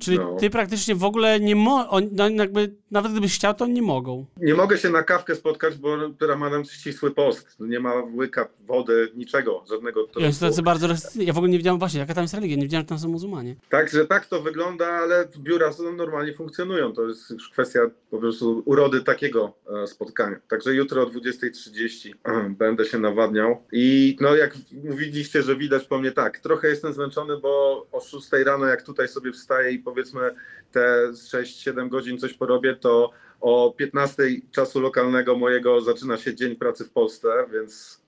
Czyli 0.00 0.18
No. 0.18 0.36
ty 0.40 0.50
praktycznie 0.50 0.94
w 0.94 1.04
ogóle 1.04 1.40
nie 1.40 1.56
mo, 1.56 1.88
on, 1.90 2.08
no 2.12 2.28
jakby, 2.28 2.74
nawet 2.90 3.12
gdybyś 3.12 3.34
chciał, 3.34 3.54
to 3.54 3.66
nie 3.66 3.82
mogą. 3.82 4.26
Nie 4.36 4.54
mogę 4.54 4.78
się 4.78 4.90
na 4.90 5.02
kawkę 5.02 5.34
spotkać, 5.34 5.78
bo 5.78 5.96
Ramadan 6.20 6.62
to 6.64 6.70
ścisły 6.70 7.10
post. 7.10 7.56
Nie 7.60 7.80
ma 7.80 7.92
łyka 8.14 8.48
wody, 8.66 9.10
niczego, 9.14 9.64
żadnego 9.70 10.00
Ja 10.00 10.06
trupu. 10.12 10.40
tacy 10.40 10.62
bardzo. 10.62 10.86
Ja 11.16 11.32
w 11.32 11.36
ogóle 11.38 11.52
nie 11.52 11.58
wiedziałem 11.58 11.78
właśnie, 11.78 12.00
jaka 12.00 12.14
tam 12.14 12.24
jest 12.24 12.34
religia, 12.34 12.56
nie 12.56 12.62
wiedziałem, 12.62 12.84
że 12.84 12.88
tam 12.88 12.98
są 12.98 13.08
muzułmanie. 13.08 13.56
Także 13.68 14.06
tak 14.06 14.26
to 14.26 14.42
wygląda, 14.42 14.86
ale 14.86 15.28
biura 15.38 15.72
są- 15.72 15.92
normalnie 15.92 16.34
funkcjonują. 16.34 16.92
To 16.92 17.08
jest 17.08 17.30
już 17.30 17.48
kwestia 17.50 17.80
po 18.10 18.18
prostu 18.18 18.62
urody 18.66 19.02
takiego 19.02 19.52
e, 19.82 19.86
spotkania. 19.86 20.36
Także 20.48 20.74
jutro 20.74 21.02
o 21.02 21.06
20.30 21.06 22.10
e, 22.24 22.50
będę 22.58 22.84
się 22.84 22.98
nawadniał. 22.98 23.62
I 23.72 24.16
no 24.20 24.36
jak 24.36 24.54
mówiliście, 24.84 25.42
że 25.42 25.56
widać 25.56 25.84
po 25.84 25.98
mnie 25.98 26.12
tak, 26.12 26.38
trochę 26.38 26.68
jestem 26.68 26.92
zmęczony, 26.92 27.36
bo 27.36 27.86
o 27.92 28.00
6 28.00 28.28
rano 28.44 28.66
jak 28.66 28.82
tutaj 28.82 29.08
sobie 29.08 29.32
wstaję 29.32 29.72
i 29.72 29.78
powiedzmy 29.90 30.34
te 30.72 31.08
6-7 31.12 31.88
godzin 31.88 32.18
coś 32.18 32.34
porobię, 32.34 32.76
to 32.76 33.10
o 33.40 33.74
15 33.76 34.22
czasu 34.50 34.80
lokalnego 34.80 35.36
mojego 35.36 35.80
zaczyna 35.80 36.16
się 36.16 36.34
dzień 36.34 36.56
pracy 36.56 36.84
w 36.84 36.90
Polsce, 36.90 37.28
więc 37.52 38.00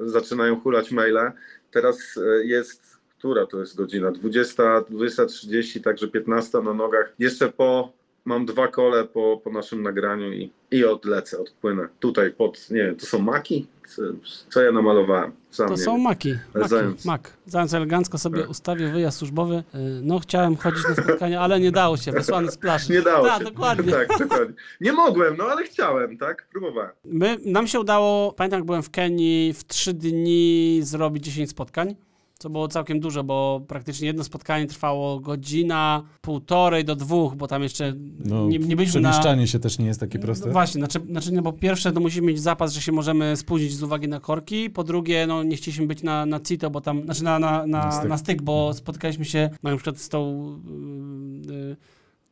zaczynają 0.00 0.60
hulać 0.60 0.90
maile. 0.90 1.32
Teraz 1.70 2.16
e, 2.16 2.44
jest, 2.44 2.96
która 3.18 3.46
to 3.46 3.60
jest 3.60 3.76
godzina? 3.76 4.10
20, 4.10 4.62
20.30, 4.62 5.80
także 5.80 6.08
15 6.08 6.58
na 6.58 6.74
nogach. 6.74 7.12
Jeszcze 7.18 7.52
po, 7.52 7.92
mam 8.30 8.46
dwa 8.46 8.68
kole 8.68 9.04
po, 9.04 9.40
po 9.44 9.50
naszym 9.50 9.82
nagraniu 9.82 10.32
i, 10.32 10.50
i 10.70 10.84
odlecę, 10.84 11.38
odpłynę. 11.38 11.88
Tutaj 12.00 12.30
pod, 12.32 12.70
nie 12.70 12.76
wiem, 12.84 12.96
to 12.96 13.06
są 13.06 13.18
maki? 13.18 13.66
Co, 13.88 14.02
co 14.48 14.62
ja 14.62 14.72
namalowałem? 14.72 15.32
Sam 15.50 15.68
To 15.68 15.76
są 15.76 15.92
wiem. 15.92 16.02
maki. 16.02 16.34
maki 16.54 16.68
Zając. 16.68 17.04
mak. 17.04 17.36
Zając 17.46 17.74
elegancko 17.74 18.18
sobie 18.18 18.40
Tak. 18.40 18.50
ustawił 18.50 18.90
wyjazd 18.90 19.18
służbowy. 19.18 19.54
Y, 19.54 19.62
No, 20.02 20.18
chciałem 20.18 20.56
chodzić 20.56 20.84
na 20.88 20.94
spotkanie, 20.94 21.40
ale 21.40 21.60
nie 21.60 21.70
dało 21.72 21.96
się. 21.96 22.12
Wysłany 22.12 22.50
z 22.50 22.56
plaży. 22.56 22.92
Nie 22.92 23.02
dało 23.02 23.26
Tak, 23.26 23.38
się. 23.38 23.44
dokładnie. 23.44 23.92
tak, 23.92 24.18
dokładnie. 24.18 24.54
Nie 24.80 24.92
mogłem, 24.92 25.36
no 25.36 25.44
ale 25.44 25.62
chciałem, 25.64 26.18
tak? 26.18 26.46
Próbowałem. 26.52 26.90
My, 27.04 27.36
nam 27.44 27.66
się 27.66 27.80
udało, 27.80 28.32
pamiętam 28.32 28.58
jak 28.60 28.66
byłem 28.66 28.82
w 28.82 28.90
Kenii, 28.90 29.52
w 29.52 29.64
trzy 29.66 29.94
dni 29.94 30.80
zrobić 30.82 31.24
10 31.24 31.50
spotkań, 31.50 31.96
co 32.40 32.50
było 32.50 32.68
całkiem 32.68 33.00
dużo, 33.00 33.24
bo 33.24 33.60
praktycznie 33.68 34.06
jedno 34.06 34.24
spotkanie 34.24 34.66
trwało 34.66 35.20
godzina, 35.20 36.02
półtorej 36.20 36.84
do 36.84 36.96
dwóch, 36.96 37.34
bo 37.36 37.46
tam 37.46 37.62
jeszcze 37.62 37.94
No, 38.24 38.46
nie, 38.48 38.58
nie 38.58 38.76
byliśmy 38.76 39.00
na... 39.00 39.10
przemieszczanie 39.10 39.46
się 39.46 39.58
też 39.58 39.78
nie 39.78 39.86
jest 39.86 40.00
takie 40.00 40.18
proste. 40.18 40.46
No 40.46 40.52
właśnie, 40.52 40.80
znaczy, 40.80 41.00
znaczy 41.10 41.32
no 41.32 41.42
bo 41.42 41.52
pierwsze 41.52 41.92
to 41.92 42.00
musimy 42.00 42.26
mieć 42.26 42.40
zapas, 42.40 42.72
że 42.72 42.80
się 42.80 42.92
możemy 42.92 43.36
spóźnić 43.36 43.72
z 43.76 43.82
uwagi 43.82 44.08
na 44.08 44.20
korki, 44.20 44.70
po 44.70 44.84
drugie 44.84 45.26
no 45.26 45.42
nie 45.42 45.56
chcieliśmy 45.56 45.86
być 45.86 46.02
na, 46.02 46.26
na 46.26 46.40
CITO, 46.40 46.70
bo 46.70 46.80
tam, 46.80 47.04
znaczy 47.04 47.24
na, 47.24 47.38
na, 47.38 47.66
Na 47.66 47.84
na, 47.84 47.92
styk. 47.92 48.08
na 48.08 48.18
styk, 48.18 48.42
bo 48.42 48.74
spotkaliśmy 48.74 49.24
się 49.24 49.50
na 49.62 49.76
przykład 49.76 49.98
z 49.98 50.08
tą, 50.08 50.20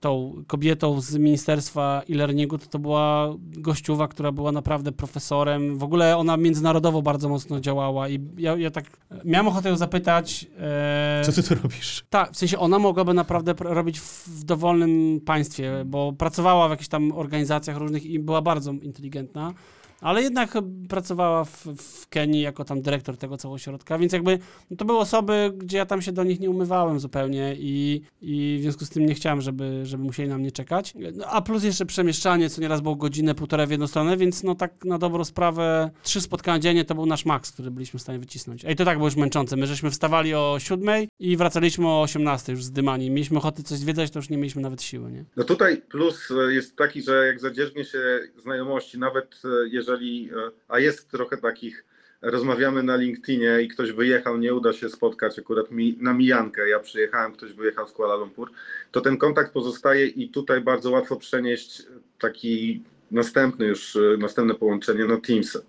tą 0.00 0.32
kobietą 0.46 1.00
z 1.00 1.16
Ministerstwa 1.16 2.02
e-learningu, 2.11 2.58
to 2.58 2.66
to 2.66 2.78
była 2.78 3.34
gościuwa, 3.40 4.08
która 4.08 4.32
była 4.32 4.52
naprawdę 4.52 4.92
profesorem, 4.92 5.78
w 5.78 5.82
ogóle 5.82 6.16
ona 6.16 6.37
międzynarodowo 6.37 7.02
bardzo 7.02 7.28
mocno 7.28 7.61
działała 7.61 8.08
i 8.08 8.20
ja, 8.37 8.56
ja 8.56 8.70
tak 8.70 8.84
miałem 9.24 9.48
ochotę 9.48 9.68
ją 9.68 9.76
zapytać... 9.76 10.46
e, 10.61 11.22
Co 11.24 11.32
ty 11.32 11.42
tu 11.42 11.54
robisz? 11.62 12.04
tak, 12.11 12.32
w 12.32 12.37
sensie 12.37 12.58
ona 12.58 12.78
mogłaby 12.78 13.14
naprawdę 13.14 13.52
pr- 13.54 13.72
robić 13.74 14.00
w, 14.00 14.28
w 14.28 14.44
dowolnym 14.44 15.20
państwie, 15.20 15.72
bo 15.87 16.12
pracowała 16.12 16.68
w 16.68 16.70
jakichś 16.70 16.88
tam 16.88 17.12
organizacjach 17.12 17.76
różnych 17.76 18.06
i 18.06 18.18
była 18.18 18.42
bardzo 18.42 18.72
inteligentna, 18.72 19.54
ale 20.00 20.22
jednak 20.22 20.52
pracowała 20.88 21.44
w, 21.44 21.66
w 21.76 22.08
Kenii 22.08 22.40
jako 22.40 22.64
tam 22.64 22.82
dyrektor 22.82 23.16
tego 23.16 23.37
całego 23.37 23.54
ośrodka, 23.54 23.98
więc 23.98 24.12
jakby 24.12 24.38
no 24.70 24.76
to 24.76 24.84
były 24.84 24.98
osoby, 24.98 25.52
gdzie 25.56 25.78
ja 25.78 25.87
tam 25.87 26.02
się 26.02 26.12
do 26.12 26.24
nich 26.24 26.40
nie 26.40 26.50
umywałem 26.50 27.00
zupełnie 27.00 27.56
i, 27.58 28.02
i 28.20 28.56
w 28.58 28.62
związku 28.62 28.84
z 28.84 28.90
tym 28.90 29.06
nie 29.06 29.14
chciałem, 29.14 29.40
żeby, 29.40 29.87
żeby 29.87 30.04
musieli 30.04 30.28
na 30.28 30.38
mnie 30.38 30.52
czekać. 30.52 30.94
No, 31.14 31.26
a 31.26 31.42
plus 31.42 31.64
jeszcze 31.64 31.87
przemieszczanie, 31.87 32.50
co 32.50 32.61
nieraz 32.61 32.80
było 32.80 32.96
godzinę, 32.96 33.34
półtorej 33.34 33.66
w 33.66 33.70
jedną 33.70 33.87
stronę, 33.87 34.16
więc 34.16 34.42
no 34.42 34.54
tak 34.54 34.84
na 34.84 34.98
dobrą 34.98 35.24
sprawę 35.24 35.90
trzy 36.02 36.20
spotkania 36.20 36.58
dziennie 36.58 36.84
to 36.84 36.94
był 36.94 37.06
nasz 37.06 37.24
maks, 37.24 37.52
który 37.52 37.70
byliśmy 37.70 37.98
w 37.98 38.02
stanie 38.02 38.18
wycisnąć. 38.18 38.64
I 38.64 38.76
to 38.76 38.84
tak 38.84 38.96
było 38.96 39.06
już 39.06 39.16
męczące. 39.16 39.56
My 39.56 39.66
żeśmy 39.66 39.90
wstawali 39.90 40.34
o 40.34 40.56
siódmej 40.58 41.08
i 41.18 41.37
wracaliśmy 41.37 41.88
o 41.88 42.02
18 42.02 42.52
już 42.52 42.64
zdymani. 42.64 43.11
Mieliśmy 43.11 43.38
ochotę 43.38 43.62
coś 43.62 43.78
zwiedzać, 43.78 44.11
to 44.11 44.18
już 44.18 44.30
nie 44.30 44.37
mieliśmy 44.37 44.62
nawet 44.62 44.82
siły, 44.82 45.12
nie? 45.12 45.24
No 45.37 45.44
tutaj 45.44 45.76
plus 45.76 46.28
jest 46.48 46.76
taki, 46.76 47.02
że 47.02 47.26
jak 47.26 47.40
zadzierzgnie 47.40 47.84
się 47.84 47.98
znajomości, 48.37 48.98
nawet 48.98 49.42
e, 49.44 49.68
jeżeli, 49.88 50.31
e, 50.31 50.51
a 50.68 50.79
jest 50.79 51.11
trochę 51.11 51.37
takich, 51.37 51.85
rozmawiamy 52.22 52.83
na 52.83 52.96
LinkedInie 52.96 53.62
i 53.62 53.68
ktoś 53.68 53.92
wyjechał, 53.92 54.38
nie 54.38 54.55
uda 54.55 54.72
się 54.72 54.88
spotkać 54.88 55.38
akurat 55.38 55.70
mi, 55.70 55.98
na 56.01 56.14
mijankę, 56.14 56.68
ja 56.68 56.81
przyjechałem, 56.81 57.33
ktoś 57.33 57.53
wyjechał 57.53 57.88
z 57.88 57.92
Kuala 57.92 58.16
Lumpur, 58.16 58.51
to 58.92 59.01
ten 59.01 59.16
kontakt 59.16 59.53
pozostaje 59.53 60.07
i 60.07 60.29
tutaj 60.29 60.61
bardzo 60.61 60.90
łatwo 60.90 61.16
przenieść 61.16 61.83
taki 62.18 62.83
następny 63.11 63.66
już, 63.66 63.96
e, 63.96 64.01
następne 64.18 64.55
połączenie 64.55 65.05
na 65.05 65.20
Teamsy. 65.20 65.62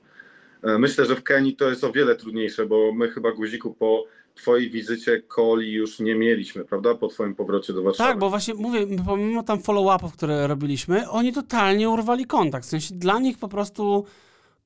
E, 0.63 0.79
Myślę, 0.79 1.05
że 1.05 1.15
w 1.15 1.23
Kenii 1.23 1.55
to 1.55 1.69
jest 1.69 1.83
o 1.83 1.91
wiele 1.91 2.15
trudniejsze, 2.15 2.65
bo 2.65 2.93
my 2.93 3.09
chyba 3.09 3.31
Guziku 3.31 3.73
po 3.73 4.05
twojej 4.41 4.69
wizycie 4.69 5.21
coli 5.35 5.71
już 5.71 5.99
nie 5.99 6.15
mieliśmy, 6.15 6.65
prawda? 6.65 6.95
Po 6.95 7.07
twoim 7.07 7.35
powrocie 7.35 7.73
do 7.73 7.83
Warszawy. 7.83 8.09
Tak, 8.09 8.19
bo 8.19 8.29
właśnie 8.29 8.53
mówię, 8.53 8.87
pomimo 9.05 9.43
tam 9.43 9.59
follow-upów, 9.59 10.13
które 10.13 10.47
robiliśmy, 10.47 11.09
oni 11.09 11.33
totalnie 11.33 11.89
urwali 11.89 12.25
kontakt. 12.25 12.65
W 12.65 12.69
sensie 12.69 12.95
dla 12.95 13.19
nich 13.19 13.37
po 13.37 13.47
prostu 13.47 14.05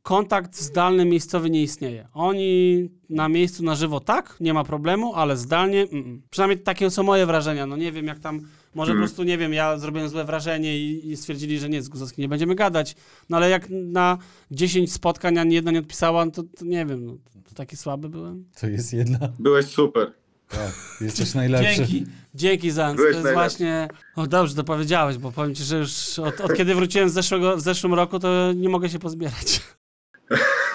kontakt 0.04 0.56
zdalny 0.56 1.06
miejscowy 1.06 1.50
nie 1.50 1.64
istnieje. 1.64 2.08
Oni 2.14 2.90
na 3.10 3.30
miejscu 3.30 3.64
na 3.64 3.76
żywo 3.76 4.00
tak, 4.00 4.36
nie 4.40 4.54
ma 4.54 4.64
problemu, 4.64 5.14
ale 5.16 5.38
zdalnie 5.38 5.82
mm. 5.82 6.22
przynajmniej 6.30 6.60
takie 6.60 6.90
są 6.90 7.04
moje 7.04 7.26
wrażenia. 7.26 7.66
No 7.66 7.78
nie 7.78 7.92
wiem 7.92 8.06
jak 8.06 8.20
tam, 8.20 8.42
może 8.76 8.92
Mhm. 8.92 8.98
po 8.98 9.10
prostu 9.10 9.24
nie 9.24 9.38
wiem, 9.38 9.54
ja 9.54 9.78
zrobiłem 9.78 10.10
złe 10.10 10.26
wrażenie 10.26 10.78
i, 10.80 11.12
i 11.12 11.18
stwierdzili, 11.18 11.60
że 11.60 11.70
nie, 11.70 11.82
z 11.82 11.90
Guzowskim 11.90 12.22
nie 12.22 12.30
będziemy 12.30 12.56
gadać. 12.56 12.96
No 13.30 13.38
ale 13.38 13.50
jak 13.50 13.68
na 13.70 14.18
10 14.52 14.94
spotkań 14.94 15.38
ani 15.38 15.56
jedna 15.56 15.72
nie 15.72 15.80
odpisała, 15.80 16.26
no 16.26 16.32
to, 16.32 16.44
to 16.44 16.66
nie 16.66 16.86
wiem, 16.86 17.06
no, 17.06 17.14
to 17.50 17.56
taki 17.56 17.78
słaby 17.78 18.10
byłem. 18.10 18.46
To 18.60 18.68
jest 18.68 18.94
jedna. 18.94 19.20
Byłeś 19.40 19.66
super. 19.66 20.12
Tak, 20.50 20.72
jesteś 21.02 21.34
najlepszy. 21.34 21.76
Dzięki, 21.76 22.06
dzięki 22.36 22.72
Zans. 22.72 22.92
To 22.96 23.02
Byłeś 23.02 23.14
jest 23.16 23.24
najlepszy. 23.24 23.50
właśnie. 23.58 23.88
O 24.16 24.28
dobrze, 24.28 24.56
to 24.56 24.64
powiedziałeś, 24.64 25.18
bo 25.18 25.32
powiem 25.32 25.56
ci, 25.56 25.64
że 25.64 25.78
już 25.78 26.20
od, 26.20 26.42
od 26.42 26.54
kiedy 26.54 26.76
wróciłem 26.76 27.10
z 27.10 27.14
zeszłego, 27.14 27.58
w 27.58 27.62
zeszłym 27.62 27.94
roku, 27.94 28.20
to 28.20 28.54
nie 28.56 28.70
mogę 28.70 28.90
się 28.90 29.00
pozbierać. 29.00 29.62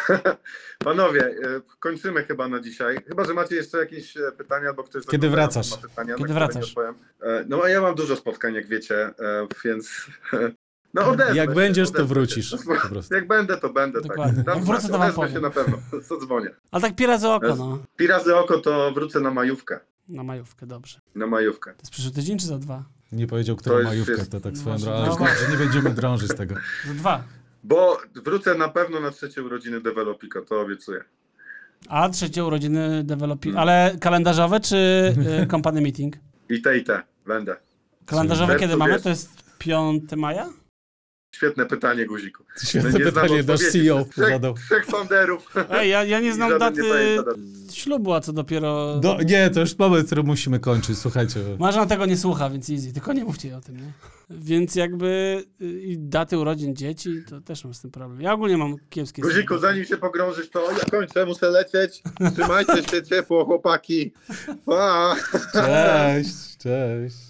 Panowie, 0.84 1.24
e, 1.26 1.60
kończymy 1.80 2.24
chyba 2.24 2.48
na 2.48 2.60
dzisiaj. 2.60 2.98
Chyba, 3.08 3.24
że 3.24 3.34
macie 3.34 3.56
jeszcze 3.56 3.78
jakieś 3.78 4.16
e, 4.16 4.32
pytania, 4.32 4.72
bo 4.72 4.84
ktoś 4.84 5.06
Kiedy 5.06 5.30
wracasz? 5.30 5.70
Ma 5.70 5.76
pytania, 5.76 6.14
Kiedy 6.14 6.24
które 6.28 6.34
wracasz? 6.46 6.74
E, 7.22 7.44
no 7.48 7.62
a 7.62 7.68
ja 7.68 7.80
mam 7.80 7.94
dużo 7.94 8.16
spotkań, 8.16 8.54
jak 8.54 8.66
wiecie, 8.66 9.10
więc 9.64 10.06
no 10.94 11.06
odezwę 11.10 11.36
Jak 11.36 11.48
się, 11.48 11.54
będziesz, 11.54 11.88
to 11.88 11.94
odezwę 11.94 12.14
wrócisz. 12.14 12.54
Po 12.82 12.88
prostu. 12.88 13.14
Jak 13.14 13.26
będę, 13.26 13.56
to 13.56 13.68
będę. 13.72 14.00
Dokładnie. 14.00 14.44
Tak. 14.44 14.54
Jak 14.54 14.64
wrócę, 14.64 14.88
to 14.88 14.98
wam 14.98 15.02
odezwę 15.02 15.22
się 15.22 15.28
powiem. 15.28 15.42
na 15.42 15.50
pewno. 15.50 15.78
Zadzwonię. 16.00 16.50
Ale 16.70 16.82
tak 16.82 16.96
pirazy 16.96 17.28
oko, 17.28 17.56
no. 17.56 17.78
Pirazy 17.96 18.36
oko 18.36 18.58
to 18.58 18.92
wrócę 18.92 19.20
na 19.20 19.30
majówkę. 19.30 19.80
Na 20.08 20.22
majówkę, 20.22 20.66
dobrze. 20.66 21.00
Na 21.14 21.26
majówkę. 21.26 21.70
To 21.72 21.78
jest 21.80 21.92
przyszły 21.92 22.10
tydzień 22.12 22.38
czy 22.38 22.46
za 22.46 22.58
dwa? 22.58 22.84
Nie 23.12 23.26
powiedział, 23.26 23.56
którą 23.56 23.84
To 23.84 23.92
jest- 23.92 24.30
to 24.30 24.40
tak 24.40 24.52
no 24.54 24.60
swoją 24.60 24.78
drogą. 24.78 25.24
No 25.24 25.26
że 25.26 25.50
nie 25.50 25.56
będziemy 25.56 25.90
drążyć 25.90 26.34
tego. 26.36 26.54
Za 26.86 26.94
dwa. 26.94 27.24
Bo 27.64 27.98
wrócę 28.24 28.54
na 28.54 28.68
pewno 28.68 29.00
na 29.00 29.10
trzecie 29.10 29.42
urodziny 29.42 29.80
Developika, 29.80 30.42
to 30.42 30.60
obiecuję. 30.60 31.04
A 31.88 32.08
trzecie 32.08 32.44
urodziny 32.44 33.04
developi. 33.04 33.52
Ale 33.56 33.96
kalendarzowe 34.00 34.60
czy 34.60 34.76
y, 35.42 35.46
company 35.50 35.80
meeting? 35.80 36.16
I 36.48 36.62
te, 36.62 36.78
i 36.78 36.84
te. 36.84 37.02
Będę. 37.26 37.56
Kalendarzowe 38.06 38.52
Ten, 38.52 38.60
kiedy 38.60 38.76
mamy? 38.76 38.92
wiesz. 38.92 39.02
To 39.02 39.08
jest 39.08 39.42
5 39.58 40.02
maja? 40.16 40.48
Świetne 41.32 41.66
pytanie, 41.66 42.06
Guziku. 42.06 42.44
Świetne 42.64 42.92
Nie 42.92 43.00
pytanie, 43.00 43.42
nasz. 43.42 43.60
CEO 43.60 44.04
Trzech, 44.04 44.28
zadał. 44.28 44.54
trzech 44.54 44.86
founderów. 44.86 45.54
Ej, 45.70 45.90
ja, 45.90 46.04
ja 46.04 46.20
nie 46.20 46.32
znam 46.34 46.58
daty 46.58 46.82
nie 46.82 47.22
ślubu, 47.72 48.12
a 48.12 48.20
co 48.20 48.32
dopiero... 48.32 48.98
Do, 49.00 49.18
nie, 49.22 49.50
to 49.50 49.60
już 49.60 49.78
moment, 49.78 50.06
który 50.06 50.22
musimy 50.22 50.60
kończyć, 50.60 50.98
słuchajcie. 50.98 51.40
Marzena 51.58 51.86
tego 51.86 52.06
nie 52.06 52.16
słucha, 52.16 52.50
więc 52.50 52.70
easy. 52.70 52.92
Tylko 52.92 53.12
nie 53.12 53.24
mówcie 53.24 53.56
o 53.56 53.60
tym, 53.60 53.76
nie? 53.76 53.92
Więc 54.30 54.74
jakby 54.74 55.44
y, 55.62 55.64
i 55.82 55.98
daty 55.98 56.38
urodzin 56.38 56.76
dzieci, 56.76 57.22
to 57.30 57.40
też 57.40 57.64
mam 57.64 57.74
z 57.74 57.80
tym 57.80 57.90
problem. 57.90 58.20
Ja 58.20 58.32
ogólnie 58.32 58.56
mam 58.56 58.76
kiepskie... 58.90 59.22
Guziku, 59.22 59.48
sobie- 59.54 59.60
zanim 59.60 59.84
się 59.84 59.96
pogrążysz, 59.96 60.50
to 60.50 60.72
ja 60.72 60.78
kończę, 60.90 61.26
muszę 61.26 61.50
lecieć. 61.50 62.02
Trzymajcie 62.34 62.82
się 62.90 63.02
ciepło, 63.02 63.44
chłopaki. 63.44 64.12
Pa! 64.66 65.16
Cześć, 65.52 66.56
cześć. 66.58 67.27